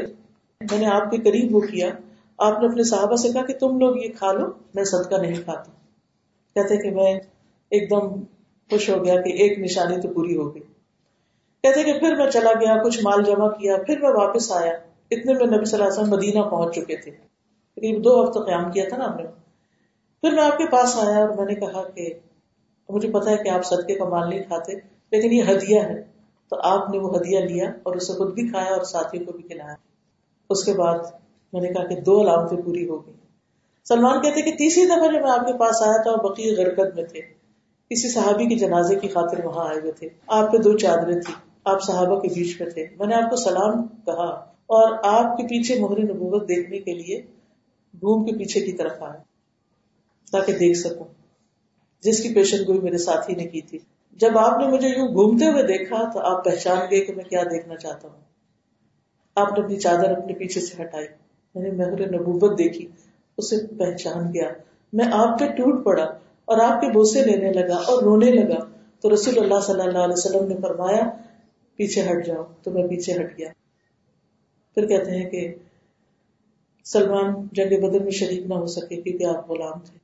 میں 0.70 0.78
نے 0.78 0.86
آپ 0.86 1.10
کے 1.10 1.16
قریب 1.16 1.54
وہ 1.54 1.60
کیا، 1.60 1.88
آپ 2.38 2.60
نے 2.60 2.68
اپنے 2.68 2.82
صحابہ 2.82 3.16
سے 3.16 3.28
کہا 3.28 3.42
کہ 3.42 3.54
تم 3.54 3.78
لوگ 3.78 3.96
یہ 3.96 4.08
کھا 4.18 4.32
لو، 4.32 4.46
میں 4.74 4.84
صدقہ 4.84 5.14
نہیں 5.14 5.42
کھاتا۔ 5.44 5.70
کہتے 6.54 6.76
کہ 6.76 6.90
میں 6.90 7.14
ایک 7.70 7.90
دم 7.90 8.08
خوش 8.70 8.90
ہو 8.90 9.04
گیا 9.04 9.14
کہ 9.14 9.30
ایک 9.30 9.58
نشانی 9.58 10.00
تو 10.00 10.08
پوری 10.08 10.36
ہو 10.36 10.54
گئی۔ 10.54 10.62
کہتے 11.62 11.82
کہ 11.82 11.98
پھر 11.98 12.16
میں 12.16 12.30
چلا 12.30 12.50
گیا، 12.60 12.82
کچھ 12.82 12.98
مال 13.02 13.24
جمع 13.24 13.48
کیا، 13.48 13.76
پھر 13.86 13.98
میں 14.00 14.10
واپس 14.10 14.52
آیا۔ 14.52 14.72
اتنے 15.10 15.34
میں 15.34 15.46
نبی 15.46 15.64
صلی 15.64 15.82
اللہ 15.82 15.92
علیہ 15.92 16.02
وسلم 16.02 16.16
مدینہ 16.16 16.40
پہنچ 16.40 16.74
چکے 16.74 16.96
تھے۔ 16.96 17.10
قریب 17.74 18.04
دو 18.04 18.24
ہفتے 18.24 18.44
قیام 18.46 18.72
کیا 18.72 18.84
تھا 18.88 18.96
نا 18.96 19.04
ہم 19.04 19.16
نے۔ 19.16 19.49
پھر 20.20 20.32
میں 20.32 20.42
آپ 20.42 20.58
کے 20.58 20.64
پاس 20.66 20.96
آیا 20.96 21.18
اور 21.18 21.28
میں 21.28 21.44
نے 21.44 21.54
کہا 21.54 21.82
کہ 21.82 22.08
مجھے 22.88 23.10
پتا 23.10 23.30
ہے 23.30 23.36
کہ 23.36 23.48
آپ 23.48 23.64
صدقے 23.64 23.94
کا 23.94 24.04
مال 24.04 24.28
نہیں 24.28 24.42
کھاتے، 24.42 24.72
لیکن 25.12 25.32
یہ 25.32 25.42
ہدیہ 25.42 25.80
ہے۔ 25.80 26.02
تو 26.50 26.56
آپ 26.62 26.90
نے 26.90 26.98
وہ 26.98 27.16
ہدیہ 27.16 27.38
لیا 27.38 27.70
اور 27.82 27.94
اسے 27.96 28.12
خود 28.12 28.34
بھی 28.34 28.48
کھایا 28.48 28.72
اور 28.72 28.82
ساتھیوں 28.82 29.24
کو 29.24 29.32
بھی 29.32 29.42
کھلایا۔ 29.42 29.74
اس 30.50 30.64
کے 30.64 30.72
بعد 30.72 30.98
میں 31.52 31.60
نے 31.60 31.68
کہا 31.68 31.86
کہ 31.86 32.00
دو 32.00 32.20
علامتیں 32.22 32.58
پوری 32.64 32.88
ہو 32.88 33.06
گئی۔ 33.06 33.14
سلمان 33.88 34.20
کہتے 34.22 34.42
کہ 34.42 34.50
تیسری 34.50 34.86
دفعہ 34.86 35.06
جب 35.06 35.22
میں 35.22 35.30
آپ 35.30 35.46
کے 35.46 35.52
پاس 35.52 35.82
آیا 35.82 36.02
تھا 36.02 36.10
اور 36.10 36.30
بقی 36.30 36.56
غرکت 36.56 36.94
میں 36.94 37.04
تھے۔ 37.04 37.20
کسی 37.90 38.08
صحابی 38.08 38.46
کی 38.46 38.54
جنازے 38.54 38.94
کی 38.94 39.08
خاطر 39.08 39.44
وہاں 39.44 39.68
آئے 39.68 39.80
ہوئے 39.80 39.92
تھے۔ 39.92 40.08
آپ 40.26 40.52
پہ 40.52 40.56
دو 40.56 40.78
چادریں 40.78 41.20
تھی 41.20 41.34
آپ 41.64 41.82
صحابہ 41.82 42.20
کے 42.20 42.28
بیچ 42.28 42.60
میں 42.60 42.70
تھے۔ 42.70 42.86
میں 42.98 43.06
نے 43.06 43.14
آپ 43.14 43.30
کو 43.30 43.36
سلام 43.36 43.86
کہا 43.88 44.28
اور 44.70 44.92
آپ 45.02 45.36
کے 45.36 45.42
پیچھے 45.42 45.80
مہر 45.80 45.98
نبوت 45.98 46.48
دیکھنے 46.48 46.78
کے 46.78 46.94
لیے 46.94 47.22
گھوم 47.94 48.24
کے 48.24 48.32
پیچھے 48.38 48.60
کی 48.60 48.72
طرف 48.72 49.02
آیا 49.02 49.29
تاکہ 50.32 50.52
دیکھ 50.52 50.78
سکوں۔ 50.78 51.04
جس 52.00 52.22
کی 52.22 52.34
پیشن 52.34 52.56
گوئی 52.66 52.80
میرے 52.80 52.98
ساتھی 52.98 53.34
نے 53.34 53.44
کی 53.44 53.60
تھی۔ 53.60 53.78
جب 54.12 54.38
آپ 54.38 54.60
نے 54.60 54.66
مجھے 54.66 54.88
یوں 54.88 55.08
گھومتے 55.08 55.46
ہوئے 55.46 55.62
دیکھا 55.62 56.10
تو 56.10 56.20
آپ 56.20 56.44
پہچان 56.44 56.78
گئے 56.90 57.00
کہ 57.00 57.14
میں 57.14 57.24
کیا 57.24 57.42
دیکھنا 57.42 57.76
چاہتا 57.76 58.08
ہوں۔ 58.08 58.20
آپ 59.34 59.58
نے 59.58 59.64
اپنی 59.64 59.76
چادر 59.76 60.18
اپنے 60.18 60.34
پیچھے 60.34 60.60
سے 60.60 60.82
ہٹائی۔ 60.82 61.06
میں 61.54 61.62
نے 61.62 61.70
مہر 61.70 62.12
نبوت 62.12 62.58
دیکھی، 62.58 62.86
اسے 63.36 63.56
پہچان 63.66 64.28
گیا۔ 64.28 64.48
میں 64.92 65.06
آپ 65.12 65.40
پہ 65.40 65.46
ٹوٹ 65.46 65.84
پڑا 65.84 66.04
اور 66.44 66.58
آپ 66.58 66.80
کے 66.80 66.86
بوسے 66.86 67.24
لینے 67.24 67.52
لگا 67.52 67.76
اور 67.76 68.02
رونے 68.02 68.30
لگا۔ 68.30 68.64
تو 69.00 69.14
رسول 69.14 69.38
اللہ 69.38 69.60
صلی 69.60 69.80
اللہ 69.80 69.98
علیہ 69.98 70.14
وسلم 70.16 70.48
نے 70.48 70.54
فرمایا، 70.62 71.10
پیچھے 71.76 72.02
ہٹ 72.02 72.26
جاؤ۔ 72.26 72.44
تو 72.62 72.70
میں 72.70 72.88
پیچھے 72.88 73.12
ہٹ 73.12 73.38
گیا۔ 73.38 73.48
پھر 74.74 74.86
کہتے 74.86 75.10
ہیں 75.10 75.30
کہ 75.30 75.54
سلمان 76.84 77.46
جنگ 77.52 77.88
بدر 77.88 78.00
میں 78.00 78.10
شریک 78.10 78.46
نہ 78.46 78.54
ہو 78.54 78.66
سکے 78.66 78.96
کیونکہ 78.96 79.24
آپ 79.24 79.50
غلام 79.50 79.80
تھے۔ 79.84 79.99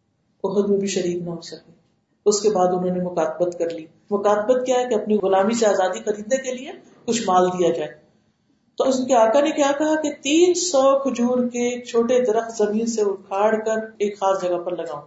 عہد 0.46 0.68
میں 0.68 0.78
بھی 0.78 0.86
شریک 0.86 1.16
نہ 1.16 1.30
ہو 1.30 1.40
سکے۔ 1.40 1.70
اس 2.26 2.40
کے 2.40 2.50
بعد 2.50 2.66
انہوں 2.66 2.96
نے 2.96 3.02
مکاتبت 3.02 3.58
کر 3.58 3.70
لی۔ 3.70 3.86
مکاتبت 4.10 4.66
کیا 4.66 4.80
ہے 4.80 4.88
کہ 4.88 4.94
اپنی 4.94 5.18
غلامی 5.18 5.54
سے 5.54 5.66
آزادی 5.66 6.02
خریدنے 6.02 6.36
کے 6.36 6.54
لیے 6.54 6.72
کچھ 7.04 7.22
مال 7.26 7.48
دیا 7.48 7.70
جائے۔ 7.70 7.90
تو 8.78 8.84
اس 8.84 9.06
کے 9.08 9.14
آقا 9.14 9.40
نے 9.40 9.50
کیا 9.50 9.72
کہا 9.78 10.00
کہ 10.00 10.10
تین 10.22 10.54
سو 10.54 10.98
کھجور 10.98 11.38
کے 11.38 11.84
چھوٹے 11.84 12.20
درخت 12.20 12.58
زمین 12.58 12.86
سے 12.86 13.00
اکھاڑ 13.00 13.54
کر 13.54 13.76
ایک 13.98 14.20
خاص 14.20 14.42
جگہ 14.42 14.58
پر 14.58 14.76
لگاؤں۔ 14.76 15.02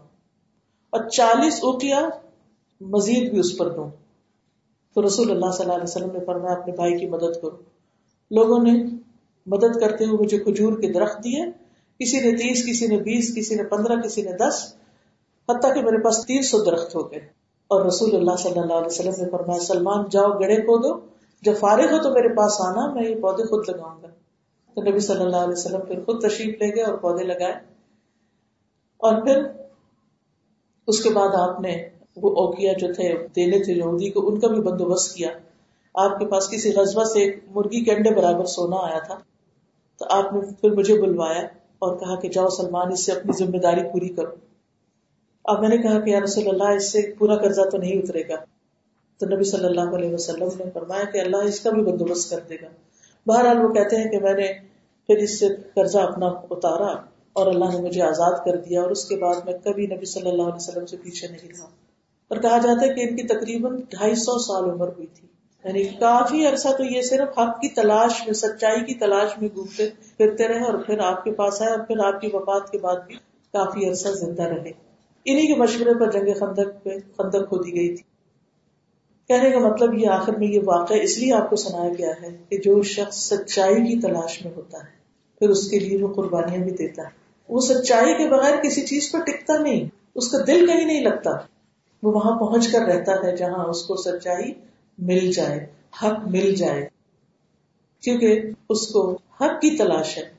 اور 0.89 1.09
چالیس 1.09 1.53
اوکیا 1.53 2.09
مزید 2.81 3.29
بھی 3.29 3.39
اس 3.39 3.57
پر 3.57 3.69
دوں۔ 3.69 3.89
تو 4.95 5.05
رسول 5.05 5.31
اللہ 5.31 5.51
صلی 5.51 5.63
اللہ 5.63 5.73
علیہ 5.73 5.83
وسلم 5.83 6.09
نے 6.13 6.19
فرمایا، 6.25 6.55
اپنے 6.55 6.73
بھائی 6.73 6.97
کی 6.97 7.05
مدد 7.05 7.41
کرو۔ 7.41 7.57
لوگوں 8.31 8.63
نے 8.63 8.83
مدد 9.45 9.79
کرتے 9.79 10.05
ہوئے 10.05 10.25
مجھے 10.25 10.37
کھجور 10.37 10.81
کے 10.81 10.91
درخت 10.91 11.23
دیے۔ 11.23 11.45
کسی 11.99 12.19
نے 12.19 12.37
تیس، 12.37 12.65
کسی 12.69 12.87
نے 12.87 12.97
بیس، 12.97 13.35
کسی 13.35 13.55
نے 13.55 13.63
پندرہ، 13.63 14.01
کسی 14.01 14.21
نے 14.21 14.31
دس۔ 14.31 14.73
حتیٰ 15.49 15.73
کہ 15.73 15.81
میرے 15.81 16.03
پاس 16.03 16.25
تین 16.25 16.41
سو 16.41 16.63
درخت 16.63 16.95
ہو 16.95 17.11
گئے۔ 17.11 17.19
اور 17.67 17.85
رسول 17.85 18.15
اللہ 18.15 18.35
صلی 18.35 18.59
اللہ 18.59 18.73
علیہ 18.73 18.85
وسلم 18.85 19.13
نے 19.17 19.29
فرمایا، 19.31 19.59
سلمان، 19.59 20.05
جاؤ 20.09 20.29
گڑے 20.29 20.55
کو 20.55 20.77
دو 20.77 20.99
جب 21.41 21.53
فارغ 21.59 21.91
ہو 21.91 22.03
تو 22.03 22.11
میرے 22.11 22.35
پاس 22.35 22.61
آنا، 22.61 22.93
میں 22.93 23.03
یہ 23.03 23.15
پودے 23.15 23.43
خود 23.43 23.69
لگاؤں 23.69 24.01
گا۔ 24.01 24.07
تو 24.73 24.81
نبی 24.81 24.99
صلی 24.99 25.23
اللہ 25.23 25.35
علیہ 25.35 25.51
وسلم 25.51 25.81
پھر 25.81 25.99
خود 26.05 26.21
تشریف 26.21 26.61
لے 26.61 26.75
گئے 26.75 26.83
اور 26.83 26.97
پودے 26.97 27.23
لگائے۔ 27.23 27.53
اور 28.97 29.21
پھر 29.21 29.43
اس 30.87 31.03
کے 31.03 31.09
بعد 31.09 31.27
آپ 31.27 31.61
نے 31.61 31.89
وہ 32.15 32.29
اوکیا 32.29 32.73
جو 32.73 32.93
تھے، 32.93 33.27
دینے 33.35 33.59
تھے 33.63 33.73
یہودی 33.73 34.09
کو، 34.09 34.27
ان 34.27 34.39
کا 34.39 34.47
بھی 34.47 34.61
بندوبست 34.61 35.15
کیا۔ 35.15 35.29
آپ 35.93 36.19
کے 36.19 36.25
پاس 36.25 36.49
کسی 36.49 36.73
غذبہ 36.73 37.03
سے 37.03 37.19
ایک 37.19 37.43
مرغی 37.49 37.83
کے 37.83 37.91
انڈے 37.91 38.15
برابر 38.15 38.45
سونا 38.45 38.75
آیا 38.75 38.99
تھا۔ 38.99 39.15
تو 39.99 40.05
آپ 40.09 40.33
نے 40.33 40.39
پھر 40.61 40.71
مجھے 40.71 41.01
بلوایا 41.01 41.41
اور 41.79 41.97
کہا 41.97 42.19
کہ 42.19 42.29
جاؤ 42.29 42.47
سلمان، 42.47 42.91
اس 42.91 43.05
سے 43.05 43.11
اپنی 43.11 43.45
ذمہ 43.45 43.57
داری 43.57 43.83
پوری 43.83 44.09
کرو۔ 44.09 44.48
اب 45.43 45.59
میں 45.59 45.69
نے 45.69 45.77
کہا 45.77 45.99
کہ 45.99 46.09
یا 46.09 46.19
رسول 46.19 46.47
اللہ، 46.47 46.75
اس 46.75 46.91
سے 46.91 47.13
پورا 47.17 47.35
قرضہ 47.35 47.61
تو 47.61 47.77
نہیں 47.77 47.93
اترے 47.93 48.23
گا۔ 48.29 48.35
تو 49.17 49.35
نبی 49.35 49.43
صلی 49.43 49.65
اللہ 49.65 49.95
علیہ 49.95 50.13
وسلم 50.13 50.49
نے 50.57 50.63
فرمایا 50.73 51.03
کہ 51.03 51.17
اللہ 51.17 51.37
اس 51.37 51.59
کا 51.59 51.69
بھی 51.69 51.81
بندوبست 51.81 52.29
کر 52.29 52.39
دے 52.49 52.55
گا۔ 52.55 52.67
بہرحال 53.25 53.65
وہ 53.65 53.73
کہتے 53.73 53.95
ہیں 53.95 54.11
کہ 54.11 54.19
میں 54.19 54.33
نے 54.33 54.47
پھر 55.07 55.17
اس 55.17 55.39
سے 55.39 55.45
قرضہ 55.75 55.97
اپنا 55.97 56.25
اتارا 56.25 57.01
اور 57.33 57.47
اللہ 57.47 57.65
نے 57.65 57.81
مجھے 57.81 58.01
آزاد 58.01 58.31
کر 58.45 58.55
دیا 58.55 58.81
اور 58.81 58.91
اس 58.91 59.05
کے 59.05 59.15
بعد 59.15 59.35
میں 59.45 59.53
کبھی 59.63 59.87
نبی 59.87 60.05
صلی 60.05 60.29
اللہ 60.29 60.41
علیہ 60.41 60.55
وسلم 60.55 60.85
سے 60.85 60.97
پیچھے 61.03 61.27
نہیں 61.27 61.49
رہا۔ 61.49 61.65
اور 62.27 62.37
کہا 62.37 62.57
جاتا 62.57 62.85
ہے 62.85 62.93
کہ 62.93 63.01
ان 63.01 63.15
کی 63.15 63.23
تقریباً 63.23 63.81
ڈھائی 63.89 64.15
سو 64.15 64.37
سال 64.39 64.69
عمر 64.69 64.87
ہوئی 64.87 65.07
تھی۔ 65.07 65.27
یعنی 65.65 65.83
کافی 65.83 66.47
عرصہ 66.47 66.67
تو 66.77 66.83
یہ 66.83 67.01
صرف 67.01 67.39
حق 67.39 67.61
کی 67.61 67.69
تلاش 67.69 68.23
میں، 68.25 68.33
سچائی 68.33 68.85
کی 68.85 68.93
تلاش 68.93 69.29
میں 69.41 69.49
گھومتے 69.55 69.89
پھرتے 70.17 70.47
رہے 70.47 70.63
اور 70.63 70.73
پھر 70.73 70.99
آپ 70.99 71.23
کے 71.23 71.31
پاس 71.31 71.61
آئے 71.61 71.71
اور 71.71 71.79
پھر 71.79 72.05
آپ 72.05 72.21
کی 72.21 72.27
وفات 72.33 72.71
کے 72.71 72.77
بعد 72.77 72.95
بھی 73.07 73.15
کافی 73.53 73.89
عرصہ 73.89 74.07
زندہ 74.07 74.43
رہے۔ 74.43 74.88
انہیں 75.25 75.47
کے 75.47 75.55
مشورے 75.55 75.99
پر 75.99 76.11
جنگ 76.11 76.33
خندق 76.39 76.83
پہ 76.83 76.89
خندق 77.17 77.49
کھودی 77.49 77.75
گئی 77.75 77.95
تھی۔ 77.95 78.03
کہنے 79.27 79.51
کا 79.51 79.59
مطلب 79.59 79.93
یہ 79.93 80.07
آخر 80.07 80.35
میں 80.35 80.47
یہ 80.47 80.59
واقعہ 80.65 80.97
اس 81.01 81.17
لیے 81.17 81.33
آپ 81.33 81.49
کو 81.49 81.55
سنایا 81.55 81.93
گیا 81.97 82.11
ہے 82.21 82.37
کہ 82.49 82.57
جو 82.57 82.83
شخص 82.83 83.33
سچائی 83.33 83.75
کی 83.75 84.01
تلاش 84.01 84.45
میں 84.45 84.53
ہوتا 84.55 84.77
ہے، 84.77 84.89
پھر 85.39 85.49
اس 85.49 85.69
کے 85.69 85.79
لیے 85.79 85.97
وہ 85.97 86.13
قربانیاں 86.13 86.63
بھی 86.63 86.71
دیتا 86.71 87.03
ہے۔ 87.03 87.09
وہ 87.49 87.59
سچائی 87.59 88.13
کے 88.13 88.29
بغیر 88.29 88.61
کسی 88.63 88.81
چیز 88.81 89.11
پر 89.11 89.19
ٹکتا 89.19 89.57
نہیں، 89.57 89.89
اس 90.15 90.31
کا 90.31 90.37
دل 90.47 90.67
کہیں 90.67 90.85
نہیں 90.85 91.01
لگتا۔ 91.01 91.29
وہ 92.03 92.11
وہاں 92.11 92.39
پہنچ 92.39 92.71
کر 92.71 92.79
رہتا 92.79 93.11
ہے 93.11 93.37
جہاں 93.37 93.65
اس 93.65 93.83
کو 93.83 93.95
سچائی 93.95 94.53
مل 94.97 95.31
جائے، 95.31 95.65
حق 96.03 96.27
مل 96.27 96.55
جائے۔ 96.55 96.89
کیونکہ 98.01 98.41
اس 98.69 98.87
کو 98.87 99.11
حق 99.11 99.61
کی 99.61 99.77
تلاش 99.77 100.17
ہے۔ 100.17 100.38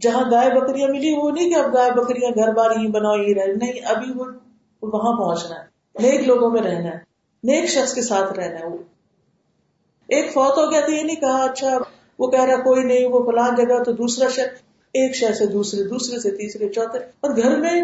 جہاں 0.00 0.30
گائے 0.30 0.50
بکریاں 0.50 0.88
ملی، 0.88 1.14
وہ 1.16 1.30
نہیں 1.30 1.50
کہ 1.50 1.54
اب 1.54 1.74
گائے 1.74 1.90
بکریاں 1.90 2.30
گھر 2.30 2.52
بار 2.54 2.70
ہی 2.70 2.86
بناؤ 2.86 3.14
ہی 3.14 3.34
رہے 3.34 3.46
نہیں، 3.46 3.72
ابھی 3.84 4.12
وہ 4.16 4.24
وہاں 4.82 5.16
پہنچنا 5.16 5.56
ہے۔ 5.56 5.78
نیک 6.02 6.26
لوگوں 6.26 6.50
میں 6.50 6.62
رہنا 6.62 6.88
ہے۔ 6.88 6.98
نیک 7.44 7.70
شخص 7.70 7.94
کے 7.94 8.02
ساتھ 8.02 8.32
رہنا 8.32 8.58
ہے 8.58 8.66
وہ۔ 8.66 8.78
ایک 10.08 10.32
فوت 10.32 10.58
ہو 10.58 10.70
گیا 10.70 10.80
تو 10.80 10.92
یہ 10.92 11.02
نہیں 11.02 11.16
کہا 11.16 11.44
اچھا 11.44 11.78
وہ 12.18 12.30
کہہ 12.30 12.44
رہا 12.44 12.56
کوئی 12.56 12.84
نہیں، 12.84 13.06
وہ 13.06 13.30
فلان 13.30 13.54
جگہ 13.54 13.82
تو 13.82 13.92
دوسرا 13.92 14.28
شہر۔ 14.28 14.46
ایک 14.88 15.16
شہر 15.16 15.32
سے 15.32 15.46
دوسرے 15.46 15.82
دوسرے 15.82 16.20
سے 16.20 16.30
تیسرے، 16.30 16.68
چوتھے۔ 16.68 16.98
اور 16.98 17.36
گھر 17.36 17.56
میں 17.56 17.82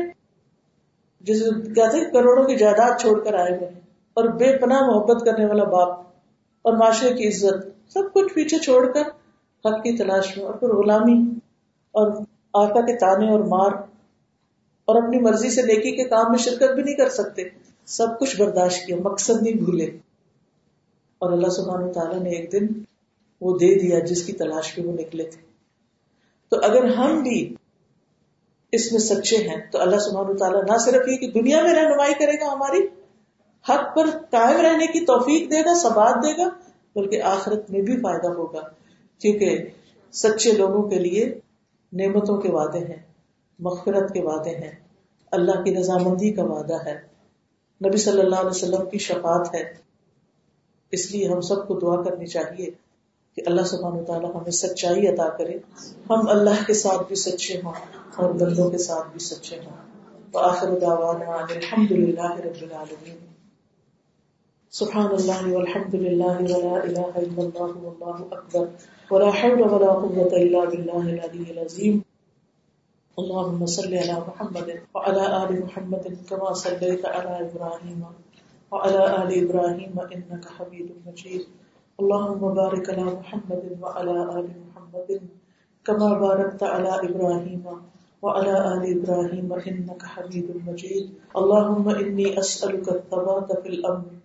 جسے 1.21 1.45
کہتے 1.75 1.97
ہیں 1.97 2.05
کروڑوں 2.05 2.45
کی 2.45 2.57
جائیداد 2.57 3.01
چھوڑ 3.01 3.25
کر 3.25 3.35
آئے 3.35 3.57
ہوئے 3.57 3.69
اور 4.15 4.25
بے 4.25 4.59
پناہ 4.59 4.81
محبت 4.81 5.25
کرنے 5.25 5.47
والا 5.47 5.65
باپ 5.65 5.89
اور 6.63 6.73
معاشرے 6.73 7.15
کی 7.15 7.29
عزت، 7.29 7.93
سب 7.93 8.13
کچھ 8.13 8.35
پیچھے 8.35 8.59
چھوڑ 8.59 8.93
کر 8.93 9.03
حق 9.65 9.83
کی 9.83 9.97
تلاش 9.97 10.37
میں 10.37 10.45
اور 10.45 10.55
پھر 10.55 10.69
غلامی۔ 10.69 11.44
اور 11.95 12.13
آقا 12.55 12.81
کے 12.81 12.99
تانے 12.99 13.31
اور 13.31 13.41
مار 13.41 13.73
اور 14.85 15.03
اپنی 15.03 15.21
مرضی 15.21 15.51
سے 15.51 15.63
نیکی 15.63 15.97
کے 15.97 16.05
کام 16.05 16.25
میں 16.29 16.39
شرکت 16.39 16.75
بھی 16.75 16.83
نہیں 16.83 16.95
کر 16.95 17.09
سکتے۔ 17.09 17.43
سب 17.87 18.07
کچھ 18.21 18.41
برداشت 18.41 18.87
کیا، 18.87 18.97
مقصد 18.97 19.43
نہیں 19.43 19.55
بھولے۔ 19.55 19.85
اور 21.19 21.33
اللہ 21.33 21.49
سبحانہ 21.49 21.93
تعالیٰ 21.93 22.23
نے 22.23 22.31
ایک 22.31 22.53
دن 22.53 22.67
وہ 23.41 23.59
دے 23.59 23.79
دیا 23.79 23.99
جس 23.99 24.23
کی 24.23 24.33
تلاش 24.33 24.79
میں 24.79 24.87
وہ 24.87 24.93
نکلے 24.93 25.25
تھے۔ 25.25 25.43
تو 26.49 26.57
اگر 26.63 26.85
ہم 26.85 27.23
بھی 27.23 27.55
اس 28.73 28.93
میں 28.93 29.01
سچے 29.01 29.37
ہیں، 29.37 29.61
تو 29.73 29.81
اللہ 29.81 29.97
سبحانہ 29.97 30.37
تعالیٰ 30.37 30.63
نہ 30.63 30.79
صرف 30.79 31.09
یہ 31.09 31.17
کہ 31.17 31.31
دنیا 31.31 31.63
میں 31.63 31.75
رہنمائی 31.75 32.15
کرے 32.15 32.41
گا 32.41 32.53
ہماری، 32.53 32.87
حق 33.69 33.97
پر 33.97 34.11
قائم 34.31 34.61
رہنے 34.61 34.87
کی 34.87 35.05
توفیق 35.05 35.51
دے 35.51 35.61
گا 35.61 35.75
سبات 35.75 36.15
دے 36.15 36.45
گا، 36.45 36.49
بلکہ 36.97 37.23
آخرت 37.23 37.71
میں 37.71 37.81
بھی 37.81 37.97
فائدہ 37.97 38.29
ہوگا۔ 38.29 38.61
کیونکہ 39.19 39.59
سچے 40.13 40.53
لوگوں 40.53 40.91
کے 40.91 40.99
لیے 40.99 41.41
نعمتوں 41.95 42.37
کے 42.37 42.51
وعدے 42.51 42.79
ہیں، 42.79 43.03
مغفرت 43.59 44.13
کے 44.13 44.21
وعدے 44.21 44.51
ہیں، 44.51 44.71
اللہ 45.31 45.63
کی 45.63 45.77
رضامندی 45.77 46.31
کا 46.31 46.45
وعدہ 46.45 46.85
ہے۔ 46.87 46.95
نبی 47.87 47.97
صلی 47.97 48.21
اللہ 48.21 48.37
علیہ 48.37 48.51
وسلم 48.51 48.91
کی 48.91 48.99
شفاعت 48.99 49.55
ہے۔ 49.55 49.73
اس 50.91 51.11
لیے 51.11 51.29
ہم 51.29 51.41
سب 51.41 51.69
کو 51.69 51.75
دعا 51.75 52.03
کرنی 52.03 52.27
چاہیے 52.27 52.67
کہ 53.37 53.43
اللہ 53.47 53.63
سبحانہ 53.63 54.03
تعالیٰ 54.03 54.35
ہمیں 54.35 54.51
سچائی 54.51 55.09
عطا 55.09 55.29
کرے۔ 55.29 55.55
ہم 56.11 56.29
اللہ 56.29 56.65
کے 56.67 56.75
ساتھ 56.75 57.09
بھی 57.09 57.17
سچے 57.17 57.61
ہوں 57.65 57.73
اور 58.17 58.31
بندوں 58.31 58.71
کے 58.71 58.79
ساتھ 58.79 59.09
بھی 59.13 59.21
سچے 59.21 59.57
ہوں۔ 59.57 59.73
وآخر 60.35 60.79
دعوانا 60.79 61.31
الحمد 61.31 61.93
للہ 61.93 62.37
رب 62.37 62.63
العالمین۔ 62.63 63.34
سبحان 64.75 65.13
اللہ 65.15 65.43
والحمد 65.47 65.93
للہ 65.95 66.31
ولا 66.39 66.71
الہ 66.77 67.03
الا 67.19 67.43
اللہ 67.43 67.75
واللہ 67.81 68.23
اکبر 68.37 68.65
ولا 69.11 69.29
حول 69.41 69.61
ولا 69.65 69.91
قوة 69.97 70.39
الا 70.39 70.63
باللہ 70.71 71.03
العلی 71.11 71.45
العظیم 71.51 72.01
اللهم 73.19 73.69
صل 73.75 73.95
على 73.99 74.17
محمد 74.21 74.73
وعلى 74.95 75.27
آل 75.37 75.53
محمد 75.59 76.09
كما 76.31 76.55
صليت 76.63 77.07
على 77.11 77.37
إبراهيم 77.37 78.01
وعلى 78.73 79.05
آل 79.13 79.31
إبراهيم 79.37 80.03
إنك 80.09 80.51
حميد 80.57 80.91
مجيد 81.07 81.47
اللهم 81.99 82.59
بارك 82.59 82.91
على 82.91 83.07
محمد 83.13 83.71
وعلى 83.81 84.19
آل 84.35 84.51
محمد 84.57 85.31
كما 85.87 86.11
باركت 86.17 86.67
على 86.71 86.99
إبراهيم 87.03 87.71
وعلى 88.23 88.59
آل 88.67 88.91
إبراهيم 88.91 89.57
إنك 89.65 90.05
حميد 90.09 90.53
مجيد 90.67 91.33
اللهم 91.37 91.97
إني 91.97 92.29
أسألك 92.39 92.89
الثبات 92.91 93.57
في 93.57 93.69
الأمر 93.69 94.24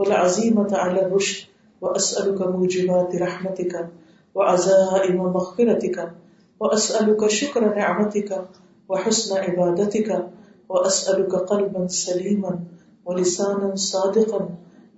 والعزيمة 0.00 0.72
على 0.72 1.06
الرشد، 1.06 1.46
وأسألك 1.80 2.40
موجبات 2.42 3.14
رحمتك، 3.14 3.88
وعزائم 4.34 5.16
مغفرتك، 5.16 6.12
وأسألك 6.60 7.26
شكر 7.26 7.74
نعمتك، 7.76 8.44
وحسن 8.88 9.36
عبادتك، 9.36 10.26
وأسألك 10.68 11.34
قلبا 11.34 11.86
سليما 11.86 12.60
ولسانا 13.04 13.74
صادقا، 13.74 14.48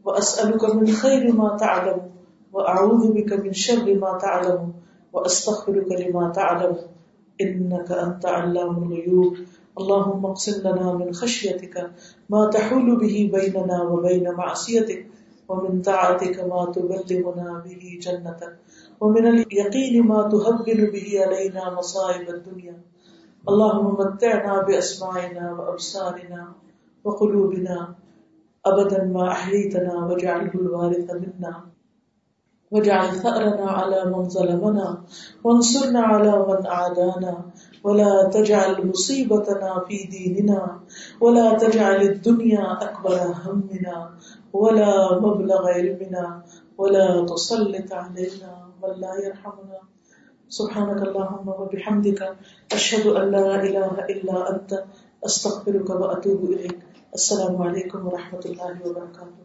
وأسألك 0.04 0.74
من 0.74 0.86
خير 0.86 1.32
ما 1.32 1.56
تعلم، 1.56 2.00
وأعوذ 2.52 3.12
بك 3.12 3.32
من 3.32 3.52
شر 3.52 3.94
ما 3.94 4.18
تعلم، 4.22 4.72
وأستغفرك 5.12 5.92
لما 5.92 6.30
تعلم، 6.30 6.76
إنك 7.40 7.92
أنت 7.92 8.26
علام 8.26 8.82
الغيوب. 8.82 9.36
اللهم 9.80 10.26
اقسم 10.26 10.68
لنا 10.68 10.92
من 10.92 11.12
خشيتك 11.14 11.90
ما 12.30 12.50
تحول 12.50 12.96
به 13.02 13.30
بيننا 13.34 13.82
وبين 13.82 14.32
معصيتك 14.32 15.06
ومن 15.48 15.82
طاعتك 15.82 16.40
ما 16.50 16.72
تبلغنا 16.74 17.62
به 17.64 17.98
جنتك 18.02 18.56
ومن 19.00 19.26
اليقين 19.26 20.02
ما 20.06 20.28
تهون 20.28 20.62
به 20.94 21.08
علينا 21.24 21.74
مصائب 21.74 22.28
الدنيا 22.30 22.76
اللهم 23.48 23.86
متعنا 24.00 24.62
بأسماعنا 24.62 25.52
وأبصارنا 25.52 26.42
وقلوبنا 27.04 27.94
أبدا 28.66 29.04
ما 29.04 29.32
أحييتنا 29.32 29.94
واجعله 30.06 30.54
الوارث 30.54 31.10
منا. 31.10 31.54
واجعل 32.72 33.08
ثأرنا 33.22 33.70
على 33.70 34.04
من 34.04 34.28
ظلمنا 34.28 35.02
وانصرنا 35.44 36.00
على 36.00 36.32
من 36.48 36.66
عادانا 36.66 37.34
ولا 37.84 38.30
تجعل 38.34 38.86
مصيبتنا 38.86 39.84
في 39.88 39.98
ديننا 40.10 40.80
ولا 41.20 41.58
تجعل 41.58 42.02
الدنيا 42.02 42.64
أكبر 42.82 43.18
همنا 43.44 44.10
ولا 44.52 44.92
مبلغ 45.20 45.62
علمنا 45.68 46.42
ولا 46.78 47.26
تسلط 47.26 47.92
علينا 47.92 48.52
من 48.82 48.92
لا 49.00 49.12
يرحمنا. 49.24 49.80
سبحانك 50.48 51.00
اللهم 51.02 51.48
وبحمدك 51.48 52.20
أشهد 52.72 53.06
أن 53.06 53.30
لا 53.30 53.62
إله 53.62 53.94
إلا 54.10 54.36
أنت، 54.50 54.70
أستغفرك 55.26 55.90
وأتوب 55.90 56.40
إليك. 56.44 56.80
السلام 57.12 57.56
علیکم 57.62 58.06
و 58.06 58.10
رحمۃ 58.10 58.44
اللہ 58.44 58.86
وبرکاتہ 58.86 59.40